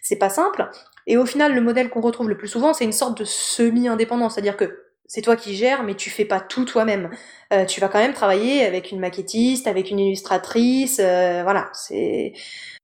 [0.00, 0.70] c'est pas simple.
[1.06, 4.30] Et au final, le modèle qu'on retrouve le plus souvent, c'est une sorte de semi-indépendant,
[4.30, 7.10] c'est-à-dire que c'est toi qui gères, mais tu fais pas tout toi-même.
[7.52, 11.68] Euh, tu vas quand même travailler avec une maquettiste, avec une illustratrice, euh, voilà.
[11.72, 12.32] C'est,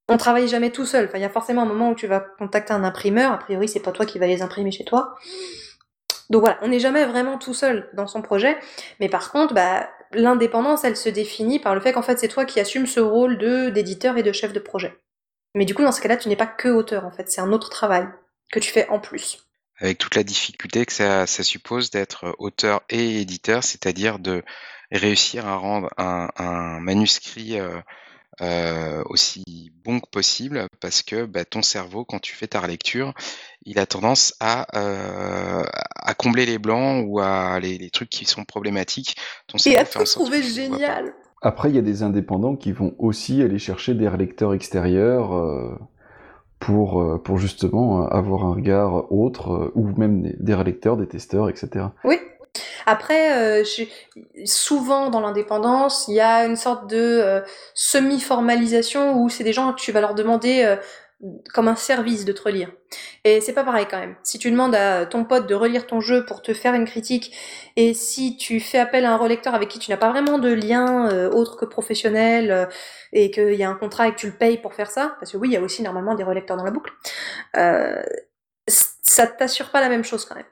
[0.08, 1.06] on travaille jamais tout seul.
[1.06, 3.32] Enfin, il y a forcément un moment où tu vas contacter un imprimeur.
[3.32, 5.16] A priori, c'est pas toi qui vas les imprimer chez toi.
[6.30, 8.56] Donc voilà, on n'est jamais vraiment tout seul dans son projet.
[9.00, 12.44] Mais par contre, bah, l'indépendance, elle se définit par le fait qu'en fait, c'est toi
[12.44, 13.38] qui assumes ce rôle
[13.72, 14.96] d'éditeur et de chef de projet.
[15.54, 17.30] Mais du coup, dans ce cas-là, tu n'es pas que auteur, en fait.
[17.30, 18.06] C'est un autre travail.
[18.52, 19.44] que tu fais en plus.
[19.78, 24.42] Avec toute la difficulté que ça, suppose d'être auteur et éditeur, c'est-à-dire de
[24.92, 27.80] réussir à rendre un, un manuscrit euh,
[28.42, 33.14] euh, aussi bon que possible, parce que bah, ton cerveau, quand tu fais ta relecture,
[33.64, 35.64] il a tendance à, euh,
[35.96, 39.16] à combler les blancs ou à les, les trucs qui sont problématiques.
[39.46, 41.14] Ton Et cerveau à tout sorte que trouver génial.
[41.42, 45.78] Après, il y a des indépendants qui vont aussi aller chercher des relecteurs extérieurs euh,
[46.58, 51.06] pour, euh, pour justement avoir un regard autre, euh, ou même des, des relecteurs, des
[51.06, 51.86] testeurs, etc.
[52.04, 52.18] Oui.
[52.86, 53.64] Après, euh,
[54.44, 57.40] souvent dans l'indépendance, il y a une sorte de euh,
[57.74, 60.76] semi-formalisation où c'est des gens que tu vas leur demander euh,
[61.54, 62.70] comme un service de te relire.
[63.24, 64.16] Et c'est pas pareil quand même.
[64.22, 67.34] Si tu demandes à ton pote de relire ton jeu pour te faire une critique,
[67.76, 70.52] et si tu fais appel à un relecteur avec qui tu n'as pas vraiment de
[70.52, 72.66] lien euh, autre que professionnel, euh,
[73.12, 75.32] et qu'il y a un contrat et que tu le payes pour faire ça, parce
[75.32, 76.92] que oui, il y a aussi normalement des relecteurs dans la boucle,
[77.56, 78.02] euh,
[78.68, 80.44] ça t'assure pas la même chose quand même.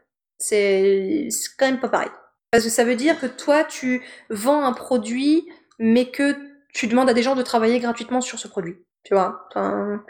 [0.49, 2.11] C'est quand même pas pareil.
[2.51, 5.49] Parce que ça veut dire que toi, tu vends un produit,
[5.79, 6.37] mais que
[6.73, 8.77] tu demandes à des gens de travailler gratuitement sur ce produit.
[9.05, 9.47] Tu vois?
[9.51, 10.05] Enfin,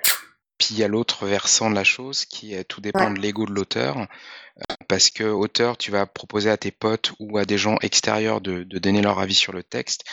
[0.58, 3.14] Puis il y a l'autre versant de la chose qui est tout dépend Ouais.
[3.14, 3.96] de l'ego de l'auteur.
[3.98, 8.40] Euh, Parce que auteur, tu vas proposer à tes potes ou à des gens extérieurs
[8.40, 10.04] de, de donner leur avis sur le texte.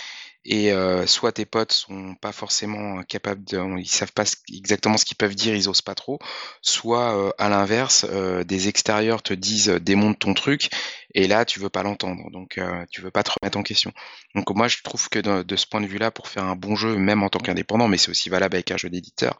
[0.43, 4.97] Et euh, soit tes potes sont pas forcément capables de, ils savent pas ce- exactement
[4.97, 6.18] ce qu'ils peuvent dire, ils osent pas trop.
[6.61, 10.69] Soit euh, à l'inverse, euh, des extérieurs te disent euh, démonte ton truc,
[11.13, 13.91] et là tu veux pas l'entendre, donc euh, tu veux pas te remettre en question.
[14.34, 16.76] Donc moi je trouve que de, de ce point de vue-là, pour faire un bon
[16.76, 19.38] jeu, même en tant qu'indépendant, mais c'est aussi valable avec un jeu d'éditeur,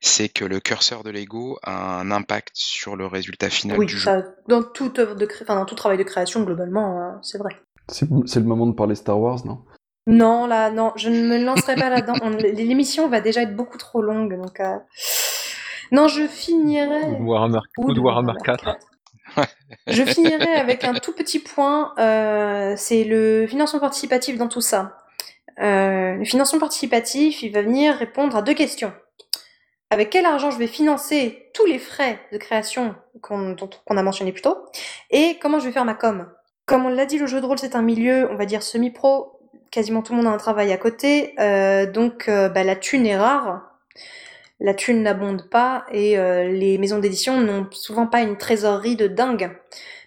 [0.00, 3.96] c'est que le curseur de l'ego a un impact sur le résultat final oui, du
[3.98, 4.04] jeu.
[4.04, 5.44] ça, dans toute œuvre de cré...
[5.44, 7.56] enfin, dans tout travail de création, globalement, hein, c'est vrai.
[7.88, 9.64] C'est le moment de parler Star Wars, non?
[10.10, 12.14] Non, là, non, je ne me lancerai pas là-dedans.
[12.22, 14.60] On- L'émission va déjà être beaucoup trop longue, donc.
[14.60, 14.76] euh,
[15.92, 17.02] Non, je finirai.
[17.06, 18.76] Ou de Warhammer, ou de Warhammer 4.
[19.86, 24.96] Je finirai avec un tout petit point, euh, c'est le financement participatif dans tout ça.
[25.60, 28.92] Euh, le financement participatif, il va venir répondre à deux questions.
[29.90, 33.56] Avec quel argent je vais financer tous les frais de création qu'on
[33.96, 34.56] a mentionné plus tôt?
[35.10, 36.28] Et comment je vais faire ma com?
[36.66, 39.39] Comme on l'a dit, le jeu de rôle c'est un milieu, on va dire semi-pro.
[39.70, 43.06] Quasiment tout le monde a un travail à côté, euh, donc euh, bah, la thune
[43.06, 43.62] est rare.
[44.58, 49.06] La thune n'abonde pas et euh, les maisons d'édition n'ont souvent pas une trésorerie de
[49.06, 49.56] dingue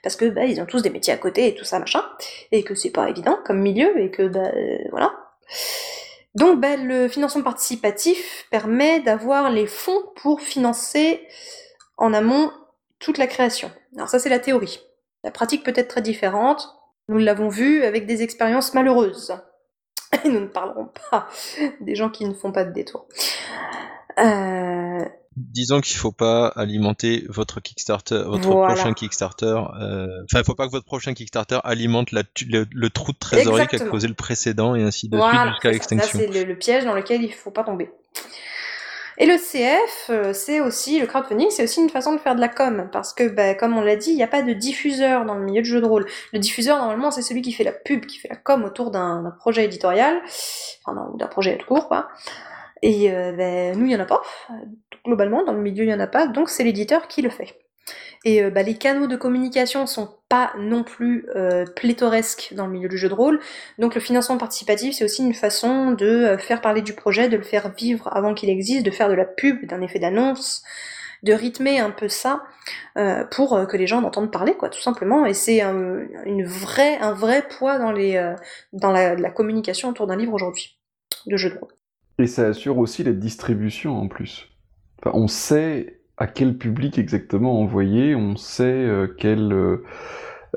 [0.03, 2.03] parce que bah, ils ont tous des métiers à côté et tout ça machin
[2.51, 4.51] et que c'est pas évident comme milieu et que bah,
[4.91, 5.13] voilà.
[6.35, 11.25] Donc bah, le financement participatif permet d'avoir les fonds pour financer
[11.97, 12.51] en amont
[12.99, 13.71] toute la création.
[13.95, 14.81] Alors ça c'est la théorie.
[15.23, 16.75] La pratique peut être très différente.
[17.09, 19.33] Nous l'avons vu avec des expériences malheureuses.
[20.23, 21.27] Et nous ne parlerons pas
[21.81, 23.07] des gens qui ne font pas de détour.
[24.19, 24.99] Euh,
[25.35, 28.75] Disons qu'il faut pas alimenter votre Kickstarter, votre Voilà.
[28.75, 29.45] prochain Kickstarter.
[29.81, 33.17] euh, Enfin, il faut pas que votre prochain Kickstarter alimente la le, le trou de
[33.17, 36.19] trésorerie qu'a causé le précédent et ainsi de Voilà, suite jusqu'à l'extinction.
[36.19, 37.89] c'est le, le piège dans lequel il faut pas tomber.
[39.17, 42.41] Et le CF, euh, c'est aussi, le crowdfunding, c'est aussi une façon de faire de
[42.41, 42.89] la com.
[42.91, 45.43] Parce que, bah, comme on l'a dit, il n'y a pas de diffuseur dans le
[45.43, 46.05] milieu de jeu de rôle.
[46.31, 49.33] Le diffuseur, normalement, c'est celui qui fait la pub, qui fait la com autour d'un
[49.39, 50.19] projet éditorial.
[50.85, 52.07] Enfin, ou d'un projet tout court, quoi.
[52.81, 54.21] Et euh, ben, nous, il n'y en a pas.
[55.05, 56.27] Globalement, dans le milieu, il n'y en a pas.
[56.27, 57.62] Donc, c'est l'éditeur qui le fait.
[58.25, 61.65] Et euh, bah, les canaux de communication sont pas non plus euh,
[62.53, 63.39] dans le milieu du jeu de rôle.
[63.79, 67.37] Donc le financement participatif, c'est aussi une façon de euh, faire parler du projet, de
[67.37, 70.63] le faire vivre avant qu'il existe, de faire de la pub, d'un effet d'annonce,
[71.23, 72.43] de rythmer un peu ça
[72.97, 75.25] euh, pour que les gens en entendent parler, quoi, tout simplement.
[75.25, 76.47] Et c'est un, une
[77.01, 78.33] un vrai poids dans, les,
[78.73, 80.77] dans la, la communication autour d'un livre aujourd'hui
[81.25, 81.71] de jeu de rôle.
[82.19, 84.49] Et ça assure aussi la distribution en plus.
[84.99, 89.83] Enfin, on sait à quel public exactement envoyer, on sait euh, quel, euh,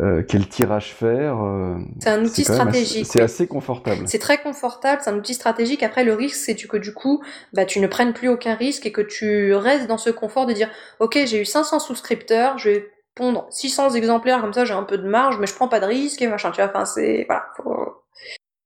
[0.01, 1.43] euh, quel tirage faire.
[1.43, 3.07] euh, C'est un outil même assez- stratégique.
[3.07, 4.03] C'est assez confortable.
[4.07, 5.83] C'est très confortable, c'est un outil stratégique.
[5.83, 7.23] Après, le risque, c'est que du coup,
[7.55, 10.53] bah, tu ne prennes plus aucun risque et que tu restes dans ce confort de
[10.53, 10.69] dire,
[11.01, 14.99] ok, j'ai eu 500 souscripteurs, je vais pondre 600 exemplaires, comme ça j'ai un peu
[14.99, 16.69] de marge, mais je prends pas de risque et machin, tu vois.
[16.71, 18.03] Enfin, c'est, voilà, faut,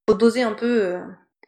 [0.08, 0.96] faut doser un peu.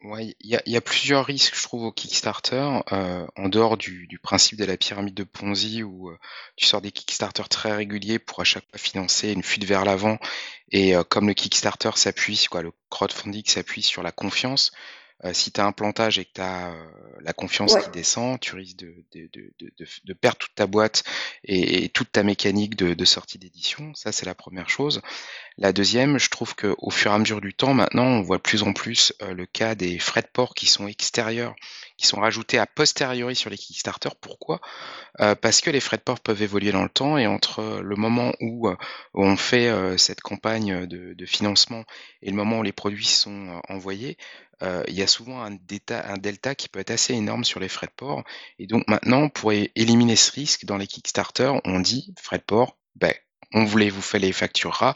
[0.03, 0.07] Euh.
[0.07, 3.49] Ouais, il y a, il y a plusieurs risques, je trouve, au Kickstarter, euh, en
[3.49, 6.17] dehors du, du principe de la pyramide de Ponzi, où euh,
[6.55, 10.17] tu sors des Kickstarter très réguliers pour à chaque fois financer une fuite vers l'avant,
[10.71, 14.71] et euh, comme le Kickstarter s'appuie, quoi, le crowdfunding s'appuie sur la confiance,
[15.25, 16.73] euh, si tu as un plantage et que tu as
[17.21, 17.83] la confiance Ouais.
[17.83, 21.03] qui descend, tu risques de, de, de, de, perdre toute ta boîte
[21.45, 23.93] et, et toute ta mécanique de, de sortie d'édition.
[23.95, 25.01] Ça, c'est la première chose.
[25.57, 28.41] La deuxième, je trouve qu'au fur et à mesure du temps, maintenant, on voit de
[28.41, 31.55] plus en plus le cas des frais de port qui sont extérieurs,
[31.97, 34.09] qui sont rajoutés a posteriori sur les Kickstarter.
[34.19, 34.61] Pourquoi?
[35.17, 38.33] Parce que les frais de port peuvent évoluer dans le temps et entre le moment
[38.41, 38.67] où,
[39.13, 41.83] on fait cette campagne de, financement
[42.23, 44.17] et le moment où les produits sont envoyés,
[44.61, 47.69] il y a souvent un delta, un delta qui peut être assez énorme sur les
[47.69, 48.23] frais de port.
[48.57, 52.77] Et donc maintenant, pour éliminer ce risque dans les Kickstarter, on dit frais de port,
[52.95, 53.13] ben,
[53.53, 54.95] on vous les, vous fait les facturera,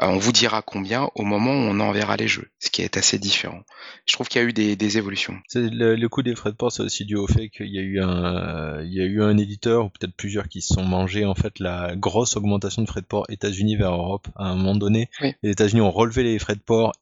[0.00, 2.96] euh, on vous dira combien au moment où on enverra les jeux, ce qui est
[2.96, 3.62] assez différent.
[4.06, 5.38] Je trouve qu'il y a eu des, évolutions.
[5.54, 7.82] Le, le, coût des frais de port, c'est aussi dû au fait qu'il y a
[7.82, 11.24] eu un, il y a eu un éditeur ou peut-être plusieurs qui se sont mangés
[11.24, 14.74] en fait la grosse augmentation de frais de port États-Unis vers Europe à un moment
[14.74, 15.10] donné.
[15.42, 16.92] Les États-Unis ont relevé les frais de port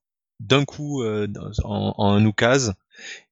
[0.41, 1.29] d'un coup euh,
[1.65, 2.75] en, en un oukase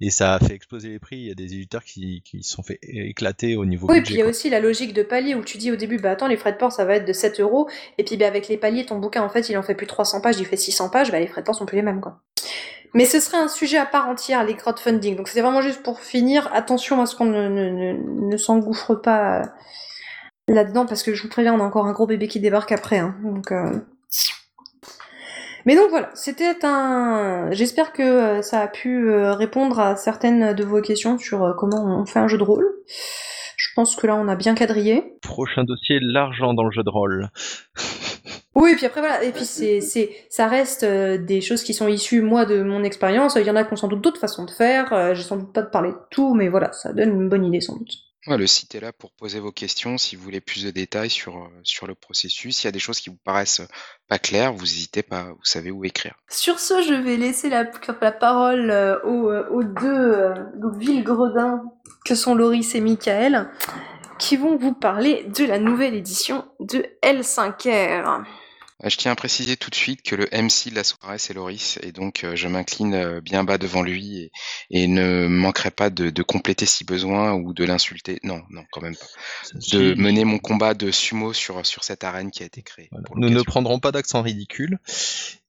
[0.01, 1.16] et ça a fait exploser les prix.
[1.16, 4.19] Il y a des éditeurs qui, qui sont fait éclater au niveau Oui, puis il
[4.19, 6.36] y a aussi la logique de palier où tu dis au début, bah attends, les
[6.36, 7.69] frais de port ça va être de 7 euros,
[7.99, 10.20] et puis bah, avec les paliers, ton bouquin en fait il en fait plus 300
[10.20, 12.20] pages, il fait 600 pages, bah les frais de port sont plus les mêmes quoi.
[12.95, 15.16] Mais ce serait un sujet à part entière, les crowdfunding.
[15.16, 17.93] Donc c'était vraiment juste pour finir, attention à ce qu'on ne, ne,
[18.31, 19.45] ne, s'engouffre pas euh,
[20.47, 22.99] là-dedans, parce que je vous préviens, on a encore un gros bébé qui débarque après.
[22.99, 23.16] Hein.
[23.24, 23.51] Donc.
[23.53, 23.81] Euh...
[25.66, 27.49] Mais donc voilà, c'était un.
[27.53, 31.53] J'espère que euh, ça a pu euh, répondre à certaines de vos questions sur euh,
[31.55, 32.66] comment on fait un jeu de rôle.
[33.57, 35.16] Je pense que là on a bien quadrillé.
[35.23, 37.31] Prochain dossier, l'argent dans le jeu de rôle.
[38.57, 41.89] Oui, et puis après voilà, et puis c'est, c'est, ça reste des choses qui sont
[41.89, 43.35] issues moi de mon expérience.
[43.35, 45.12] Il y en a qui ont sans doute d'autres façons de faire.
[45.12, 47.61] J'ai sans doute pas de parler de tout, mais voilà, ça donne une bonne idée
[47.61, 48.03] sans doute.
[48.27, 51.37] Le site est là pour poser vos questions si vous voulez plus de détails sur,
[51.37, 52.57] euh, sur le processus.
[52.57, 53.69] S'il y a des choses qui vous paraissent euh,
[54.09, 56.15] pas claires, vous n'hésitez pas, vous savez où écrire.
[56.31, 57.71] Sur ce, je vais laisser la,
[58.01, 60.35] la parole euh, aux, aux deux
[60.79, 61.65] villes gredins
[62.07, 63.51] que sont Loris et Michael,
[64.19, 68.25] qui vont vous parler de la nouvelle édition de L5R.
[68.83, 71.33] Euh, je tiens à préciser tout de suite que le MC de la soirée, c'est
[71.33, 74.33] Loris, et donc euh, je m'incline euh, bien bas devant lui
[74.71, 78.19] et, ne manquerai pas de, compléter si besoin ou de l'insulter.
[78.25, 79.07] Non, non, quand même pas.
[79.73, 82.91] De mener mon combat de sumo sur, sur cette arène qui a été créée.
[83.15, 84.79] Nous ne prendrons pas d'accent ridicule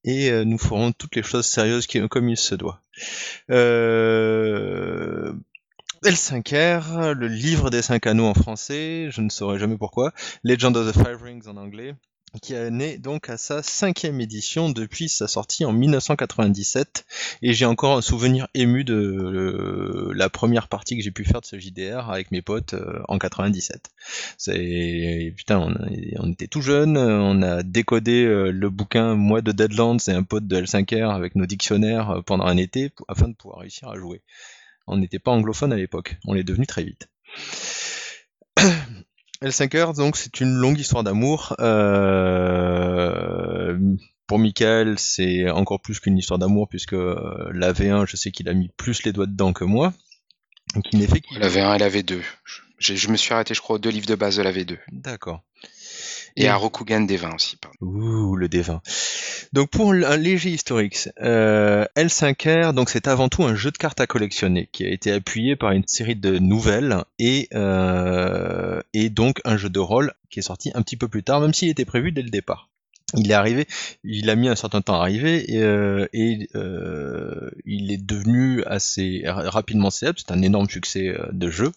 [0.03, 2.81] et nous ferons toutes les choses sérieuses comme il se doit.
[6.03, 10.13] L5R, le livre des cinq anneaux en français, je ne saurais jamais pourquoi.
[10.43, 11.95] Legend of the Five Rings en anglais
[12.41, 17.05] qui né donc à sa cinquième édition depuis sa sortie en 1997
[17.41, 21.45] et j'ai encore un souvenir ému de la première partie que j'ai pu faire de
[21.45, 23.91] ce JDR avec mes potes euh, en 97.
[24.37, 25.75] C'est putain,
[26.19, 30.23] on, était tout jeunes, on a décodé euh, le bouquin moi de Deadlands et un
[30.23, 33.97] pote de L5R avec nos dictionnaires euh, pendant un été afin de pouvoir réussir à
[33.97, 34.21] jouer.
[34.87, 37.09] On n'était pas anglophone à l'époque, on l'est devenu très vite.
[39.41, 41.55] L5R, donc, c'est une longue histoire d'amour.
[41.59, 42.95] Euh,
[44.27, 48.49] pour Michael, c'est encore plus qu'une histoire d'amour, puisque euh, la V1, je sais qu'il
[48.49, 49.93] a mis plus les doigts dedans que moi.
[50.73, 52.21] fait La V1 et la V2.
[52.77, 54.77] Je, je me suis arrêté, je crois, aux deux livres de base de la V2.
[54.91, 55.43] D'accord.
[56.37, 57.77] Et un Rokugan D20 aussi, pardon.
[57.81, 58.81] Ouh, le D20.
[59.53, 64.01] Donc pour un léger historique, euh, L5R, donc c'est avant tout un jeu de cartes
[64.01, 69.39] à collectionner qui a été appuyé par une série de nouvelles et, euh, et donc
[69.45, 71.85] un jeu de rôle qui est sorti un petit peu plus tard, même s'il était
[71.85, 72.69] prévu dès le départ
[73.13, 73.67] il est arrivé,
[74.03, 76.07] il a mis un certain temps à arriver et, euh,
[76.55, 80.17] euh, il est devenu assez rapidement célèbre.
[80.19, 81.71] C'est un énorme succès euh, de jeu,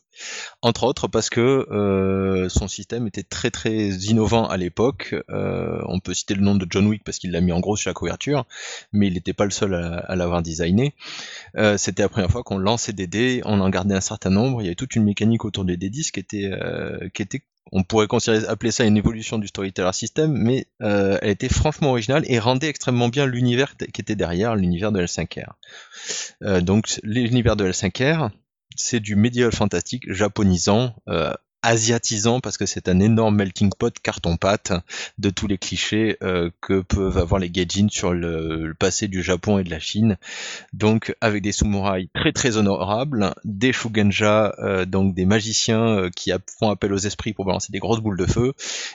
[0.62, 5.14] entre autres parce que son système était très très innovant à l'époque.
[5.28, 7.90] On peut citer le nom de John Wick parce qu'il l'a mis en gros sur
[7.90, 8.46] la couverture,
[8.92, 10.94] mais il n'était pas le seul à, l'avoir designé.
[11.76, 14.62] C'était la première fois qu'on lançait des dés, on en gardait un certain nombre.
[14.62, 16.50] Il y avait toute une mécanique autour des D10 qui était
[17.12, 17.42] qui était
[17.72, 21.90] on pourrait considérer, appeler ça une évolution du storyteller system, mais euh, elle était franchement
[21.90, 25.52] originale et rendait extrêmement bien l'univers qui était derrière, l'univers de L5R.
[26.42, 28.30] Euh, donc l'univers de L5R,
[28.76, 31.32] c'est du médiéval fantastique japonisant, euh,
[31.62, 34.72] asiatisant parce que c'est un énorme melting pot carton-pâte
[35.18, 39.58] de tous les clichés euh, que peuvent avoir les gaijin sur le, passé du Japon
[39.58, 40.16] et de la Chine.
[40.72, 46.30] Donc avec des samouraïs très très honorables, des shugenja, euh, donc des magiciens euh, qui
[46.58, 48.52] font appel aux esprits pour balancer des grosses boules de feu,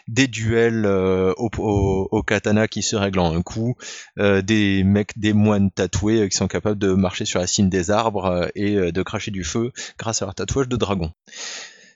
[0.08, 3.76] des duels au, au, katana qui se règlent en un coup,
[4.18, 8.50] des mecs, des moines tatoués qui sont capables de marcher sur la cime des arbres
[8.56, 11.12] et de cracher du feu grâce à leur tatouage de dragon.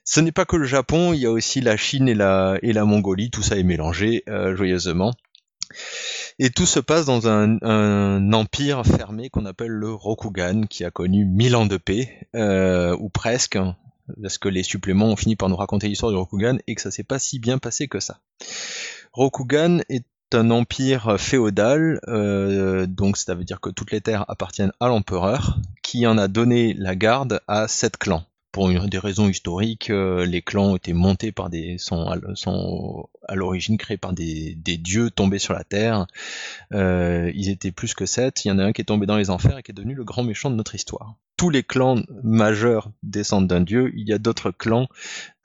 [0.09, 3.29] Ce n'est pas que le Japon, il y a aussi la Chine et la, Mongolie,
[3.29, 5.13] tout ça est mélangé euh, joyeusement.
[6.39, 11.25] Et tout se passe dans un, empire fermé qu'on appelle le Rokugan, qui a connu
[11.25, 13.75] mille ans de paix, euh, ou presque, hein,
[14.21, 16.89] parce que les suppléments ont fini par nous raconter l'histoire du Rokugan et que ça
[16.89, 18.21] s'est pas si bien passé que ça.
[19.11, 24.73] Rokugan est un empire féodal, euh, donc ça veut dire que toutes les terres appartiennent
[24.79, 28.23] à l'empereur, qui en a donné la garde à sept clans.
[28.57, 33.35] Pour une, des raisons historiques, euh, les clans étaient montés par des sont, sont à
[33.35, 36.07] l'origine créés par des, des dieux tombés sur la terre.
[36.73, 38.45] Euh, ils étaient plus que sept.
[38.45, 39.93] Il y en a un qui est tombé dans les enfers et qui est devenu
[39.93, 41.13] le grand méchant de notre histoire.
[41.37, 43.91] Tous les clans majeurs descendent d'un dieu.
[43.95, 44.87] Il y a d'autres clans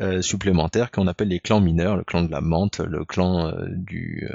[0.01, 4.27] euh, supplémentaires qu'on appelle les clans mineurs, le clan de la menthe, le clan du,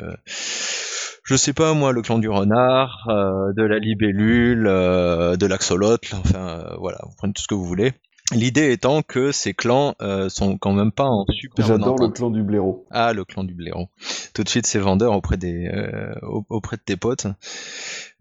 [1.28, 6.16] je sais pas moi, le clan du renard, euh, de la libellule, euh, de l'axolotl,
[6.16, 7.92] enfin euh, voilà, vous prenez tout ce que vous voulez.
[8.34, 12.30] L'idée étant que ces clans euh, sont quand même pas en super J'adore le clan
[12.30, 12.86] du blaireau.
[12.92, 13.88] Ah, le clan du blaireau.
[14.34, 17.28] Tout de suite, c'est vendeur auprès des, euh, au- auprès de tes potes.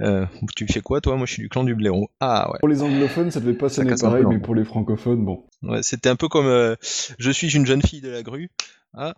[0.01, 0.25] Euh,
[0.55, 1.17] tu fais quoi, toi?
[1.17, 2.09] Moi, je suis du clan du blaireau.
[2.21, 2.59] Ah ouais.
[2.61, 5.45] Pour les anglophones, ça devait pas sonner pareil, mais pour les francophones, bon.
[5.63, 6.77] Ouais, c'était un peu comme euh,
[7.19, 8.51] je suis une jeune fille de la grue.
[8.95, 9.15] Ah,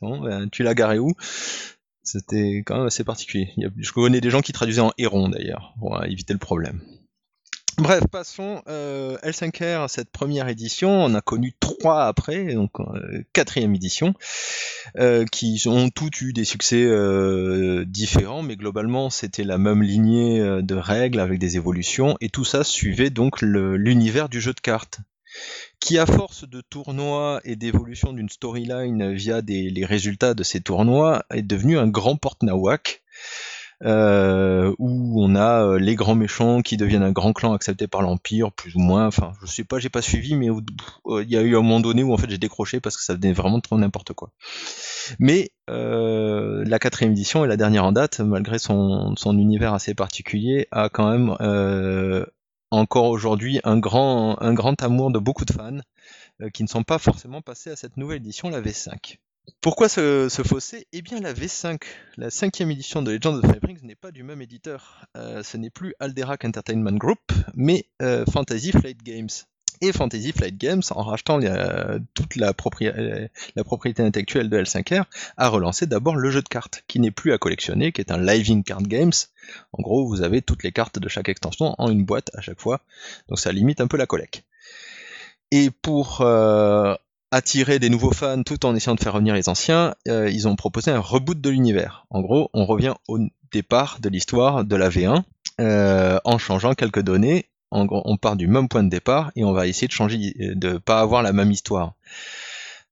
[0.00, 1.12] bon, ben, tu l'as garé où?
[2.04, 3.52] C'était quand même assez particulier.
[3.76, 6.80] Je connais des gens qui traduisaient en héron d'ailleurs, pour euh, éviter le problème.
[7.78, 8.60] Bref, passons.
[8.66, 14.14] Euh, L5R, cette première édition, on a connu trois après, donc euh, quatrième édition,
[14.98, 20.40] euh, qui ont toutes eu des succès euh, différents, mais globalement c'était la même lignée
[20.60, 24.98] de règles avec des évolutions, et tout ça suivait donc l'univers du jeu de cartes
[25.78, 30.60] qui à force de tournois et d'évolution d'une storyline via des, les résultats de ces
[30.60, 33.02] tournois est devenu un grand porte-nawak
[33.84, 38.02] euh, où on a euh, les grands méchants qui deviennent un grand clan accepté par
[38.02, 41.36] l'empire plus ou moins enfin je sais pas j'ai pas suivi mais pff, il y
[41.36, 43.60] a eu un moment donné où en fait j'ai décroché parce que ça devenait vraiment
[43.60, 44.32] trop n'importe quoi
[45.20, 50.66] mais euh, la quatrième édition et la dernière en date malgré son, univers assez particulier
[50.70, 52.24] a quand même euh,
[52.70, 55.78] encore aujourd'hui un grand, un grand amour de beaucoup de fans
[56.40, 59.18] euh, qui ne sont pas forcément passés à cette nouvelle édition, la V5.
[59.60, 60.86] Pourquoi ce, ce fossé?
[60.92, 61.80] Eh bien la V5,
[62.16, 65.06] la cinquième édition de Legends of Rings n'est pas du même éditeur.
[65.16, 69.28] Euh, ce n'est plus Alderac Entertainment Group, mais euh, Fantasy Flight Games.
[69.80, 71.38] Et Fantasy Flight Games, en rachetant
[72.14, 75.04] toute la propriété intellectuelle de L5R,
[75.36, 78.18] a relancé d'abord le jeu de cartes, qui n'est plus à collectionner, qui est un
[78.18, 79.12] Living Card Games,
[79.72, 82.60] en gros, vous avez toutes les cartes de chaque extension en une boîte à chaque
[82.60, 82.80] fois,
[83.28, 84.42] donc ça limite un peu la collecte.
[85.50, 86.94] Et pour euh,
[87.30, 90.56] attirer des nouveaux fans tout en essayant de faire revenir les anciens, euh, ils ont
[90.56, 92.06] proposé un reboot de l'univers.
[92.10, 93.18] En gros, on revient au
[93.52, 95.22] départ de l'histoire de la V1
[95.60, 97.46] euh, en changeant quelques données.
[97.70, 100.32] En gros, on part du même point de départ et on va essayer de changer,
[100.38, 101.94] de pas avoir la même histoire.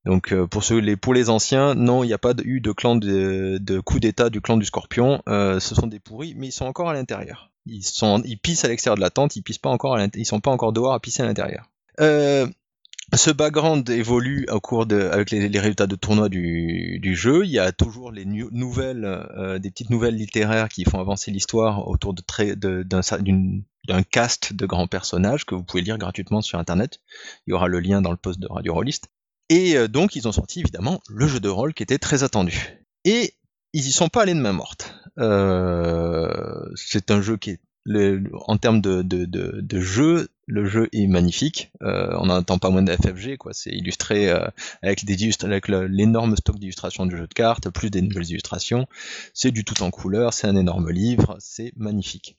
[0.06, 2.72] Donc euh, pour ceux, les, pour les anciens, non, il n'y a pas eu de
[2.72, 5.20] clan de, de coup d'état du clan du Scorpion.
[5.28, 7.50] Euh, ce sont des pourris, mais ils sont encore à l'intérieur.
[7.66, 10.24] Ils sont, ils pissent à l'extérieur de la tente, ils pissent pas encore, à ils
[10.24, 11.68] sont pas encore dehors à pisser à l'intérieur.
[12.00, 12.46] Euh,
[13.14, 17.44] ce background évolue au cours de, avec les, résultats de tournoi du, du jeu.
[17.44, 21.86] Il y a toujours les nouvelles, euh, des petites nouvelles littéraires qui font avancer l'histoire
[21.88, 25.98] autour de très, de- d'un, d'une- d'un cast de grands personnages que vous pouvez lire
[25.98, 27.00] gratuitement sur Internet.
[27.46, 29.06] Il y aura le lien dans le post de Radio Rollist.
[29.48, 32.80] Et euh, donc, ils ont sorti évidemment le jeu de rôle qui était très attendu.
[33.04, 33.34] Et
[33.72, 34.94] ils y sont pas allés de main morte.
[35.18, 40.66] Euh, c'est un jeu qui est, le- en termes de, de, de, de jeu, le
[40.66, 41.70] jeu est magnifique.
[41.82, 43.52] Euh, on n'en entend pas moins de FFG, quoi.
[43.54, 44.46] C'est illustré euh,
[44.82, 48.86] avec des avec l'énorme stock d'illustrations du jeu de cartes, plus des nouvelles illustrations.
[49.34, 52.36] C'est du tout en couleur, c'est un énorme livre, c'est magnifique.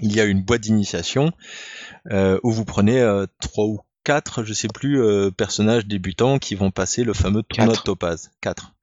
[0.00, 1.32] Il y a une boîte d'initiation
[2.10, 6.54] euh, où vous prenez euh, trois ou quatre, je sais plus, euh, personnages débutants qui
[6.54, 8.30] vont passer le fameux tournoi de topaz.
[8.40, 8.74] Quatre.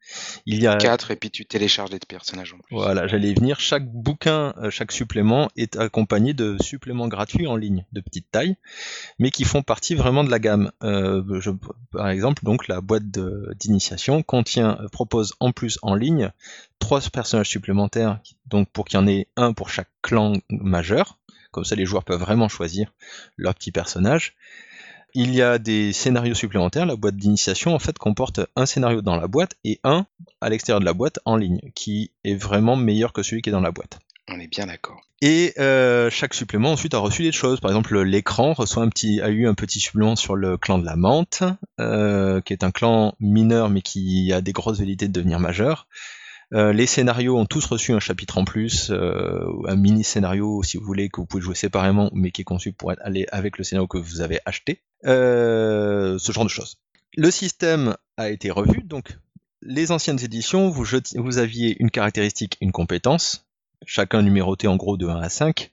[0.45, 2.75] Il y a 4 et puis tu télécharges des personnages en plus.
[2.75, 3.59] voilà, j'allais y venir.
[3.59, 8.55] Chaque bouquin, euh, chaque supplément est accompagné de suppléments gratuits en ligne, de petite taille,
[9.19, 10.71] mais qui font partie vraiment de la gamme.
[10.83, 11.51] Euh, je-
[11.91, 13.03] par exemple, donc la boîte
[13.59, 16.31] d'initiation contient, euh, propose en plus en ligne
[16.79, 21.17] trois personnages supplémentaires, donc pour qu'il y en ait un pour chaque clan majeur.
[21.51, 22.93] Comme ça, les joueurs peuvent vraiment choisir
[23.37, 24.35] leur petit personnage.
[25.19, 26.85] Il y a des scénarios supplémentaires.
[26.85, 30.05] La boîte d'initiation, en fait, comporte un scénario dans la boîte et un
[30.41, 33.51] à l'extérieur de la boîte en ligne, qui est vraiment meilleur que celui qui est
[33.51, 33.97] dans la boîte.
[34.27, 35.01] On est bien d'accord.
[35.23, 37.59] Et euh, chaque supplément ensuite a reçu des choses.
[37.59, 40.85] Par exemple, l'écran reçoit un petit, a eu un petit supplément sur le clan de
[40.85, 41.41] la menthe,
[41.79, 45.87] euh, qui est un clan mineur mais qui a des grosses velléités de devenir majeur.
[46.53, 50.77] Euh, les scénarios ont tous reçu un chapitre en plus, euh, un mini scénario si
[50.77, 53.63] vous voulez que vous pouvez jouer séparément, mais qui est conçu pour aller avec le
[53.63, 54.81] scénario que vous avez acheté.
[55.05, 56.77] Euh, ce genre de choses.
[57.15, 59.17] Le système a été revu, donc
[59.61, 63.45] les anciennes éditions, vous aviez une caractéristique, une compétence,
[63.85, 65.71] chacun numéroté en gros de 1 à 5.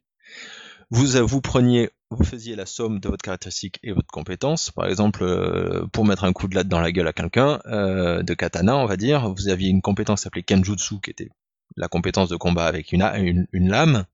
[0.90, 4.70] Vous, vous preniez, vous faisiez la somme de votre caractéristique et votre compétence.
[4.70, 8.22] Par exemple, euh, pour mettre un coup de latte dans la gueule à quelqu'un, euh,
[8.22, 11.30] de katana, on va dire, vous aviez une compétence s'appelait Kenjutsu, qui était
[11.76, 14.06] la compétence de combat avec une lame,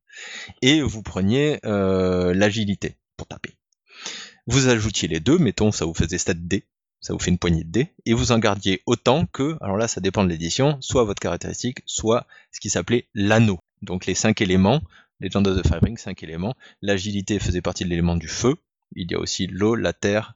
[0.62, 3.54] et vous preniez euh, l'agilité pour taper.
[4.46, 6.64] Vous ajoutiez les deux, mettons, ça vous faisait 7 dés,
[7.00, 9.88] ça vous fait une poignée de dés, et vous en gardiez autant que, alors là
[9.88, 13.58] ça dépend de l'édition, soit votre caractéristique, soit ce qui s'appelait l'anneau.
[13.82, 14.80] Donc les cinq éléments,
[15.20, 16.54] Legend of the Fire Ring, cinq éléments.
[16.82, 18.54] L'agilité faisait partie de l'élément du feu.
[18.96, 20.34] Il y a aussi l'eau, la terre,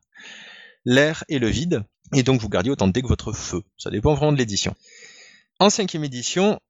[0.85, 1.85] l'air et le vide.
[2.13, 3.63] Et donc vous gardiez autant de dés que votre feu.
[3.79, 4.75] Ça dépend vraiment de l'édition.
[5.59, 6.61] En cinquième édition,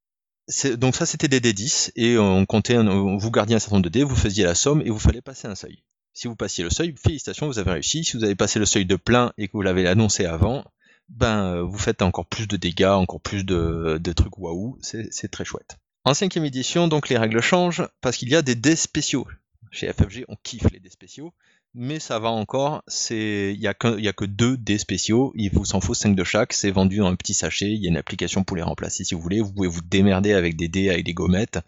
[0.76, 3.88] donc ça c'était des dés 10 et on comptait, vous gardiez un certain nombre de
[3.88, 5.82] dés, vous faisiez la somme et vous fallait passer un seuil.
[6.12, 8.04] Si vous passiez le seuil, félicitations, vous avez réussi.
[8.04, 10.64] Si vous avez passé le seuil de plein et que vous l'avez annoncé avant,
[11.08, 15.30] ben euh, vous faites encore plus de dégâts, encore plus de, de trucs waouh, c'est
[15.30, 15.76] très chouette.
[16.04, 19.26] En cinquième édition, donc les règles changent parce qu'il y a des dés spéciaux.
[19.70, 21.32] Chez FFG, on kiffe les dés spéciaux,
[21.74, 22.82] mais ça va encore.
[23.10, 25.32] Il y a que deux dés spéciaux.
[25.34, 26.52] Il vous s'en faut cinq de chaque.
[26.52, 27.72] C'est vendu dans un petit sachet.
[27.72, 29.40] Il y a une application pour les remplacer si vous voulez.
[29.40, 31.58] Vous pouvez vous démerder avec des dés, avec des gommettes.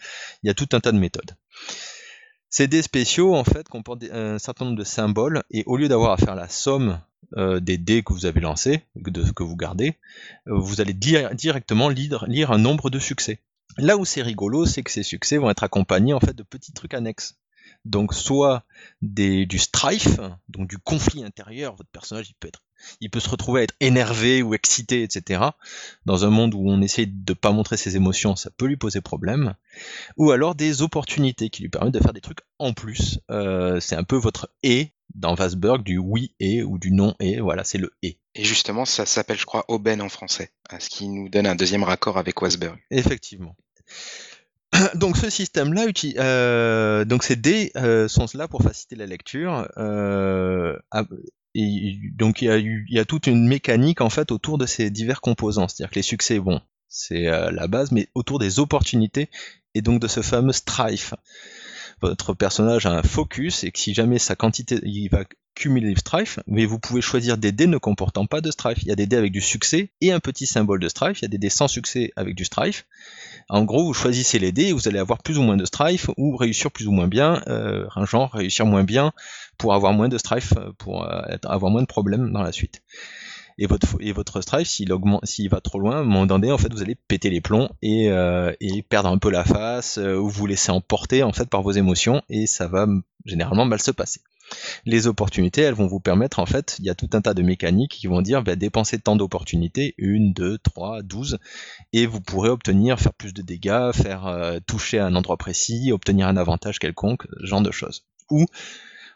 [0.42, 1.34] Il y a tout un tas de méthodes.
[2.50, 6.12] Ces dés spéciaux, en fait, comportent un certain nombre de symboles, et au lieu d'avoir
[6.12, 7.00] à faire la somme
[7.36, 9.96] euh, des dés que vous avez lancés, de, que vous gardez,
[10.46, 13.40] euh, vous allez dire- directement lire un nombre de succès.
[13.78, 16.72] Là où c'est rigolo, c'est que ces succès vont être accompagnés en fait de petits
[16.72, 17.36] trucs annexes.
[17.84, 18.64] Donc soit
[19.02, 22.62] des, du strife, donc du conflit intérieur, votre personnage il peut être,
[23.00, 25.50] il peut se retrouver à être énervé ou excité, etc.
[26.04, 29.00] Dans un monde où on essaie de pas montrer ses émotions, ça peut lui poser
[29.00, 29.54] problème.
[30.16, 33.20] Ou alors des opportunités qui lui permettent de faire des trucs en plus.
[33.30, 37.40] Euh, c'est un peu votre et dans Vasberg du oui et ou du non et.
[37.40, 38.18] Voilà, c'est le et.
[38.34, 41.84] Et justement, ça s'appelle, je crois, aubaine en français, ce qui nous donne un deuxième
[41.84, 42.78] raccord avec Wasberg.
[42.90, 43.56] Effectivement.
[44.94, 45.86] Donc ce système-là,
[46.18, 49.68] euh, donc ces dés euh, sont là pour faciliter la lecture.
[49.78, 50.76] euh,
[51.54, 55.20] donc il y, a y a toute une mécanique en fait autour de ces divers
[55.20, 55.68] composants.
[55.68, 59.30] C'est-à-dire que les succès, bon, c'est euh, la base, mais autour des opportunités
[59.74, 61.14] et donc de ce fameux strife.
[62.02, 65.24] Votre personnage a un focus et que si jamais sa quantité, il va
[65.54, 68.82] cumuler le strife, mais vous pouvez choisir des dés ne comportant pas de strife.
[68.82, 71.20] Il y a des dés avec du succès et un petit symbole de strife.
[71.20, 72.86] Il y a des dés sans succès avec du strife.
[73.48, 76.10] En gros, vous choisissez les dés et vous allez avoir plus ou moins de strife
[76.18, 79.12] ou réussir plus ou moins bien, euh, un genre réussir moins bien
[79.56, 82.82] pour avoir moins de strife, euh, pour euh, avoir moins de problèmes dans la suite.
[83.58, 86.72] Et votre, et votre strife, s'il augmente, s'il va trop loin, à un en fait,
[86.72, 88.52] vous allez péter les plombs et, euh,
[88.90, 92.22] perdre un peu la face, euh, ou vous laisser emporter en fait par vos émotions,
[92.28, 92.86] et ça va
[93.24, 94.20] généralement mal se passer.
[94.84, 97.42] Les opportunités, elles vont vous permettre, en fait, il y a tout un tas de
[97.42, 101.38] mécaniques qui vont dire, bah, dépenser tant d'opportunités, une, deux, trois, douze,
[101.92, 106.28] et vous pourrez obtenir, faire plus de dégâts, faire euh, toucher un endroit précis, obtenir
[106.28, 108.04] un avantage quelconque, ce genre de choses.
[108.30, 108.44] Ou,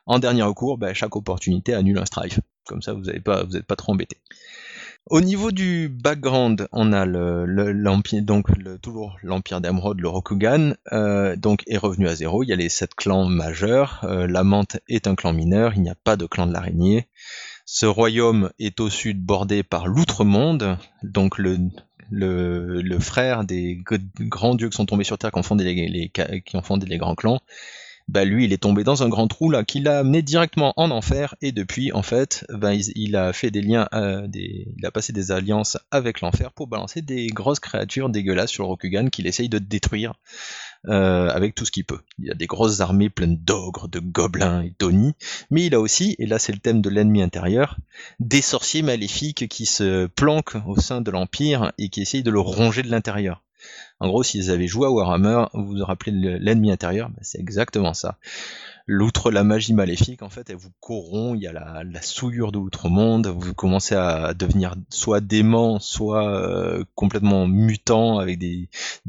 [0.07, 2.41] en dernier recours, bah, chaque opportunité annule un strife.
[2.67, 4.17] Comme ça, vous n'êtes pas, trop embêté.
[5.07, 7.47] Au niveau du background, on a le,
[8.81, 12.43] toujours l'empire d'Emeraude, le Rokugan, euh, donc est revenu à zéro.
[12.45, 14.05] Il y a les sept clans majeurs.
[14.05, 15.73] Euh, la Mante est un clan mineur.
[15.75, 17.09] Il n'y a pas de clan de l'araignée.
[17.73, 21.71] Ce royaume est au sud bordé par l'outre-monde, donc le,
[22.99, 23.81] frère des
[24.19, 27.41] grands dieux qui sont tombés sur Terre, qui ont qui ont fondé les grands clans.
[28.11, 30.91] Bah lui, il est tombé dans un grand trou là qui l'a amené directement en
[30.91, 35.13] enfer et depuis, en fait, ben, il, a fait des liens, euh, il a passé
[35.13, 39.49] des alliances avec l'enfer pour balancer des grosses créatures dégueulasses sur le Rokugan qu'il essaye
[39.49, 40.15] de détruire
[40.89, 42.01] euh, avec tout ce qu'il peut.
[42.19, 45.15] Il a des grosses armées pleines d'ogres, de gobelins et d'onis,
[45.53, 47.77] mais il a aussi, et là c'est le thème de l'ennemi intérieur,
[48.19, 52.41] des sorciers maléfiques qui se planquent au sein de l'Empire et qui essayent de le
[52.41, 53.45] ronger de l'intérieur.
[54.01, 57.39] En gros, si vous avez joué à Warhammer, vous vous rappelez l'ennemi intérieur, ben, c'est
[57.39, 58.19] exactement ça.
[58.87, 62.59] L'outre la magie maléfique, en fait, elle vous corrompt, il y a la, souillure de
[62.59, 68.69] l'outre-monde, vous commencez à devenir soit dément, soit euh, complètement mutant avec des,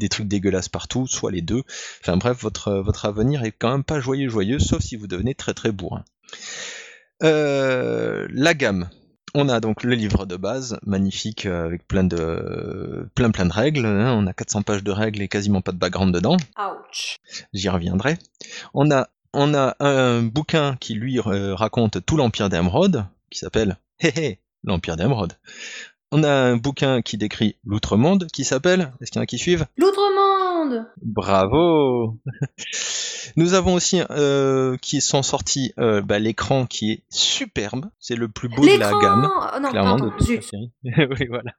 [0.10, 1.64] trucs dégueulasses partout, soit les deux.
[2.02, 5.36] Enfin bref, votre, votre avenir est quand même pas joyeux joyeux, sauf si vous devenez
[5.36, 6.04] très très bourrin.
[7.24, 8.90] Euh, la gamme.
[9.34, 13.54] On a donc le livre de base, magnifique, euh, avec plein de, plein plein de
[13.54, 13.86] règles.
[13.86, 14.14] hein.
[14.18, 16.36] On a 400 pages de règles et quasiment pas de background dedans.
[16.60, 17.18] Ouch.
[17.54, 18.18] J'y reviendrai.
[18.74, 23.78] On a, on a un bouquin qui lui euh, raconte tout l'Empire d'Emeraude, qui s'appelle
[24.02, 25.34] Hé hé, l'Empire d'Emeraude.
[26.12, 29.38] On a un bouquin qui décrit l'Outre-Monde, qui s'appelle, est-ce qu'il y en a qui
[29.38, 29.66] suivent?
[29.78, 32.18] L'outre-monde Bravo
[33.36, 38.28] Nous avons aussi euh, qui sont sortis euh, bah, l'écran qui est superbe, c'est le
[38.28, 40.72] plus beau de la gamme, Oh non, clairement de toute la série.
[40.84, 41.52] oui, voilà.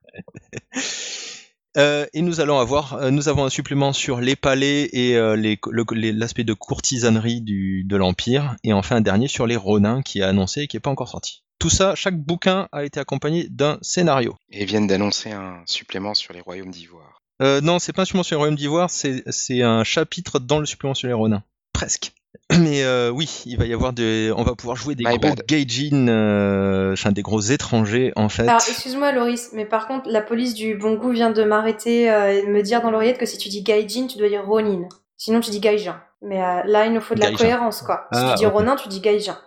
[1.79, 5.37] Euh, et nous allons avoir, euh, nous avons un supplément sur les palais et euh,
[5.37, 10.19] le- l'aspect de courtisanerie du, de l'Empire, et enfin un dernier sur les Ronins qui
[10.19, 11.45] est annoncé et qui n'est pas encore sorti.
[11.59, 14.37] Tout ça, chaque bouquin a été accompagné d'un scénario.
[14.51, 17.23] Et viennent d'annoncer un supplément sur les royaumes d'Ivoire.
[17.41, 20.59] Euh, non, c'est pas un supplément sur les royaumes d'ivoire, c'est c'est un chapitre dans
[20.59, 21.43] le supplément sur les Ronins.
[21.83, 22.13] Presque.
[22.59, 25.35] Mais euh, oui, il va y avoir des, on va pouvoir jouer des My gros
[25.49, 28.43] gaijin, euh, enfin des gros étrangers en fait.
[28.43, 32.33] Alors, excuse-moi, Loris, mais par contre, la police du bon goût vient de m'arrêter euh,
[32.39, 34.89] et de me dire dans l'oreillette que si tu dis Gaijin, tu dois dire Ronin.
[35.17, 36.01] Sinon, tu dis Gaijin.
[36.21, 37.39] Mais euh, là, il nous faut de la Gaijin.
[37.45, 38.07] cohérence, quoi.
[38.13, 38.53] Si Ah, tu dis ok.
[38.53, 39.39] Ronin, tu dis Gaijin.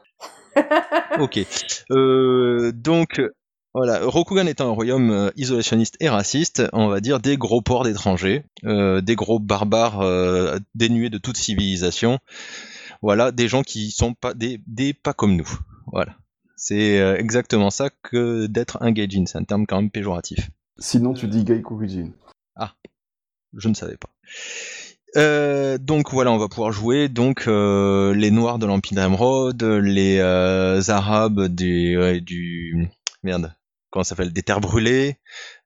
[1.19, 1.39] Ok.
[1.91, 3.21] Euh, donc
[3.75, 7.83] voilà, Rokugan étant un royaume euh, isolationniste et raciste, on va dire des gros ports
[7.83, 12.19] d'étrangers, euh, des gros barbares euh, dénués de toute civilisation.
[13.01, 15.49] Voilà, des gens qui sont pas des, des pas comme nous.
[15.91, 16.15] Voilà.
[16.55, 19.25] C'est euh, exactement ça que d'être un gaijin.
[19.27, 20.49] C'est un terme quand même péjoratif.
[20.79, 22.11] Sinon, tu dis Gaikokujin.
[23.55, 24.09] Je ne savais pas.
[25.17, 30.17] Euh, donc voilà, on va pouvoir jouer donc euh, les Noirs de l'Empire d'Emeraude, les
[30.19, 32.89] euh, Arabes du, du
[33.23, 33.53] merde,
[34.03, 35.17] ça s'appelle, des Terres brûlées.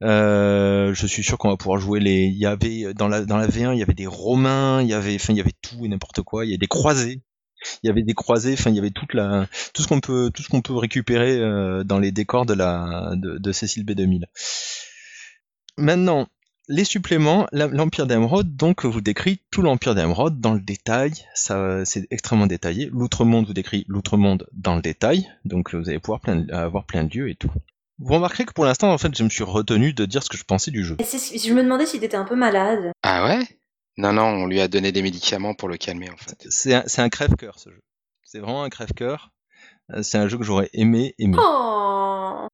[0.03, 2.25] Euh, je suis sûr qu'on va pouvoir jouer les.
[2.25, 4.93] Il y avait dans la dans la V1, il y avait des Romains, il y
[4.93, 6.45] avait, il y avait tout et n'importe quoi.
[6.45, 7.21] Il y a des croisés.
[7.83, 10.31] Il y avait des croisés, enfin il y avait toute la tout ce qu'on peut
[10.33, 14.23] tout ce qu'on peut récupérer euh, dans les décors de la de, Cécile B2000.
[15.77, 16.27] Maintenant,
[16.69, 21.11] les suppléments, l'Empire d'Emeraude, donc, vous décrit tout l'Empire d'Emeraude dans le détail.
[21.33, 22.89] Ça, c'est extrêmement détaillé.
[22.93, 25.27] L'Outre-Monde vous décrit l'Outre-Monde dans le détail.
[25.45, 27.51] Donc, vous allez pouvoir plein- avoir plein de lieux et tout.
[27.99, 30.37] Vous remarquerez que pour l'instant, en fait, je me suis retenu de dire ce que
[30.37, 30.95] je pensais du jeu.
[30.99, 31.03] Et
[31.37, 32.91] je me demandais si t'étais un peu malade.
[33.03, 33.45] Ah ouais?
[33.97, 36.47] Non, non, on lui a donné des médicaments pour le calmer en fait.
[36.49, 37.81] C'est un, crève-cœur, ce jeu.
[38.23, 39.31] C'est vraiment un crève-cœur.
[39.91, 41.37] Euh, C'est un jeu que j'aurais aimé aimer.
[41.39, 42.47] Oh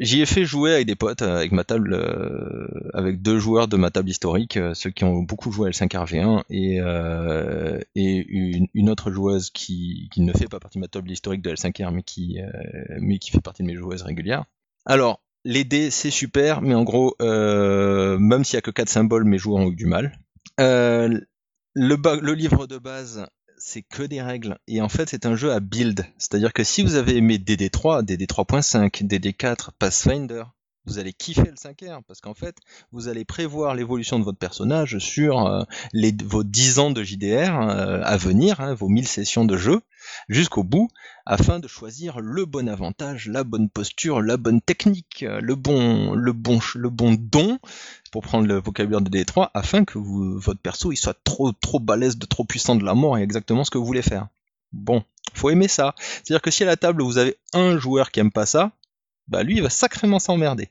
[0.00, 3.66] J'y ai fait jouer avec des potes, euh, avec ma table, euh, avec deux joueurs
[3.68, 8.24] de ma table historique, euh, ceux qui ont beaucoup joué à L5RV1 et, euh, et
[8.28, 11.50] une, une autre joueuse qui, qui ne fait pas partie de ma table historique de
[11.52, 12.48] L5R mais qui, euh,
[13.00, 14.44] mais qui fait partie de mes joueuses régulières.
[14.88, 18.88] Alors, les dés c'est super, mais en gros, euh, même s'il y a que quatre
[18.88, 20.18] symboles, mes joueurs ont eu du mal.
[20.60, 21.20] Euh,
[21.74, 23.26] le, le livre de base,
[23.58, 24.58] c'est que des règles.
[24.66, 26.06] Et en fait, c'est un jeu à build.
[26.16, 30.44] C'est-à-dire que si vous avez aimé DD3, DD3.5, DD4, Pathfinder,
[30.88, 32.56] vous allez kiffer le 5R parce qu'en fait,
[32.92, 35.62] vous allez prévoir l'évolution de votre personnage sur euh,
[36.24, 39.82] vos 10 ans de JDR euh, à venir, hein, vos 1000 sessions de jeu,
[40.28, 40.88] jusqu'au bout,
[41.26, 46.16] afin de choisir le bon avantage, la bonne posture, la bonne technique, euh, le bon,
[47.18, 47.58] don,
[48.10, 52.24] pour prendre le vocabulaire de D3, afin que votre perso soit trop, trop balèze, de
[52.24, 54.28] trop puissant de la mort et exactement ce que vous voulez faire.
[54.72, 55.02] Bon,
[55.34, 55.94] faut aimer ça.
[55.98, 58.72] C'est-à-dire que si à la table vous avez un joueur qui aime pas ça,
[59.28, 60.70] bah lui il va sacrément s'emmerder.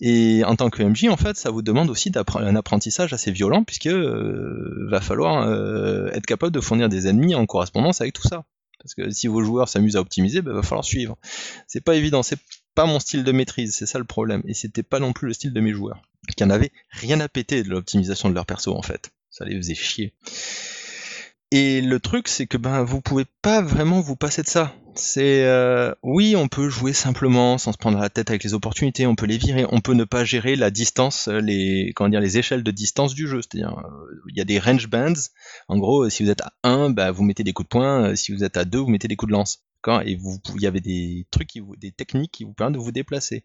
[0.00, 3.64] Et en tant que MJ, en fait, ça vous demande aussi un apprentissage assez violent,
[3.64, 8.26] puisque euh, va falloir euh, être capable de fournir des ennemis en correspondance avec tout
[8.26, 8.44] ça.
[8.80, 11.16] Parce que si vos joueurs s'amusent à optimiser, bah, va falloir suivre.
[11.66, 12.38] C'est pas évident, c'est
[12.74, 14.42] pas mon style de maîtrise, c'est ça le problème.
[14.46, 16.02] Et c'était pas non plus le style de mes joueurs,
[16.36, 19.10] qui en avaient rien à péter de l'optimisation de leur perso en fait.
[19.30, 20.12] Ça les faisait chier.
[21.56, 24.74] Et le truc, c'est que ben vous pouvez pas vraiment vous passer de ça.
[24.96, 29.06] C'est euh, oui, on peut jouer simplement sans se prendre la tête avec les opportunités,
[29.06, 32.38] on peut les virer, on peut ne pas gérer la distance, les comment dire, les
[32.38, 33.40] échelles de distance du jeu.
[33.40, 35.14] C'est-à-dire, euh, il y a des range bands.
[35.68, 38.10] En gros, si vous êtes à 1, bah, vous mettez des coups de poing.
[38.10, 39.62] euh, Si vous êtes à 2, vous mettez des coups de lance.
[40.04, 40.18] Et
[40.56, 43.44] il y avait des trucs, des techniques qui vous permettent de vous déplacer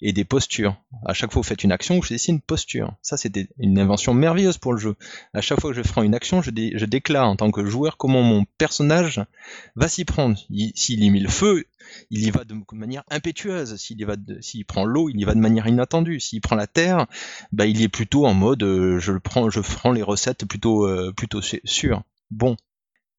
[0.00, 0.76] et des postures.
[1.06, 2.94] À chaque fois que vous faites une action, vous choisissez une posture.
[3.02, 4.94] Ça, c'était une invention merveilleuse pour le jeu.
[5.34, 7.64] À chaque fois que je ferai une action, je, dé- je déclare en tant que
[7.66, 9.20] joueur comment mon personnage
[9.76, 10.38] va s'y prendre.
[10.50, 11.64] Il- S'il y met le feu,
[12.10, 13.76] il y va de manière impétueuse.
[13.76, 14.06] S'il y
[14.40, 16.20] s'il prend l'eau, il y va de manière inattendue.
[16.20, 17.06] S'il prend la terre,
[17.52, 20.86] bah, il est plutôt en mode, euh, je le prends, je prends les recettes plutôt,
[20.86, 22.02] euh, plutôt sûres.
[22.30, 22.56] Bon.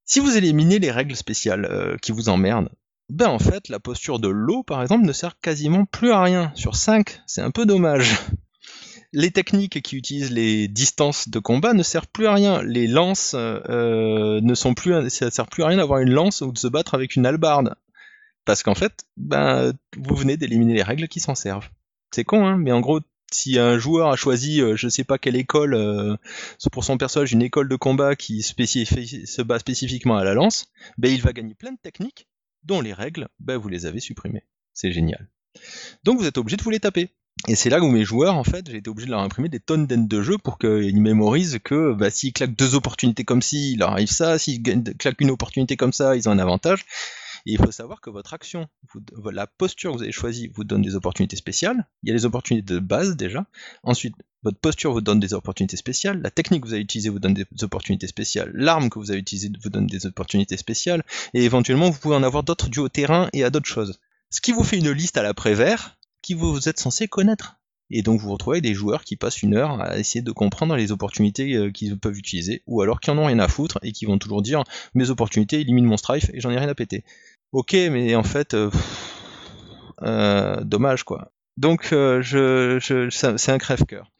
[0.05, 2.69] Si vous éliminez les règles spéciales euh, qui vous emmerdent,
[3.09, 6.51] ben en fait, la posture de l'eau, par exemple, ne sert quasiment plus à rien.
[6.55, 8.19] Sur 5, c'est un peu dommage.
[9.11, 12.61] Les techniques qui utilisent les distances de combat ne servent plus à rien.
[12.61, 16.51] Les lances euh, ne sont plus, ça sert plus à rien d'avoir une lance ou
[16.51, 17.73] de se battre avec une hallebarde.
[18.45, 21.69] Parce qu'en fait, ben, vous venez d'éliminer les règles qui s'en servent.
[22.11, 22.99] C'est con, hein, mais en gros,
[23.31, 26.15] si un joueur a choisi, euh, je sais pas quelle école, euh,
[26.71, 30.67] pour son personnage, une école de combat qui se bat spécifiquement à la lance,
[30.99, 32.27] ben, il va gagner plein de techniques
[32.63, 34.45] dont les règles, ben, vous les avez supprimées.
[34.73, 35.29] C'est génial.
[36.03, 37.09] Donc vous êtes obligé de vous les taper.
[37.47, 39.61] Et c'est là où mes joueurs, en fait, j'ai été obligé de leur imprimer des
[39.61, 43.73] tonnes d'endes de jeux pour qu'ils mémorisent que bah, s'ils claquent deux opportunités comme ci,
[43.73, 44.61] il leur arrive ça, s'ils
[44.97, 46.85] claquent une opportunité comme ça, ils ont un avantage.
[47.45, 48.67] Et il faut savoir que votre action,
[49.31, 51.87] la posture que vous avez choisie vous donne des opportunités spéciales.
[52.03, 53.45] Il y a les opportunités de base déjà.
[53.83, 56.21] Ensuite, votre posture vous donne des opportunités spéciales.
[56.21, 58.51] La technique que vous avez utilisée vous donne des opportunités spéciales.
[58.53, 61.03] L'arme que vous avez utilisée vous donne des opportunités spéciales.
[61.33, 63.99] Et éventuellement, vous pouvez en avoir d'autres dues au terrain et à d'autres choses.
[64.29, 67.58] Ce qui vous fait une liste à l'après-vert qui vous êtes censé connaître.
[67.91, 70.91] Et donc vous retrouvez des joueurs qui passent une heure à essayer de comprendre les
[70.91, 74.05] opportunités euh, qu'ils peuvent utiliser, ou alors qui en ont rien à foutre et qui
[74.05, 74.63] vont toujours dire
[74.93, 77.03] mes opportunités éliminent mon strife et j'en ai rien à péter.
[77.51, 78.69] Ok, mais en fait, euh,
[80.03, 81.31] euh, dommage quoi.
[81.57, 84.11] Donc je, je, c'est un crève-cœur.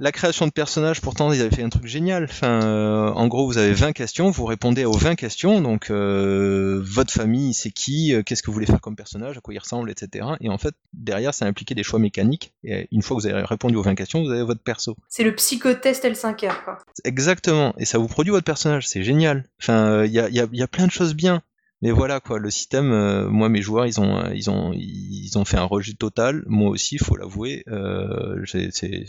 [0.00, 2.24] La création de personnages, pourtant, ils avaient fait un truc génial.
[2.24, 5.60] Enfin, euh, en gros, vous avez 20 questions, vous répondez aux 20 questions.
[5.60, 9.40] Donc, euh, votre famille, c'est qui euh, Qu'est-ce que vous voulez faire comme personnage À
[9.40, 10.26] quoi il ressemble, etc.
[10.40, 12.52] Et en fait, derrière, ça impliquait des choix mécaniques.
[12.62, 14.96] Et une fois que vous avez répondu aux 20 questions, vous avez votre perso.
[15.08, 16.78] C'est le psychotest L5R, quoi.
[17.04, 17.74] Exactement.
[17.78, 18.86] Et ça vous produit votre personnage.
[18.86, 19.48] C'est génial.
[19.60, 21.42] Enfin, il y a, y, a, y a plein de choses bien.
[21.82, 22.88] Mais voilà quoi, le système,
[23.28, 26.42] moi mes joueurs ils ont ils ont ils ont fait un rejet total.
[26.48, 29.06] Moi aussi, il faut l'avouer, euh, c'est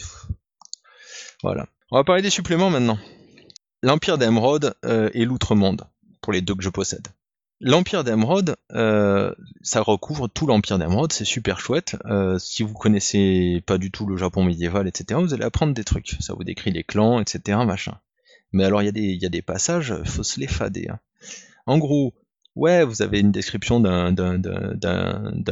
[1.44, 1.68] voilà.
[1.91, 2.99] On va parler des suppléments maintenant.
[3.82, 5.84] L'Empire d'Emeraude euh, et l'Outre-Monde,
[6.22, 7.07] pour les deux que je possède.
[7.61, 11.98] L'Empire d'Emeraude, euh, ça recouvre tout l'Empire d'Emeraude, c'est super chouette.
[12.06, 15.84] Euh, si vous connaissez pas du tout le Japon médiéval, etc., vous allez apprendre des
[15.84, 16.18] trucs.
[16.20, 17.98] Ça vous décrit les clans, etc., machin.
[18.52, 20.90] Mais alors, il y, a des passages, faut se les fader.
[20.90, 20.99] Hein.
[21.66, 22.14] En gros,
[22.56, 24.14] ouais, vous avez une description d'un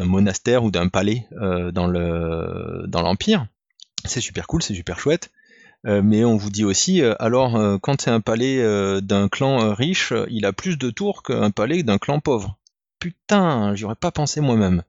[0.03, 3.47] monastère ou d'un palais dans l'Empire.
[4.05, 5.30] C'est super cool, c'est super chouette.
[5.88, 8.61] Euh, mais on vous dit aussi, euh, alors euh, quand c'est un palais
[9.01, 12.57] d'un clan riche, il a plus de tours qu'un palais d'un clan pauvre.
[12.99, 14.84] Putain, j'y aurais pas pensé moi-même.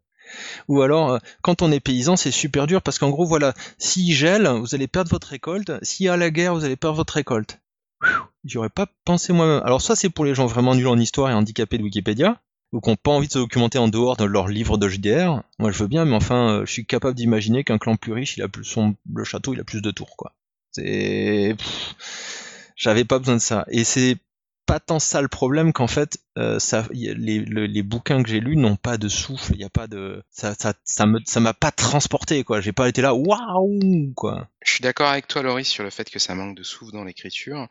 [0.67, 4.47] Ou alors, quand on est paysan, c'est super dur parce qu'en gros, voilà, s'il gèle,
[4.47, 5.73] vous allez perdre votre récolte.
[5.83, 7.61] S'il y a la guerre, vous allez perdre votre récolte.
[8.45, 9.63] J'y aurais pas pensé moi-même.
[9.65, 12.41] Alors, soit c'est pour les gens vraiment nuls en histoire et handicapés de Wikipédia,
[12.73, 15.43] ou qui n'ont pas envie de se documenter en dehors de leur livre de JDR.
[15.59, 18.43] Moi, je veux bien, mais enfin, je suis capable d'imaginer qu'un clan plus riche, il
[18.43, 20.35] a plus son, le château, il a plus de tours, quoi.
[20.79, 21.57] C'est,
[22.77, 23.65] j'avais pas besoin de ça.
[23.71, 24.17] Et c'est
[24.69, 26.59] pas tant ça le problème qu'en fait, euh,
[26.93, 29.55] les, les, bouquins que j'ai lus n'ont pas de souffle.
[29.55, 32.61] Il y a pas de, ça, ça, ça m'a pas transporté quoi.
[32.61, 34.47] J'ai pas été là, waouh quoi.
[34.63, 37.05] Je suis d'accord avec toi, Laurie, sur le fait que ça manque de souffle dans
[37.05, 37.67] l'écriture.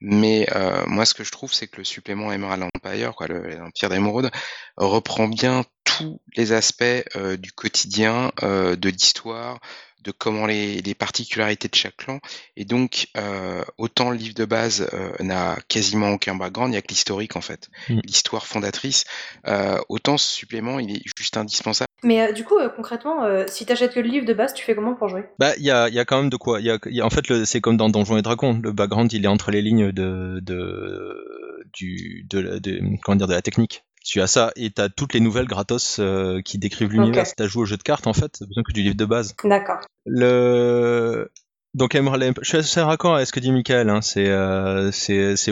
[0.00, 3.88] Mais euh, moi, ce que je trouve, c'est que le supplément Emerald Empire, quoi, l'Empire
[3.88, 4.30] d'Emeraude,
[4.76, 6.84] reprend bien tous les aspects
[7.16, 9.58] euh, du quotidien, de l'histoire,
[10.02, 12.20] de comment les, les, particularités de chaque clan.
[12.56, 16.78] Et donc, euh, autant le livre de base euh, n'a quasiment aucun background, il n'y
[16.78, 18.00] a que l'historique en fait, mm.
[18.04, 19.04] l'histoire fondatrice,
[19.46, 21.88] euh, autant ce supplément, il est juste indispensable.
[22.02, 24.64] Mais euh, du coup, euh, concrètement, euh, si t'achètes que le livre de base, tu
[24.64, 25.24] fais comment pour jouer?
[25.38, 26.60] Bah, il y a, y a, quand même de quoi.
[26.60, 28.60] Y a, y a, en fait, c'est comme dans Donjons et Dragons.
[28.62, 33.34] Le background, il est entre les lignes de, de, du, de, de, comment dire, de
[33.34, 36.90] la technique tu as ça et tu as toutes les nouvelles gratos euh, qui décrivent
[36.90, 37.26] l'univers.
[37.26, 38.96] Si tu as joué au jeu de cartes, en fait, t'as besoin que du livre
[38.96, 39.34] de base.
[39.44, 39.80] D'accord.
[40.04, 41.30] Le...
[41.74, 43.88] Donc, je suis assez raccord avec ce que dit Michael.
[43.88, 44.02] Hein.
[44.02, 44.90] C'est euh,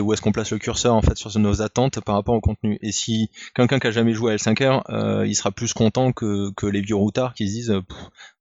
[0.01, 2.77] où est-ce qu'on place le curseur en fait sur nos attentes par rapport au contenu.
[2.81, 6.51] Et si quelqu'un qui a jamais joué à L5R, euh, il sera plus content que,
[6.55, 7.73] que les vieux routards qui se disent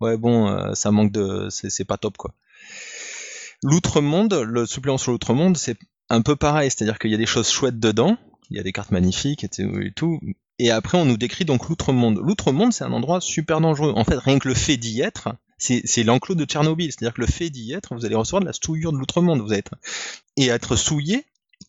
[0.01, 2.35] ouais bon, euh, ça manque de, c'est pas top quoi.
[3.63, 5.79] L'outre-monde, le supplément sur l'outre-monde, c'est
[6.11, 8.19] un peu pareil, c'est-à-dire qu'il y a des choses chouettes dedans,
[8.51, 10.21] il y a des cartes magnifiques et tout.
[10.59, 12.21] Et après, on nous décrit donc l'outre-monde.
[12.23, 13.93] L'outre-monde, c'est un endroit super dangereux.
[13.97, 16.91] En fait, rien que le fait d'y être, c'est l'enclos de Tchernobyl.
[16.93, 19.41] C'est-à-dire que le fait d'y être, vous allez recevoir de la souillure de l'outre-monde.
[19.41, 19.71] Vous êtes
[20.37, 21.25] et être souillé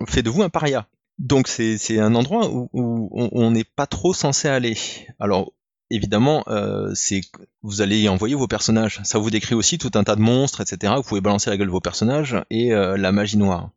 [0.08, 0.88] fait de vous un paria.
[1.20, 2.70] Donc c'est un endroit où,
[3.14, 4.78] on n'est pas trop censé aller.
[5.20, 5.54] Alors
[5.90, 7.22] évidemment, euh, c'est
[7.62, 9.02] vous allez y envoyer vos personnages.
[9.04, 10.94] Ça vous décrit aussi tout un tas de monstres, etc.
[10.98, 13.70] Vous pouvez balancer la gueule de vos personnages et euh, la magie noire.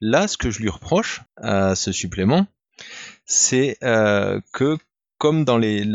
[0.00, 2.46] Là, ce que je lui reproche à ce supplément,
[3.26, 4.78] c'est euh, que
[5.18, 5.86] comme dans les,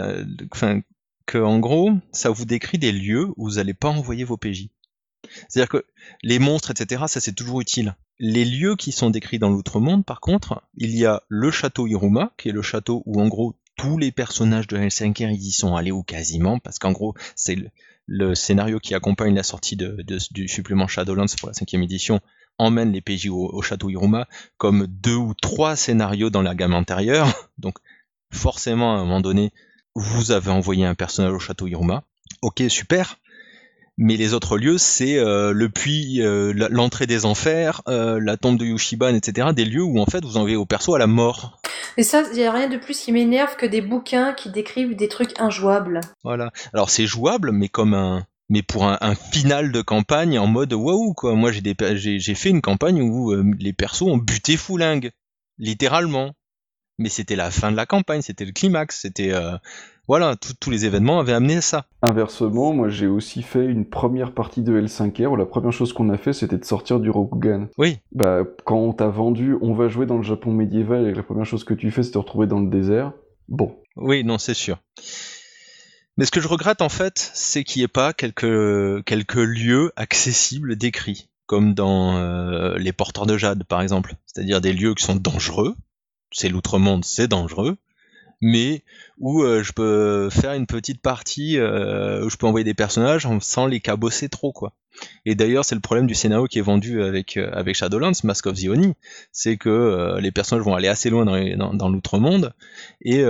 [0.52, 0.82] enfin,
[1.26, 4.70] que en gros, ça vous décrit des lieux où vous n'allez pas envoyer vos PJ.
[5.50, 5.86] C'est-à-dire que
[6.22, 7.96] les monstres, etc., ça c'est toujours utile.
[8.20, 12.32] Les lieux qui sont décrits dans l'outre-monde, par contre, il y a le château Iruma,
[12.38, 15.76] qui est le château où en gros tous les personnages de L5R ils y sont
[15.76, 17.58] allés ou quasiment, parce qu'en gros c'est
[18.06, 22.22] le, scénario qui accompagne la sortie du supplément Shadowlands pour la cinquième édition
[22.58, 24.28] emmène les PJ au, château Iruma
[24.58, 27.28] comme deux ou trois scénarios dans la gamme antérieure.
[27.58, 27.78] Donc
[28.32, 29.52] forcément, à un moment donné,
[29.96, 32.04] vous avez envoyé un personnage au château Iruma.
[32.42, 33.18] Ok, super.
[33.98, 38.58] Mais les autres lieux, c'est euh, le puits, euh, l'entrée des enfers, euh, la tombe
[38.58, 39.50] de Yushiban, etc.
[39.56, 41.62] Des lieux où en fait vous envoyez au perso à la mort.
[41.96, 44.98] Et ça, il n'y a rien de plus qui m'énerve que des bouquins qui décrivent
[44.98, 46.02] des trucs injouables.
[46.26, 46.52] Voilà.
[46.74, 50.74] Alors c'est jouable, mais comme un, mais pour un, un, final de campagne en mode
[50.74, 51.36] waouh quoi.
[51.36, 55.12] Moi j'ai j'ai fait une campagne où euh, les persos ont buté foulingue,
[55.58, 56.34] littéralement.
[56.98, 59.58] Mais c'était la fin de la campagne, c'était le climax, c'était euh,
[60.08, 61.88] voilà, tous les événements avaient amené à ça.
[62.02, 66.10] Inversement, moi j'ai aussi fait une première partie de L5R où la première chose qu'on
[66.10, 67.68] a fait c'était de sortir du Rokugan.
[67.78, 67.98] Oui.
[68.14, 71.46] Bah quand on t'a vendu on va jouer dans le Japon médiéval et la première
[71.46, 73.12] chose que tu fais c'est te retrouver dans le désert.
[73.48, 73.76] Bon.
[73.96, 74.78] Oui, non, c'est sûr.
[76.18, 79.92] Mais ce que je regrette en fait, c'est qu'il n'y ait pas quelques, quelques lieux
[79.96, 85.04] accessibles décrits, comme dans euh, les porteurs de jade par exemple, c'est-à-dire des lieux qui
[85.04, 85.76] sont dangereux,
[86.32, 87.78] c'est l'outre-monde, c'est dangereux,
[88.42, 88.84] mais
[89.18, 93.28] où euh, je peux faire une petite partie euh, où je peux envoyer des personnages
[93.42, 94.74] sans les cabosser trop quoi.
[95.26, 98.48] Et d'ailleurs, c'est le problème du scénario qui est vendu avec euh, avec Shadowlands, Mask
[98.48, 98.70] of the
[99.32, 102.54] c'est que les personnages vont aller assez loin dans, l'outre-monde
[103.02, 103.24] et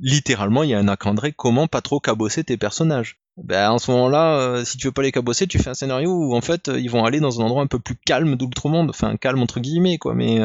[0.00, 3.18] littéralement, il y a un encadré comment pas trop cabosser tes personnages.
[3.36, 6.34] Ben, en ce moment-là, si tu veux pas les cabosser, tu fais un scénario où
[6.34, 9.42] en fait ils vont aller dans un endroit un peu plus calme d'outre-monde, enfin calme
[9.42, 10.38] entre guillemets quoi, mais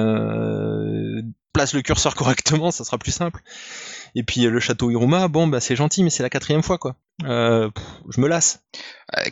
[1.55, 3.41] place le curseur correctement, ça sera plus simple.
[4.17, 6.95] Et puis le château Iruma, bon, bah, c'est gentil, mais c'est la quatrième fois, quoi.
[7.23, 7.69] Euh,
[8.09, 8.61] je me lasse.
[9.17, 9.29] Euh,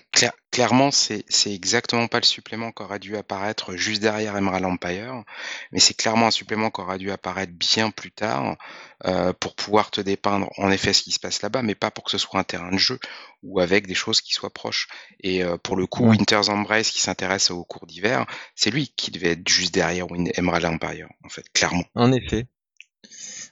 [0.51, 5.23] clairement, c'est exactement pas le supplément qu'aurait dû apparaître juste derrière Emerald Empire,
[5.71, 8.57] mais c'est clairement un supplément qui aura dû apparaître bien plus tard
[9.05, 12.03] euh, pour pouvoir te dépeindre en effet ce qui se passe là-bas, mais pas pour
[12.03, 12.99] que ce soit un terrain de jeu
[13.41, 14.87] ou avec des choses qui soient proches.
[15.21, 19.31] Et pour le coup, Winter's Embrace qui s'intéresse aux cours d'hiver, c'est lui qui devait
[19.31, 21.85] être juste derrière Emerald Empire, en fait, clairement.
[21.95, 22.47] En effet.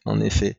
[0.06, 0.58] En effet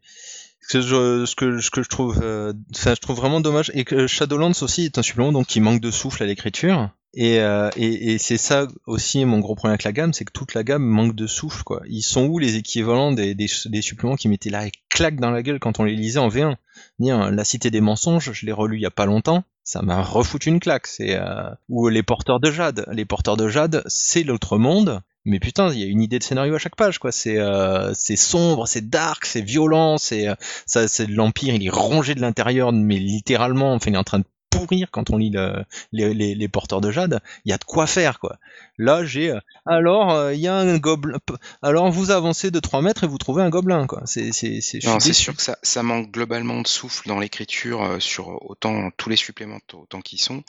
[0.70, 4.62] je, ce que, ce que je trouve, euh, je trouve vraiment dommage et que Shadowlands
[4.62, 6.90] aussi est un supplément donc qui manque de souffle à l'écriture.
[7.14, 10.32] Et, euh, et, et c'est ça aussi mon gros problème avec la gamme, c'est que
[10.32, 11.82] toute la gamme manque de souffle quoi.
[11.86, 15.42] Ils sont où les équivalents des, des, des suppléments qui mettaient la claque dans la
[15.42, 16.56] gueule quand on les lisait en V1
[16.98, 20.02] Dire, La Cité des mensonges, je l'ai relu il y a pas longtemps, ça m'a
[20.02, 20.86] refoutu une claque.
[20.86, 21.50] C'est euh...
[21.68, 22.86] ou les porteurs de jade.
[22.92, 26.24] Les porteurs de jade, c'est l'autre monde mais putain, il y a une idée de
[26.24, 27.12] scénario à chaque page, quoi.
[27.12, 30.34] C'est euh, c'est sombre, c'est dark, c'est violent, c'est euh,
[30.66, 34.18] ça, c'est l'empire, il est rongé de l'intérieur, mais littéralement, enfin, il est en train
[34.18, 37.20] de pourrir quand on lit le, les, les, les, porteurs de jade.
[37.44, 38.36] Il y a de quoi faire, quoi.
[38.78, 41.18] Là, j'ai euh, alors euh, il y a un gobelin.
[41.62, 44.02] Alors vous avancez de 3 mètres et vous trouvez un gobelin, quoi.
[44.06, 44.84] C'est c'est c'est.
[44.84, 49.08] Non, c'est sûr que ça ça manque globalement de souffle dans l'écriture sur autant tous
[49.08, 50.42] les suppléments autant qu'ils sont.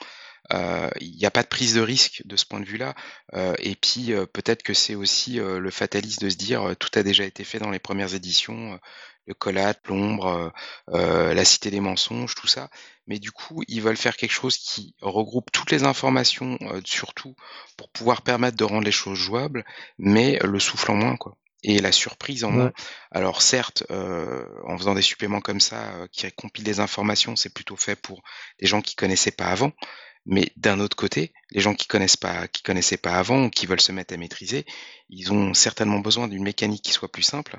[0.52, 2.94] Euh, il n'y a pas de prise de risque de ce point de vue-là.
[3.34, 7.24] Euh, et puis peut-être que c'est aussi le fatalisme de se dire tout a déjà
[7.24, 8.78] été fait dans les premières éditions,
[9.26, 10.52] le collate, l'ombre,
[10.88, 12.68] la cité des mensonges, tout ça.
[13.06, 17.34] Mais du coup, ils veulent faire quelque chose qui regroupe toutes les informations, surtout
[17.76, 19.64] pour pouvoir permettre de rendre les choses jouables,
[19.98, 22.72] mais le souffle en moins, quoi et la surprise en moins.
[23.10, 27.96] Alors certes, en faisant des suppléments comme ça, qui compilent des informations, c'est plutôt fait
[27.96, 28.22] pour
[28.60, 29.72] des gens qui connaissaient pas avant.
[30.26, 33.80] Mais d'un autre côté, les gens qui connaissent pas, qui connaissaient pas avant qui veulent
[33.80, 34.64] se mettre à maîtriser,
[35.10, 37.58] ils ont certainement besoin d'une mécanique qui soit plus simple,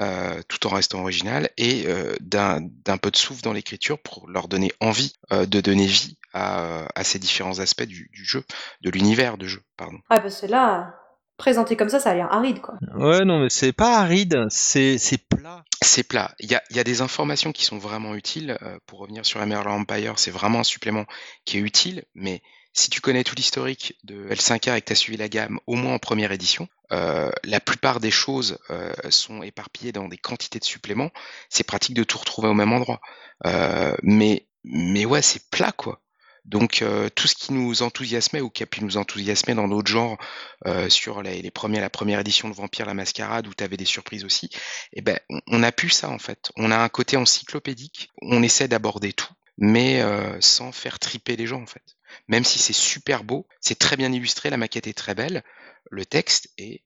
[0.00, 4.48] euh, tout en restant original, et euh, d'un peu de souffle dans l'écriture pour leur
[4.48, 8.44] donner envie euh, de donner vie à, à, ces différents aspects du, du jeu,
[8.80, 9.98] de l'univers de jeu, pardon.
[10.10, 11.03] Ah bah c'est là,
[11.36, 12.74] présenté comme ça, ça a l'air aride, quoi.
[12.96, 14.98] Ouais, non, mais c'est pas aride, c'est
[15.28, 15.64] plat.
[15.82, 16.34] C'est plat.
[16.40, 18.56] Il y a, y a, des informations qui sont vraiment utiles.
[18.62, 21.04] Euh, pour revenir sur Emerald Empire, c'est vraiment un supplément
[21.44, 22.42] qui est utile, mais
[22.74, 25.76] si tu connais tout l'historique de L5R et que tu as suivi la gamme, au
[25.76, 30.58] moins en première édition, euh, la plupart des choses euh, sont éparpillées dans des quantités
[30.58, 31.10] de suppléments.
[31.48, 33.00] C'est pratique de tout retrouver au même endroit.
[33.46, 36.00] Euh, mais, mais ouais, c'est plat, quoi.
[36.44, 39.90] Donc euh, tout ce qui nous enthousiasmait ou qui a pu nous enthousiasmer dans d'autres
[39.90, 40.18] genres
[40.66, 44.24] euh, sur les, la première édition de Vampire la Mascarade où tu avais des surprises
[44.24, 44.50] aussi,
[44.92, 46.52] eh ben on, a pu ça en fait.
[46.56, 51.46] On a un côté encyclopédique, on essaie d'aborder tout, mais euh, sans faire triper les
[51.46, 51.96] gens en fait.
[52.28, 55.42] Même si c'est super beau, c'est très bien illustré, la maquette est très belle,
[55.90, 56.82] le texte est.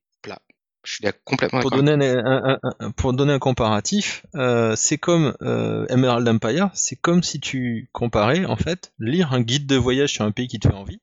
[0.85, 5.87] Je suis complètement pour donner un, un, pour donner un comparatif, euh, c'est comme euh,
[5.89, 10.25] Emerald Empire, c'est comme si tu comparais en fait lire un guide de voyage sur
[10.25, 11.01] un pays qui te fait envie.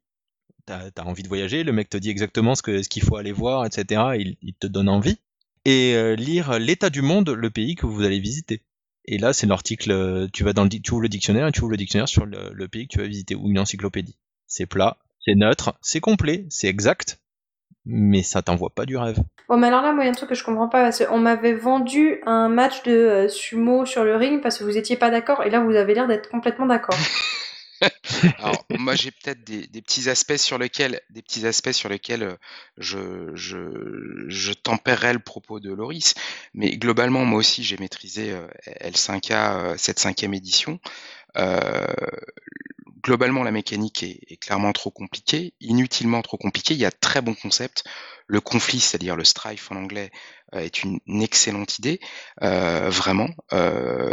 [0.65, 3.31] T'as as envie de voyager, le mec te dit exactement ce qu'il ce faut aller
[3.31, 4.01] voir, etc.
[4.17, 5.19] Il, il te donne envie.
[5.65, 8.63] Et euh, lire l'état du monde, le pays que vous allez visiter.
[9.05, 11.71] Et là, c'est l'article, tu vas dans le, tu ouvres le dictionnaire et tu ouvres
[11.71, 14.17] le dictionnaire sur le, le pays que tu vas visiter ou une encyclopédie.
[14.47, 17.19] C'est plat, c'est neutre, c'est complet, c'est exact,
[17.85, 19.17] mais ça t'envoie pas du rêve.
[19.47, 20.89] Bon, mais alors là, moi, il y a un truc que je comprends pas.
[21.11, 24.97] On m'avait vendu un match de euh, sumo sur le ring parce que vous étiez
[24.97, 26.97] pas d'accord, et là, vous avez l'air d'être complètement d'accord.
[28.39, 32.23] alors, moi, j'ai peut-être des, des, petits aspects sur lesquels, des petits aspects sur lesquels
[32.23, 32.35] euh,
[32.77, 36.15] je, je, je tempérerai le propos de Loris,
[36.53, 38.47] mais globalement, moi aussi, j'ai maîtrisé euh,
[38.81, 40.79] L5A, cette cinquième édition.
[41.37, 41.85] Euh,
[43.05, 46.73] globalement, la mécanique est, clairement trop compliquée, inutilement trop compliquée.
[46.73, 47.83] Il y a très bons concepts.
[48.27, 50.09] Le conflit, c'est-à-dire le strife en anglais,
[50.55, 51.99] euh, est une, excellente idée,
[52.41, 53.29] euh, vraiment.
[53.53, 54.11] Euh.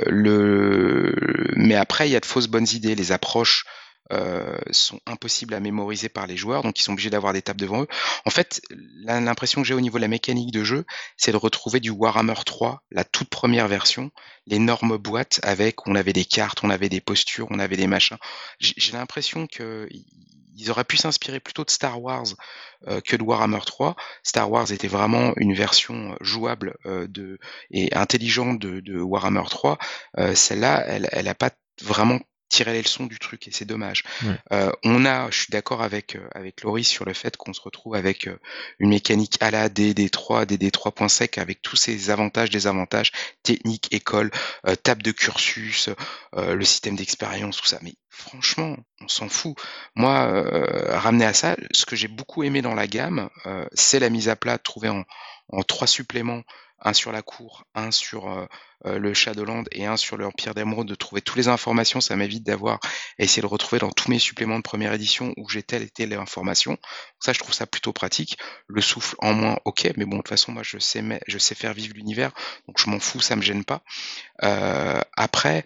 [1.56, 2.94] Mais après, il y a de fausses bonnes idées.
[2.94, 3.64] Les approches
[4.12, 7.60] euh, sont impossibles à mémoriser par les joueurs, donc ils sont obligés d'avoir des tables
[7.60, 7.88] devant eux.
[8.24, 8.60] En fait,
[9.04, 10.84] l'impression que j'ai au niveau de la mécanique de jeu,
[11.16, 14.10] c'est de retrouver du Warhammer 3, la toute première version,
[14.46, 18.18] l'énorme boîte avec, on avait des cartes, on avait des postures, on avait des machins.
[18.60, 19.88] J'ai l'impression que
[20.56, 22.26] ils auraient pu s'inspirer plutôt de Star Wars
[22.88, 23.96] euh, que de Warhammer 3.
[24.22, 27.38] Star Wars était vraiment une version jouable euh, de
[27.70, 29.78] et intelligente de, Warhammer 3.
[30.18, 31.50] Euh, celle-là, elle, elle a pas
[31.82, 32.20] vraiment
[32.52, 34.04] tirer les leçons du truc et c'est dommage.
[34.52, 37.62] Euh, on a, je suis d'accord avec euh, avec Laurie sur le fait qu'on se
[37.62, 38.38] retrouve avec euh,
[38.78, 43.10] une mécanique à la DD3, DD3.sec avec tous ces avantages, désavantages,
[43.42, 44.30] techniques, école,
[44.82, 45.88] table de cursus,
[46.36, 47.78] le système d'expérience, tout ça.
[47.82, 49.56] Mais franchement, on s'en fout.
[49.94, 50.44] Moi,
[50.88, 53.30] ramener à ça, ce que j'ai beaucoup aimé dans la gamme,
[53.72, 55.04] c'est la mise à plat trouvée en,
[55.48, 56.42] en trois suppléments
[56.84, 58.48] un sur la cour, un sur
[58.84, 62.80] le Shadowland et un sur l'Empire d'Emeraude, de trouver toutes les informations, ça m'évite d'avoir
[63.18, 66.12] essayé de retrouver dans tous mes suppléments de première édition où j'ai telle et telle
[66.14, 66.78] information.
[67.20, 68.38] Ça, je trouve ça plutôt pratique.
[68.66, 71.54] Le souffle en moins, ok, mais bon, de toute façon, moi, je sais, je sais
[71.54, 72.32] faire vivre l'univers,
[72.66, 73.82] donc je m'en fous, ça me gêne pas.
[74.42, 75.64] Euh, après,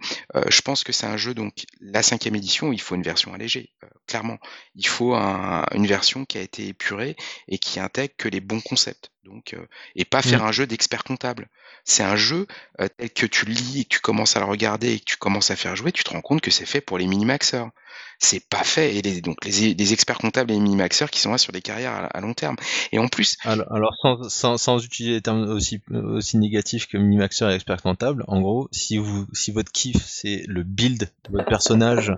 [0.49, 3.73] je pense que c'est un jeu, donc la cinquième édition, il faut une version allégée,
[4.07, 4.39] clairement.
[4.75, 7.17] Il faut une version qui a été épurée
[7.49, 9.11] et qui intègre que les bons concepts.
[9.25, 9.67] Donc, euh,
[9.97, 10.47] et pas faire mmh.
[10.47, 11.49] un jeu d'expert comptable.
[11.85, 12.47] C'est un jeu
[12.81, 15.51] euh, que tu lis et que tu commences à le regarder et que tu commences
[15.51, 17.71] à faire jouer, tu te rends compte que c'est fait pour les minimaxeurs.
[18.19, 18.97] C'est pas fait.
[18.97, 22.09] Et les, donc les, experts comptables et les minimaxeurs qui sont là sur des carrières
[22.13, 22.57] à, long terme.
[22.93, 23.37] Et en plus.
[23.45, 28.25] Alors, sans, sans, sans, utiliser des termes aussi, aussi négatifs que minimaxeur et expert comptable,
[28.29, 32.13] en gros, si vous si votre kiff c'est le build de votre personnage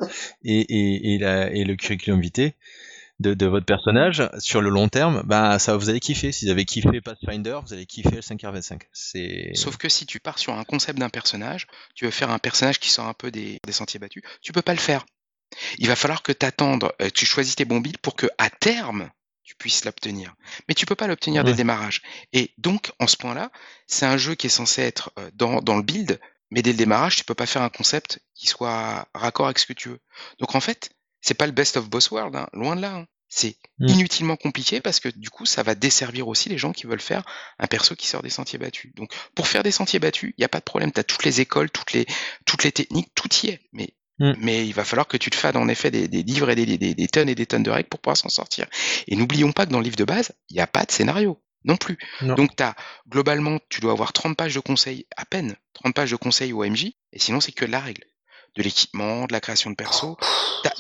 [0.45, 2.53] et, et, et le curriculum vitae,
[3.21, 6.33] de, de, votre personnage sur le long terme, bah ça vous allez kiffer.
[6.33, 8.83] Si vous avez kiffé Pathfinder, vous allez kiffer le 5R25.
[8.93, 9.51] C'est...
[9.55, 12.79] Sauf que si tu pars sur un concept d'un personnage, tu veux faire un personnage
[12.79, 15.05] qui sort un peu des, des sentiers battus, tu peux pas le faire.
[15.79, 19.11] Il va falloir que t'attendes, euh, tu choisis tes bons builds pour que à terme
[19.49, 20.35] tu puisses l'obtenir.
[20.69, 22.03] Mais tu peux pas l'obtenir dès le démarrage.
[22.35, 23.51] Et donc, en ce point-là,
[23.87, 26.21] c'est un jeu qui est censé être euh, dans, dans le build,
[26.51, 29.65] mais dès le démarrage, tu peux pas faire un concept qui soit raccord avec ce
[29.65, 30.01] que tu veux.
[30.39, 30.91] Donc en fait,
[31.21, 32.95] c'est pas le best of both worlds, hein, loin de là.
[32.95, 33.07] Hein.
[33.29, 33.89] C'est mmh.
[33.89, 37.25] inutilement compliqué parce que du coup, ça va desservir aussi les gens qui veulent faire
[37.59, 38.93] un perso qui sort des sentiers battus.
[38.95, 40.93] Donc, pour faire des sentiers battus, il n'y a pas de problème.
[40.93, 42.07] Tu as toutes les écoles, toutes les,
[42.47, 43.61] toutes les techniques, tout y est.
[43.73, 44.33] Mais, mmh.
[44.39, 46.79] mais il va falloir que tu te fades en effet des, des livres et des,
[46.79, 48.67] des, des, tonnes et des tonnes de règles pour pouvoir s'en sortir.
[49.09, 51.39] Et n'oublions pas que dans le livre de base, il n'y a pas de scénario
[51.65, 51.99] non plus.
[52.23, 52.77] Donc, as,
[53.09, 56.65] globalement, tu dois avoir 30 pages de conseils, à peine 30 pages de conseils au
[56.65, 58.05] MJ, et sinon, c'est que de la règle
[58.57, 60.17] de l'équipement, de la création de perso.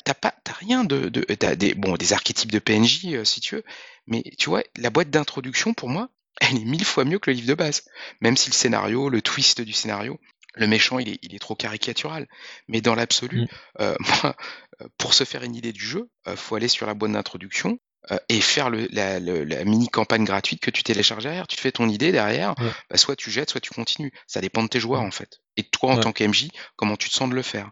[0.04, 3.56] T'as pas, rien de, de t'as des, bon, des archétypes de PNJ euh, si tu
[3.56, 3.64] veux,
[4.06, 6.08] mais tu vois, la boîte d'introduction pour moi,
[6.40, 7.84] elle est mille fois mieux que le livre de base.
[8.20, 10.18] Même si le scénario, le twist du scénario,
[10.54, 12.26] le méchant, il est, il est trop caricatural.
[12.66, 13.46] Mais dans l'absolu, mm.
[13.80, 17.12] euh, euh, pour se faire une idée du jeu, euh, faut aller sur la boîte
[17.12, 17.78] d'introduction,
[18.10, 21.46] euh, et faire le, la, la, mini campagne gratuite que tu télécharges derrière.
[21.46, 22.54] Tu te fais ton idée derrière,
[22.90, 24.12] bah, soit tu jettes, soit tu continues.
[24.26, 25.40] Ça dépend de tes joueurs en fait.
[25.59, 27.70] Et toi en tant qu'MJ, comment tu te sens de le faire?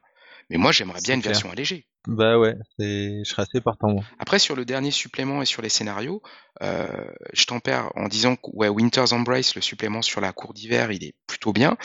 [0.50, 1.86] Mais moi j'aimerais bien une version allégée.
[2.06, 3.96] Bah ouais, je serais assez partant.
[4.20, 6.22] Après, sur le dernier supplément et sur les scénarios,
[6.62, 6.86] euh,
[7.32, 11.02] je tempère en disant que ouais, Winter's Embrace, le supplément sur la cour d'hiver, il
[11.02, 11.76] est plutôt bien.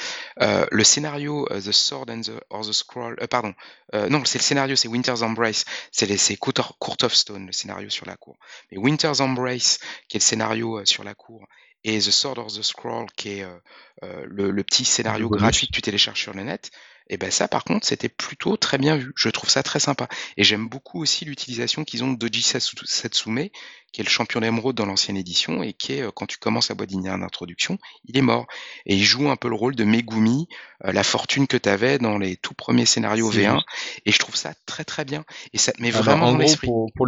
[0.41, 3.56] Euh, le scénario uh, The Sword and the, or the Scroll, euh, pardon,
[3.95, 8.06] euh, non, c'est le scénario, c'est Winter's Embrace, c'est Court, of Stone, le scénario sur
[8.06, 8.38] la cour.
[8.72, 11.48] Mais Winter's Embrace, qui est le scénario euh, sur la cour,
[11.84, 15.74] et The Sword or the Scroll, qui est euh, le, le, petit scénario gratuit que
[15.74, 16.72] tu télécharges sur le net,
[17.12, 19.12] et ben ça, par contre, c'était plutôt très bien vu.
[19.18, 20.08] Je trouve ça très sympa.
[20.38, 23.49] Et j'aime beaucoup aussi l'utilisation qu'ils ont de Doji Satsume,
[23.91, 26.70] qui est le champion d'émeraude dans l'ancienne édition, et qui est, euh, quand tu commences
[26.70, 28.48] la boîte d'introduction, il est mort.
[28.86, 30.48] Et il joue un peu le rôle de Megumi,
[30.86, 33.62] euh, la fortune que tu avais dans les tout premiers scénarios V1.
[34.06, 35.26] Et je trouve ça très très bien.
[35.52, 36.68] Et ça te met ah bah, vraiment dans l'esprit.
[36.68, 37.08] Pour,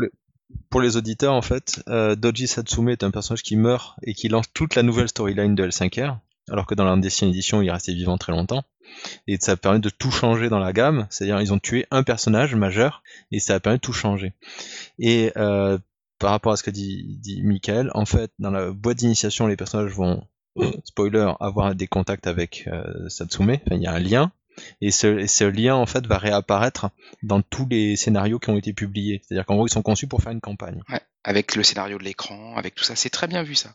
[0.81, 4.45] les auditeurs, en fait, euh, Doji Satsume est un personnage qui meurt et qui lance
[4.53, 6.17] toute la nouvelle storyline de L5R,
[6.49, 8.63] alors que dans l'ancienne édition, il restait vivant très longtemps
[9.27, 11.07] et ça permet de tout changer dans la gamme.
[11.09, 14.33] C'est-à-dire ils ont tué un personnage majeur et ça a permis de tout changer.
[14.99, 15.77] Et euh,
[16.19, 19.57] par rapport à ce que dit, dit Michael, en fait, dans la boîte d'initiation, les
[19.57, 20.25] personnages vont,
[20.57, 23.51] euh, spoiler, avoir des contacts avec euh, Satsume.
[23.51, 24.31] Enfin, il y a un lien.
[24.81, 26.89] Et ce, ce, lien, en fait, va réapparaître
[27.21, 29.21] dans tous les scénarios qui ont été publiés.
[29.23, 30.81] C'est-à-dire qu'en gros, ils sont conçus pour faire une campagne.
[30.89, 32.95] Ouais, avec le scénario de l'écran, avec tout ça.
[32.95, 33.73] C'est très bien vu, ça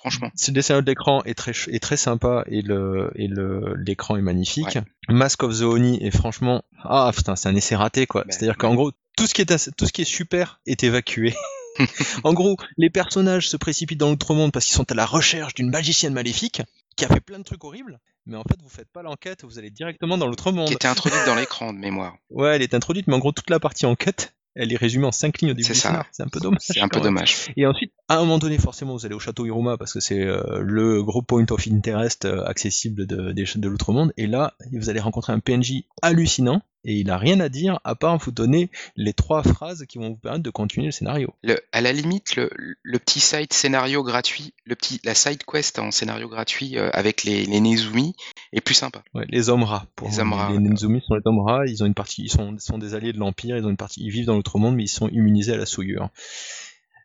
[0.00, 0.30] franchement.
[0.48, 4.22] Le dessin de l'écran est très, est très sympa et le, et le, l'écran est
[4.22, 4.78] magnifique.
[5.08, 8.24] Mask of the Oni est franchement, ah putain, c'est un essai raté quoi.
[8.24, 11.34] Ben, C'est-à-dire qu'en gros, tout ce qui est, tout ce qui est super est évacué.
[12.24, 15.54] en gros, les personnages se précipitent dans l'autre monde parce qu'ils sont à la recherche
[15.54, 16.62] d'une magicienne maléfique
[16.96, 19.58] qui a fait plein de trucs horribles, mais en fait vous faites pas l'enquête, vous
[19.58, 20.68] allez directement dans l'autre monde.
[20.68, 22.16] Qui était introduite dans l'écran de mémoire.
[22.30, 25.12] Ouais, elle est introduite, mais en gros toute la partie enquête elle est résumée en
[25.12, 26.04] cinq lignes au début C'est ça.
[26.10, 26.58] C'est un peu dommage.
[26.62, 27.36] C'est un peu dommage.
[27.56, 30.24] Et ensuite, à un moment donné, forcément, vous allez au château Hiruma parce que c'est
[30.24, 34.12] euh, le gros point of interest euh, accessible de, des- de l'outre-monde.
[34.16, 37.94] Et là, vous allez rencontrer un PNJ hallucinant et il a rien à dire à
[37.94, 41.34] part vous donner les trois phrases qui vont vous permettre de continuer le scénario.
[41.42, 42.50] Le, à la limite, le,
[42.82, 47.24] le petit side scénario gratuit, le petit, la side quest en scénario gratuit euh, avec
[47.24, 48.14] les, les Nezumi
[48.52, 49.02] est plus sympa.
[49.14, 49.86] Ouais, les hommes rats.
[49.96, 50.62] Pour Les hommes rats, Les ouais.
[50.62, 51.66] Nenzumi sont les hommes rats.
[51.66, 53.56] Ils ont une partie, ils sont, sont des alliés de l'Empire.
[53.56, 56.08] Ils ont une partie, ils vivent dans l'outre-monde, mais ils sont immunisés à la souillure.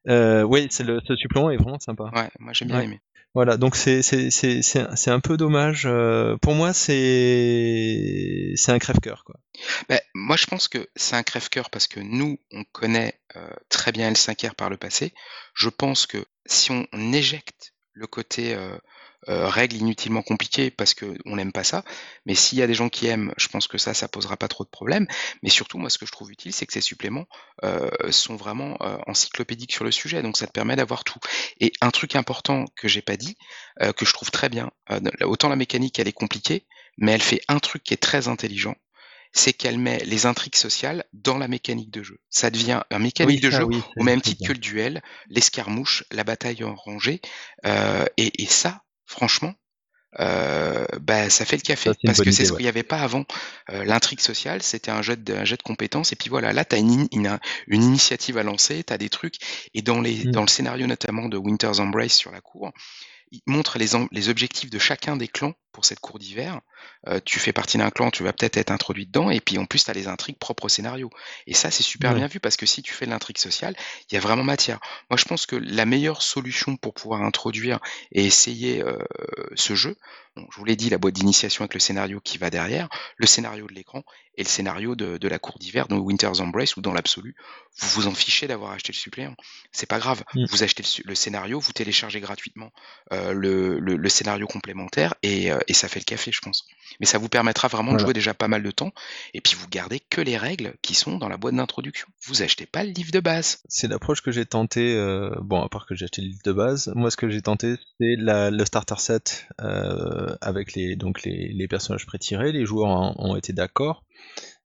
[0.08, 2.12] Euh, oui, c'est le, ce supplément est vraiment sympa.
[2.16, 2.84] Ouais, moi j'ai bien Ouais.
[2.86, 3.00] aimé.
[3.36, 5.86] Voilà, donc c'est un peu dommage.
[5.86, 9.26] euh, pour moi, c'est un crève-cœur.
[9.90, 13.92] Ben, moi je pense que c'est un crève-cœur parce que nous, on connaît euh, très
[13.92, 15.14] bien L5R par le passé.
[15.54, 18.78] Je pense que si on éjecte le côté euh,
[19.30, 21.84] euh, règles inutilement compliquées parce que on n'aime pas ça,
[22.26, 24.48] mais s'il y a des gens qui aiment, je pense que ça, ça posera pas
[24.48, 25.08] trop de problèmes.
[25.44, 27.26] Mais surtout, moi, ce que je trouve utile, c'est que ces suppléments
[27.64, 31.20] euh, sont vraiment euh, encyclopédiques sur le sujet, donc ça te permet d'avoir tout.
[31.60, 33.38] Et un truc important que j'ai pas dit,
[33.98, 34.72] que je trouve très bien,
[35.22, 36.66] autant la mécanique elle est compliquée,
[36.98, 38.76] mais elle fait un truc qui est très intelligent,
[39.36, 42.20] c'est qu'elle met les intrigues sociales dans la mécanique de jeu.
[42.30, 44.48] Ça devient un mécanique de ça, jeu oui, au même titre bien.
[44.48, 47.20] que le duel, l'escarmouche, la bataille en rangée,
[47.66, 49.54] euh, et, et ça, franchement,
[50.20, 52.58] euh, bah, ça fait le café Ça, parce que c'est ce ouais.
[52.58, 53.26] qu'il n'y avait pas avant.
[53.70, 56.64] Euh, L'intrigue sociale, c'était un jet de, un jet de compétences, et puis voilà, là,
[56.64, 59.36] tu as une, in- une, une initiative à lancer, tu as des trucs,
[59.74, 60.32] et dans, les, Mm.
[60.32, 62.72] dans le scénario notamment de Winter's Embrace sur la cour,
[63.32, 66.62] il montre les objectifs de chacun des clans pour cette cour d'hiver.
[67.08, 69.66] Euh, tu fais partie d'un clan, tu vas peut-être être introduit dedans, et puis en
[69.66, 71.10] plus, tu as les intrigues propres au scénario.
[71.48, 72.18] Et ça, c'est super Ouais.
[72.20, 73.76] bien vu, parce que si tu fais de l'intrigue sociale,
[74.10, 74.80] il y a vraiment matière.
[75.10, 77.80] Moi, je pense que la meilleure solution pour pouvoir introduire
[78.14, 78.98] et essayer euh,
[79.56, 79.98] ce jeu,
[80.38, 82.88] bon, je vous l'ai dit, la boîte d'initiation avec le scénario qui va derrière,
[83.18, 84.04] le scénario de l'écran
[84.38, 87.36] et le scénario de, de la cour d'hiver, dans Winter's Embrace, ou dans l'absolu,
[87.78, 89.34] vous vous en fichez d'avoir acheté le suppléant.
[89.72, 90.24] C'est pas grave.
[90.34, 90.46] Mm.
[90.50, 92.72] Vous achetez le, scénario, vous téléchargez gratuitement
[93.14, 96.66] euh, le, le- le scénario complémentaire, et, et ça fait le café, je pense.
[97.00, 98.92] Mais ça vous permettra vraiment de jouer déjà pas mal de temps,
[99.34, 102.08] et puis vous gardez que les règles qui sont dans la boîte d'introduction.
[102.26, 103.60] Vous achetez pas le livre de base.
[103.68, 104.96] C'est l'approche que j'ai tenté.
[104.96, 107.42] euh, bon, à part que j'ai acheté le livre de base, moi ce que j'ai
[107.42, 112.52] tenté, c'est le starter set euh, avec les donc les, les personnages pré-tirés.
[112.52, 114.04] Les joueurs en- ont été d'accord,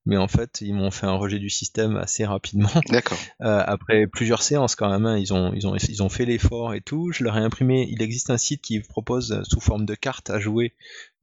[0.05, 2.69] mais en fait ils m'ont fait un rejet du système assez rapidement.
[2.89, 3.17] D'accord.
[3.41, 6.73] Euh, après plusieurs séances quand même, hein, ils ont ils ont ils ont fait l'effort
[6.73, 7.11] et tout.
[7.11, 7.87] Je leur ai imprimé.
[7.89, 10.73] Il existe un site qui propose euh, sous forme de cartes à jouer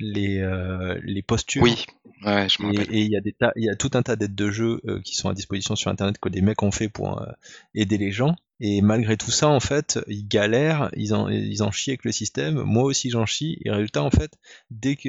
[0.01, 1.63] les euh, les postures.
[1.63, 1.85] Oui,
[2.25, 4.17] ouais, je me Et il y a des tas, il y a tout un tas
[4.17, 6.89] d'aides de jeux euh, qui sont à disposition sur internet que des mecs ont fait
[6.89, 7.27] pour euh,
[7.75, 8.37] aider les gens.
[8.61, 12.11] Et malgré tout ça, en fait, ils galèrent, ils en, ils en chient avec le
[12.13, 12.63] système.
[12.63, 13.59] Moi aussi, j'en chie.
[13.65, 14.33] Et résultat, en fait,
[14.71, 15.09] dès que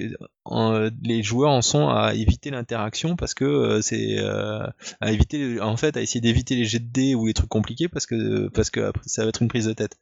[1.01, 4.67] les joueurs en sont à éviter l'interaction parce que euh, c'est euh,
[5.01, 7.87] à éviter, en fait, à essayer d'éviter les jets de dés ou les trucs compliqués
[7.87, 9.97] parce que parce que après, ça va être une prise de tête.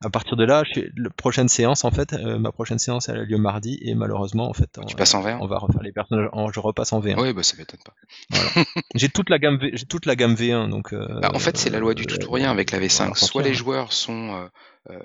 [0.00, 3.18] À partir de là, je, la prochaine séance, en fait, euh, ma prochaine séance, elle
[3.18, 5.82] a lieu mardi et malheureusement, en fait, on, Tu passes en V1 on va refaire
[5.82, 6.28] les personnages.
[6.32, 7.20] en- je repasse en V1.
[7.20, 7.94] Oui, bah ça m'étonne pas.
[8.94, 10.92] J'ai toute la gamme, V, j'ai toute la gamme V1, donc.
[10.92, 12.98] euh, Bah, en fait, c'est la loi du tout ou rien avec la V5.
[12.98, 14.48] voilà, Soit les joueurs sont euh,
[14.90, 14.98] euh,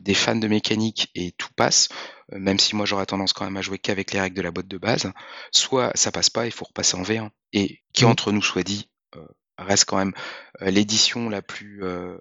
[0.00, 1.88] des fans de mécanique et tout passe,
[2.32, 4.68] même si moi j'aurais tendance quand même à jouer qu'avec les règles de la boîte
[4.68, 5.12] de base,
[5.52, 7.30] soit ça passe pas, il faut repasser en V1.
[7.52, 9.20] Et qui, entre nous soit dit, euh,
[9.64, 10.12] reste quand même
[10.62, 12.16] euh, l'édition la plus euh,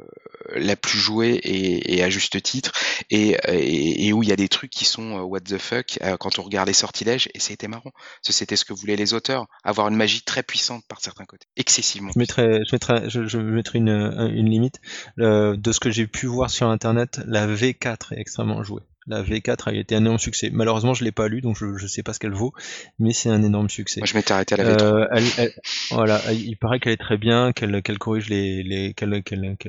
[0.56, 2.72] la plus jouée et, et à juste titre
[3.10, 6.00] et, et, et où il y a des trucs qui sont euh, what the fuck
[6.02, 7.92] euh, quand on regarde les sortilèges et c'était marrant
[8.22, 12.12] c'était ce que voulaient les auteurs avoir une magie très puissante par certains côtés excessivement
[12.14, 14.80] Je mettrai, je mettrai, je, je mettrai une, une limite.
[15.20, 18.84] Euh, de ce que j'ai pu voir sur internet, la V4 est extrêmement jouée.
[19.08, 20.50] La V4 a été un énorme succès.
[20.52, 22.54] Malheureusement, je l'ai pas lu, donc je, je sais pas ce qu'elle vaut,
[23.00, 24.02] mais c'est un énorme succès.
[24.02, 25.54] moi je m'étais arrêté à la V3 Euh, elle, elle-
[25.90, 29.24] voilà, elle- il paraît qu'elle est très bien, qu'elle corrige les, les qu'elle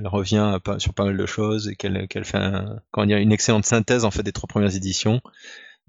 [0.05, 3.65] revient sur pas mal de choses et qu'elle qu'elle fait un, comment dire, une excellente
[3.65, 5.21] synthèse en fait des trois premières éditions.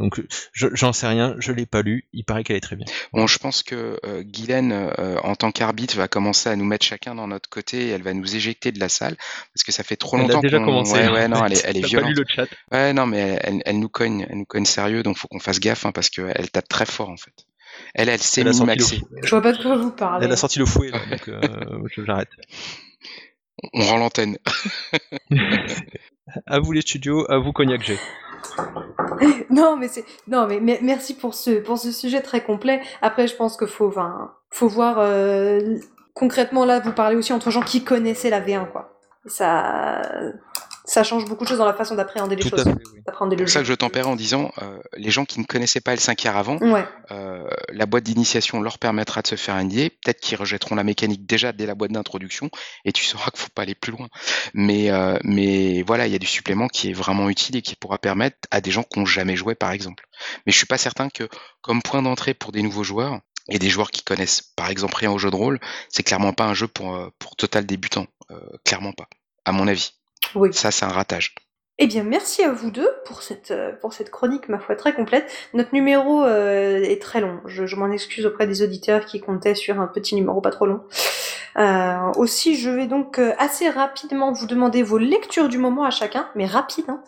[0.02, 0.20] Donc
[0.54, 2.08] je- j'en sais rien, je l'ai pas lu.
[2.12, 2.86] Il paraît qu'elle est très bien.
[3.14, 6.86] Bon, je pense que euh, Guylaine, euh, en tant qu'arbitre, va commencer à nous mettre
[6.86, 9.16] chacun dans notre côté et elle va nous éjecter de la salle
[9.54, 10.94] parce que ça fait trop Elle a longtemps déjà qu'on- commencé.
[10.94, 12.16] Ouais, en ouais, non, elle est, elle est pas lu violente.
[12.18, 12.48] le chat.
[12.72, 15.40] Ouais, non, mais elle, elle, elle nous cogne, elle nous cogne sérieux, donc faut qu'on
[15.40, 17.34] fasse gaffe hein, parce qu'elle tape très fort en fait.
[17.94, 18.98] Elle, elle Elle a le minimaxer.
[18.98, 20.26] fou- Je vois pas de quoi vous parlez.
[20.26, 21.40] Elle a sorti le fouet, là, donc euh,
[21.96, 22.30] je- j'arrête.
[23.74, 24.38] On rend l'antenne.
[26.46, 27.98] À vous les studios, à vous Cognac G.
[29.50, 32.82] Non, mais c'est non, mais, merci pour ce pour ce sujet très complet.
[33.02, 33.94] Après, je pense qu'il faut,
[34.50, 35.78] faut voir euh,
[36.14, 36.80] concrètement là.
[36.80, 39.00] Vous parlez aussi entre gens qui connaissaient la V1, quoi.
[39.26, 40.02] Ça,
[40.92, 42.66] ça change beaucoup de choses dans la façon d'appréhender les Tout choses.
[42.68, 42.74] oui.
[43.06, 45.96] C'est pour ça que je tempère en disant, euh, les gens qui ne connaissaient pas
[45.96, 46.86] L5R avant, Ouais.
[47.12, 49.90] euh, la boîte d'initiation leur permettra de se faire un idée.
[49.90, 52.50] Peut-être qu'ils rejetteront la mécanique déjà dès la boîte d'introduction
[52.86, 54.08] et tu sauras qu'il faut pas aller plus loin.
[54.54, 57.76] Mais, euh, mais voilà, il y a du supplément qui est vraiment utile et qui
[57.76, 60.04] pourra permettre à des gens qui n'ont jamais joué, par exemple.
[60.46, 61.28] Mais je suis pas certain que,
[61.62, 63.20] comme point d'entrée pour des nouveaux joueurs
[63.50, 65.60] et des joueurs qui connaissent, par exemple, rien au jeu de rôle,
[65.90, 68.08] c'est clairement pas un jeu pour, euh, pour total débutant.
[68.64, 69.08] Clairement pas,
[69.46, 69.92] à mon avis.
[70.36, 70.54] Oui.
[70.54, 71.36] Ça, c'est un ratage.
[71.78, 74.94] Eh bien, merci à vous deux pour cette, euh, pour cette chronique, ma foi, très
[74.94, 75.32] complète.
[75.54, 77.40] Notre numéro euh, est très long.
[77.46, 80.68] Je, je m'en excuse auprès des auditeurs qui comptaient sur un petit numéro pas trop
[80.68, 80.84] long.
[81.58, 85.90] Euh, aussi, je vais donc euh, assez rapidement vous demander vos lectures du moment à
[85.90, 86.86] chacun, mais rapide.
[86.88, 87.04] Hein.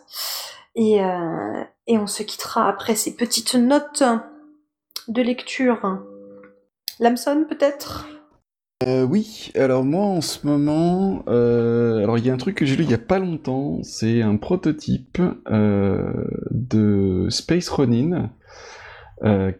[0.74, 0.98] Et,
[1.86, 4.02] et on se quittera après ces petites notes
[5.06, 6.00] de lecture.
[6.98, 8.08] Lamson, peut-être?
[8.86, 12.66] Euh, oui, alors moi en ce moment, euh, alors il y a un truc que
[12.66, 18.30] j'ai lu il y a pas longtemps, c'est un prototype euh, de Space Ronin,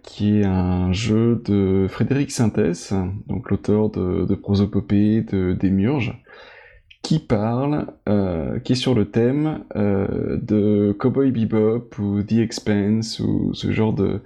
[0.03, 2.93] qui est un jeu de Frédéric Sintès,
[3.27, 6.23] donc l'auteur de, Prosopopée, de Démurge,
[7.01, 7.87] qui parle,
[8.63, 14.21] qui est sur le thème de Cowboy Bebop ou The Expanse ou ce genre de,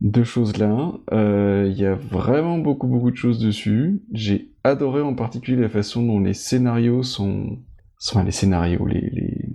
[0.00, 0.92] de choses-là.
[1.12, 4.02] Euh, Il y a vraiment beaucoup beaucoup de choses dessus.
[4.12, 7.58] J'ai adoré en particulier la façon dont les scénarios sont...
[8.06, 9.10] Enfin les scénarios, les...
[9.10, 9.48] les...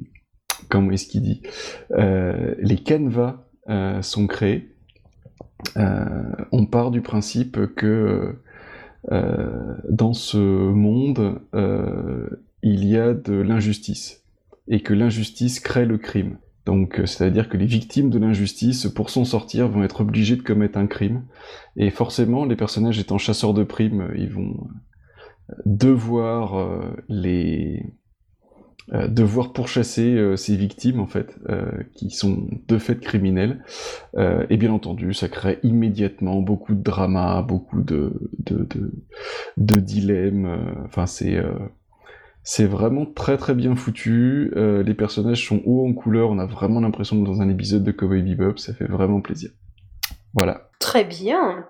[0.69, 1.41] Comment est-ce qu'il dit
[1.91, 4.75] Euh, Les canevas euh, sont créés.
[5.77, 6.05] Euh,
[6.51, 8.35] on part du principe que
[9.11, 12.29] euh, dans ce monde, euh,
[12.61, 14.23] il y a de l'injustice
[14.67, 16.37] et que l'injustice crée le crime.
[16.69, 20.43] Donc, euh, c'est-à-dire que les victimes de l'injustice, pour s'en sortir, vont être obligées de
[20.43, 21.23] commettre un crime.
[21.77, 24.67] Et forcément, les personnages étant chasseurs de primes, euh, ils vont
[25.49, 27.83] euh, devoir les
[29.07, 31.37] devoir pourchasser ces victimes en fait,
[31.93, 33.63] qui sont de fait criminels.
[34.17, 38.67] Et bien entendu, ça crée immédiatement beaucoup de drama, beaucoup de de,
[39.57, 40.75] de, dilemmes.
[40.85, 41.39] Enfin, c'est
[42.43, 44.51] c'est vraiment très très bien foutu.
[44.55, 46.29] Euh, les personnages sont hauts en couleur.
[46.29, 48.57] On a vraiment l'impression d'être dans un épisode de Cowboy Bebop.
[48.57, 49.51] Ça fait vraiment plaisir.
[50.33, 50.69] Voilà.
[50.79, 51.65] Très bien.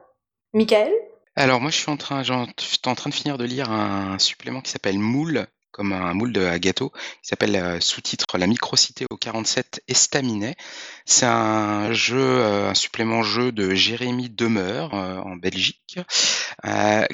[0.54, 0.92] Michael?
[1.36, 3.72] Alors moi je suis en train, j'en- je suis en train de finir de lire
[3.72, 6.90] un supplément qui s'appelle Moule, comme un moule à gâteau,
[7.22, 10.56] qui s'appelle euh, sous-titre La microcité au 47 Estaminet.
[11.06, 16.00] C'est un jeu, euh, un supplément jeu de Jérémy Demeure euh, en Belgique,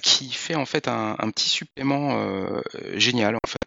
[0.01, 2.17] qui fait en fait un, un petit supplément
[2.95, 3.57] génial en fait,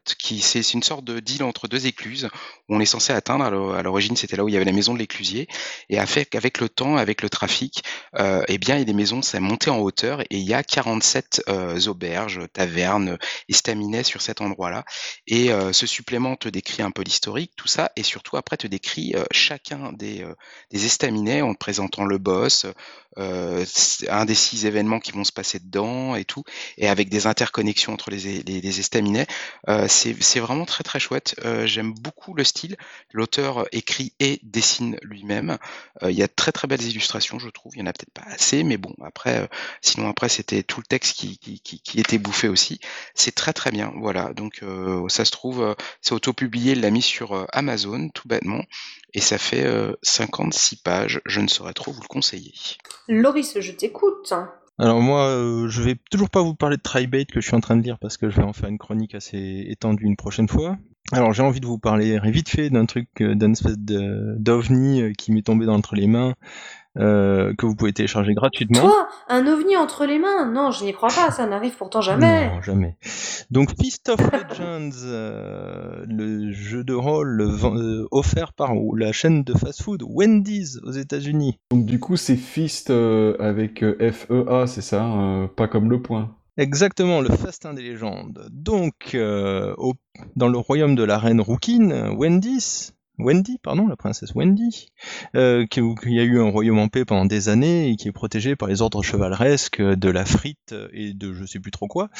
[0.40, 2.28] c'est une sorte de deal entre deux écluses
[2.68, 3.44] où on est censé atteindre.
[3.44, 5.46] À l'o- à l'origine c'était là où il y avait la maison de l'éclusier
[5.88, 7.82] et avec le temps, avec le trafic,
[8.18, 10.54] euh, eh bien, il y a des maisons, ça monté en hauteur et il y
[10.54, 13.18] a 47 euh, auberges, tavernes,
[13.48, 14.84] estaminets sur cet endroit-là.
[15.26, 18.66] Et euh, ce supplément te décrit un peu l'historique, tout ça, et surtout après te
[18.66, 20.24] décrit euh, chacun des,
[20.72, 22.66] estaminets en te présentant le boss,
[23.16, 26.44] un des six événements qui vont se passer dedans et tout,
[26.76, 29.26] et avec des interconnexions entre les, les, les estaminets.
[30.20, 31.34] C'est vraiment très très chouette.
[31.44, 32.76] Euh, J'aime beaucoup le style.
[33.12, 35.58] L'auteur écrit et dessine lui-même.
[36.02, 37.72] Euh, Il y a de très très belles illustrations, je trouve.
[37.74, 39.46] Il y en a peut-être pas assez, mais bon, après, euh,
[39.80, 41.60] sinon après c'était tout le texte qui,
[41.94, 42.80] était bouffé aussi.
[43.14, 44.32] C'est très très bien, voilà.
[44.34, 44.62] Donc
[45.08, 48.62] ça se trouve, c'est auto-publié, il l'a mis sur Amazon, tout bêtement,
[49.14, 51.20] et ça fait euh, 56 pages.
[51.26, 52.52] Je ne saurais trop vous le conseiller.
[53.08, 54.32] Loris, je t'écoute.
[54.80, 57.60] Alors moi, euh, je vais toujours pas vous parler de Tribate que je suis en
[57.60, 60.48] train de lire parce que je vais en faire une chronique assez étendue une prochaine
[60.48, 60.78] fois.
[61.10, 65.12] Alors j'ai envie de vous parler vite fait d'un truc, euh, d'un espèce d'ovni euh,
[65.16, 66.34] qui m'est tombé dans entre les mains,
[66.96, 68.80] euh, que vous pouvez télécharger gratuitement.
[68.80, 72.48] Toi, un ovni entre les mains Non, je n'y crois pas, ça n'arrive pourtant jamais.
[72.48, 72.96] Non, jamais.
[73.50, 79.52] Donc Feast of Legends, euh, le jeu de rôle euh, offert par la chaîne de
[79.54, 81.58] fast-food Wendy's aux États-Unis.
[81.70, 86.02] Donc du coup, c'est Fist euh, avec euh, F-E-A, c'est ça euh, Pas comme le
[86.02, 86.34] point.
[86.56, 88.48] Exactement, le festin des légendes.
[88.50, 89.94] Donc, euh, au-
[90.34, 94.88] dans le royaume de la reine Rouquine, Wendy's, Wendy, pardon, la princesse Wendy,
[95.34, 98.56] euh, qui, a eu un royaume en paix pendant des années et qui est protégé
[98.56, 102.10] par les ordres chevaleresques de la frite et de je sais plus trop quoi,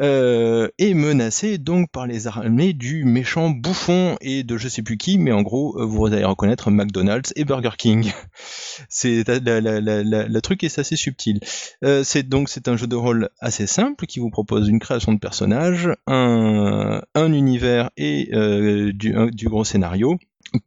[0.00, 4.96] euh, est menacé donc par les armées du méchant bouffon et de je sais plus
[4.96, 8.12] qui, mais en gros, euh, vous allez reconnaître McDonald's et Burger King.
[8.88, 11.40] C'est la, la, la, la, truc est assez subtil.
[11.84, 15.12] Euh, c'est donc c'est un jeu de rôle assez simple qui vous propose une création
[15.12, 20.18] de personnage, un, un univers et euh, du, du gros scénario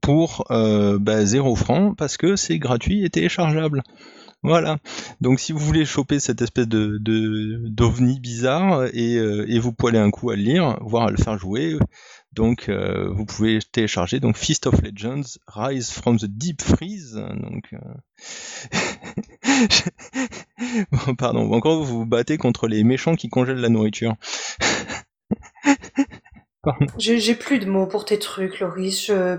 [0.02, 3.84] pour euh, bah, zéro franc parce que c'est gratuit et téléchargeable.
[4.44, 4.78] Voilà.
[5.22, 6.98] Donc si vous voulez choper cette espèce de
[7.70, 11.18] d'ovni bizarre et, euh, et vous aller un coup à le lire, voire à le
[11.18, 11.78] faire jouer,
[12.34, 17.14] donc euh, vous pouvez télécharger donc Feast of Legends, Rise from the Deep Freeze.
[17.14, 17.78] Donc euh,
[21.18, 24.16] pardon, encore vous vous battez contre les méchants qui congèlent la nourriture.
[26.98, 29.08] J'ai plus de mots pour tes trucs, Loris.
[29.08, 29.38] Je...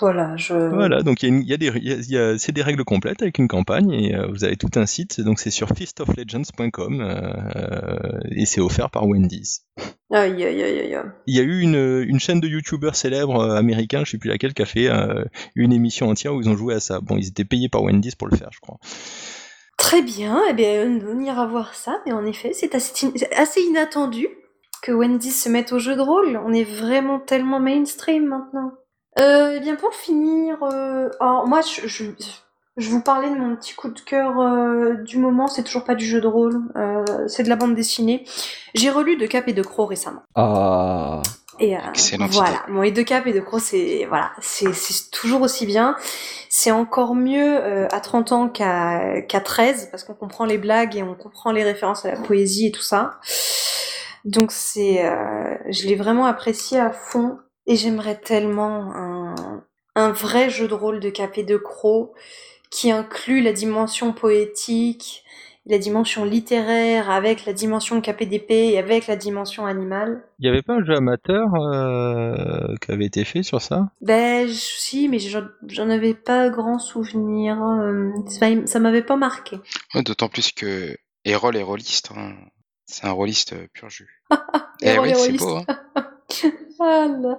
[0.00, 0.54] voilà, je...
[0.54, 3.92] Voilà, donc il y, a, des, y a, c'est des règles complètes avec une campagne
[3.92, 5.20] et euh, vous avez tout un site.
[5.20, 9.64] Donc c'est sur feastoflegends.com euh, et c'est offert par Wendy's.
[10.10, 10.98] Aïe, aïe, aïe, aïe.
[11.26, 14.30] Il y a eu une, une chaîne de youtubeurs célèbres euh, américains, je sais plus
[14.30, 15.24] laquelle, qui a fait euh,
[15.54, 17.00] une émission entière où ils ont joué à ça.
[17.00, 18.78] Bon, ils étaient payés par Wendy's pour le faire, je crois.
[19.76, 24.26] Très bien, eh bien, on ira voir ça, mais en effet, c'est assez, assez inattendu
[24.82, 26.40] que Wendy se mette au jeu de rôle.
[26.44, 28.72] On est vraiment tellement mainstream maintenant.
[29.18, 32.04] Euh, eh bien pour finir, euh, alors moi je, je,
[32.76, 35.96] je, vous parlais de mon petit coup de cœur euh, du moment, c'est toujours pas
[35.96, 38.24] du jeu de rôle, euh, c'est de la bande dessinée.
[38.74, 40.22] J'ai relu De Cap et de Croc récemment.
[40.36, 41.20] Ah.
[41.60, 41.80] Et euh,
[42.30, 44.70] voilà, bon, et De Cap et de Croc, c'est voilà, c'est
[45.10, 45.96] toujours aussi bien.
[46.48, 50.96] C'est encore mieux euh, à 30 ans qu'à qu'à 13 parce qu'on comprend les blagues
[50.96, 53.18] et on comprend les références à la poésie et tout ça.
[54.28, 59.64] Donc c'est, euh, je l'ai vraiment apprécié à fond et j'aimerais tellement un,
[59.94, 62.12] un vrai jeu de rôle de Capé de Croc
[62.70, 65.24] qui inclut la dimension poétique,
[65.64, 70.22] la dimension littéraire avec la dimension KPDP et avec la dimension animale.
[70.38, 73.90] Il n'y avait pas un jeu amateur euh, qui avait été fait sur ça?
[74.02, 77.62] Ben si, mais j'en avais pas grand souvenir.
[77.62, 78.10] Euh,
[78.66, 79.58] ça m'avait pas marqué.
[79.94, 82.10] D'autant plus que Erol est rôliste.
[82.14, 82.34] Hein.
[82.84, 84.17] C'est un rôliste pur jus.
[84.80, 85.58] Et eh oui, c'est beau.
[86.80, 87.38] Hein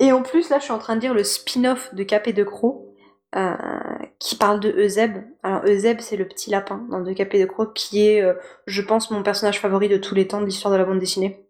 [0.00, 2.44] et en plus, là, je suis en train de lire le spin-off de Capé de
[2.44, 2.82] Croc,
[3.36, 3.54] euh,
[4.18, 5.18] qui parle de Euseb.
[5.42, 8.34] Alors, Euseb, c'est le petit lapin dans De Capé de Croc, qui est, euh,
[8.66, 11.46] je pense, mon personnage favori de tous les temps de l'histoire de la bande dessinée.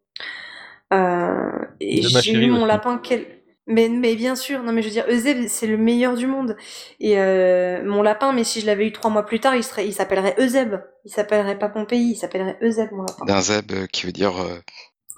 [0.93, 1.51] Euh,
[1.81, 3.27] et j'ai eu mon lapin quel...
[3.69, 6.57] Mais, mais bien sûr, non mais je veux dire, Euseb, c'est le meilleur du monde.
[7.01, 9.87] Et euh, mon lapin, mais si je l'avais eu trois mois plus tard, il serait,
[9.87, 10.77] il s'appellerait Euseb.
[11.05, 13.25] Il s'appellerait pas Pompéi, il s'appellerait Euseb, mon lapin.
[13.25, 14.41] D'un Zeb euh, qui veut dire...
[14.41, 14.61] Euh...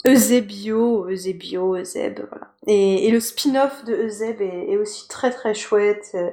[0.06, 2.54] Eusebio, Eusebio, Euseb, voilà.
[2.66, 6.30] Et, et le spin-off de Euseb est, est, aussi très très chouette, euh,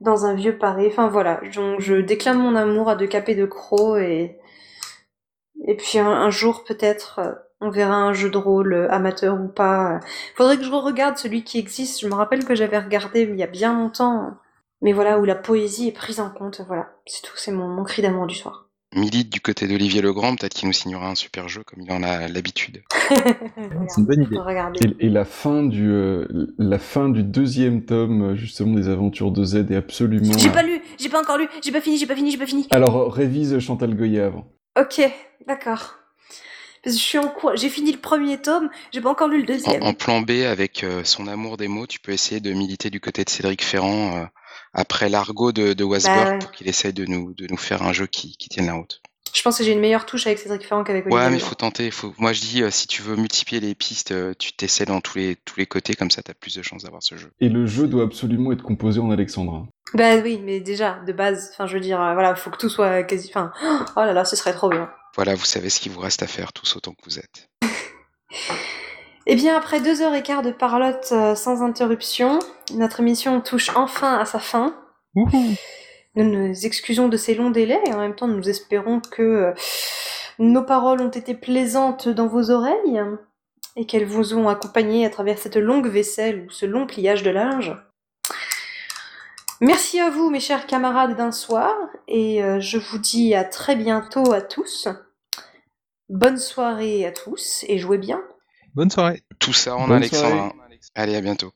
[0.00, 0.86] dans un vieux Paris.
[0.88, 4.38] Enfin voilà, donc je déclame mon amour à De Capé de Croc et...
[5.66, 9.40] Et puis un, un jour peut-être euh, on verra un jeu de rôle euh, amateur
[9.40, 10.00] ou pas.
[10.36, 12.00] Faudrait que je regarde celui qui existe.
[12.00, 14.34] Je me rappelle que j'avais regardé il y a bien longtemps.
[14.82, 16.60] Mais voilà, où la poésie est prise en compte.
[16.66, 17.36] Voilà, c'est tout.
[17.36, 18.64] C'est mon, mon cri d'amour du soir.
[18.94, 22.02] Milite du côté d'Olivier Legrand, peut-être qu'il nous signera un super jeu comme il en
[22.02, 22.82] a l'habitude.
[23.08, 24.38] c'est une bonne idée.
[24.80, 29.44] Et, et, la fin du euh, la fin du deuxième tome justement des aventures de
[29.44, 30.38] Z est absolument.
[30.38, 32.46] J'ai pas lu, j'ai pas encore lu, j'ai pas fini, j'ai pas fini, j'ai pas
[32.46, 32.68] fini.
[32.70, 34.46] Alors révise Chantal Goya avant.
[34.78, 35.02] Ok,
[35.46, 35.96] d'accord
[36.86, 37.56] je suis en cours.
[37.56, 39.82] J'ai fini le premier tome, j'ai pas encore lu le deuxième.
[39.82, 43.00] En, plan B, avec euh, son amour des mots, tu peux essayer de militer du
[43.00, 44.24] côté de Cédric Ferrand euh,
[44.72, 48.06] après l'argot de, de bah pour qu'il essaye de nous, de nous faire un jeu
[48.06, 49.02] qui, qui tienne la route.
[49.34, 51.20] Je pense que j'ai une meilleure touche avec Cédric Ferrand qu'avec Olivier.
[51.20, 51.90] Ouais, mais il faut tenter.
[51.90, 52.14] Faut...
[52.16, 55.36] Moi, je dis, euh, si tu veux multiplier les pistes, tu t'essaies dans tous les,
[55.36, 57.30] tous les côtés, comme ça, tu as plus de chances d'avoir ce jeu.
[57.40, 59.66] Et le jeu doit absolument être composé en alexandrin.
[59.92, 63.02] Bah oui, mais déjà, de base, enfin, je veux dire, voilà, faut que tout soit
[63.02, 63.28] quasi.
[63.28, 63.52] Enfin,
[63.96, 64.88] oh là là, ce serait trop bien.
[65.16, 67.48] Voilà, vous savez ce qu'il vous reste à faire tous autant que vous êtes.
[69.28, 72.38] Eh bien, après deux heures et quart de parlotte euh, sans interruption,
[72.74, 74.76] notre émission touche enfin à sa fin.
[75.16, 79.52] Nous nous excusons de ces longs délais et en même temps nous espérons que euh,
[80.38, 83.02] nos paroles ont été plaisantes dans vos oreilles
[83.74, 87.30] et qu'elles vous ont accompagné à travers cette longue vaisselle ou ce long pliage de
[87.30, 87.74] linge.
[89.60, 91.74] Merci à vous, mes chers camarades d'un soir,
[92.06, 94.86] et euh, je vous dis à très bientôt à tous.
[96.08, 98.22] Bonne soirée à tous et jouez bien.
[98.74, 99.22] Bonne soirée.
[99.40, 100.54] Tout ça en Alexandre.
[100.94, 101.52] Allez, à bientôt.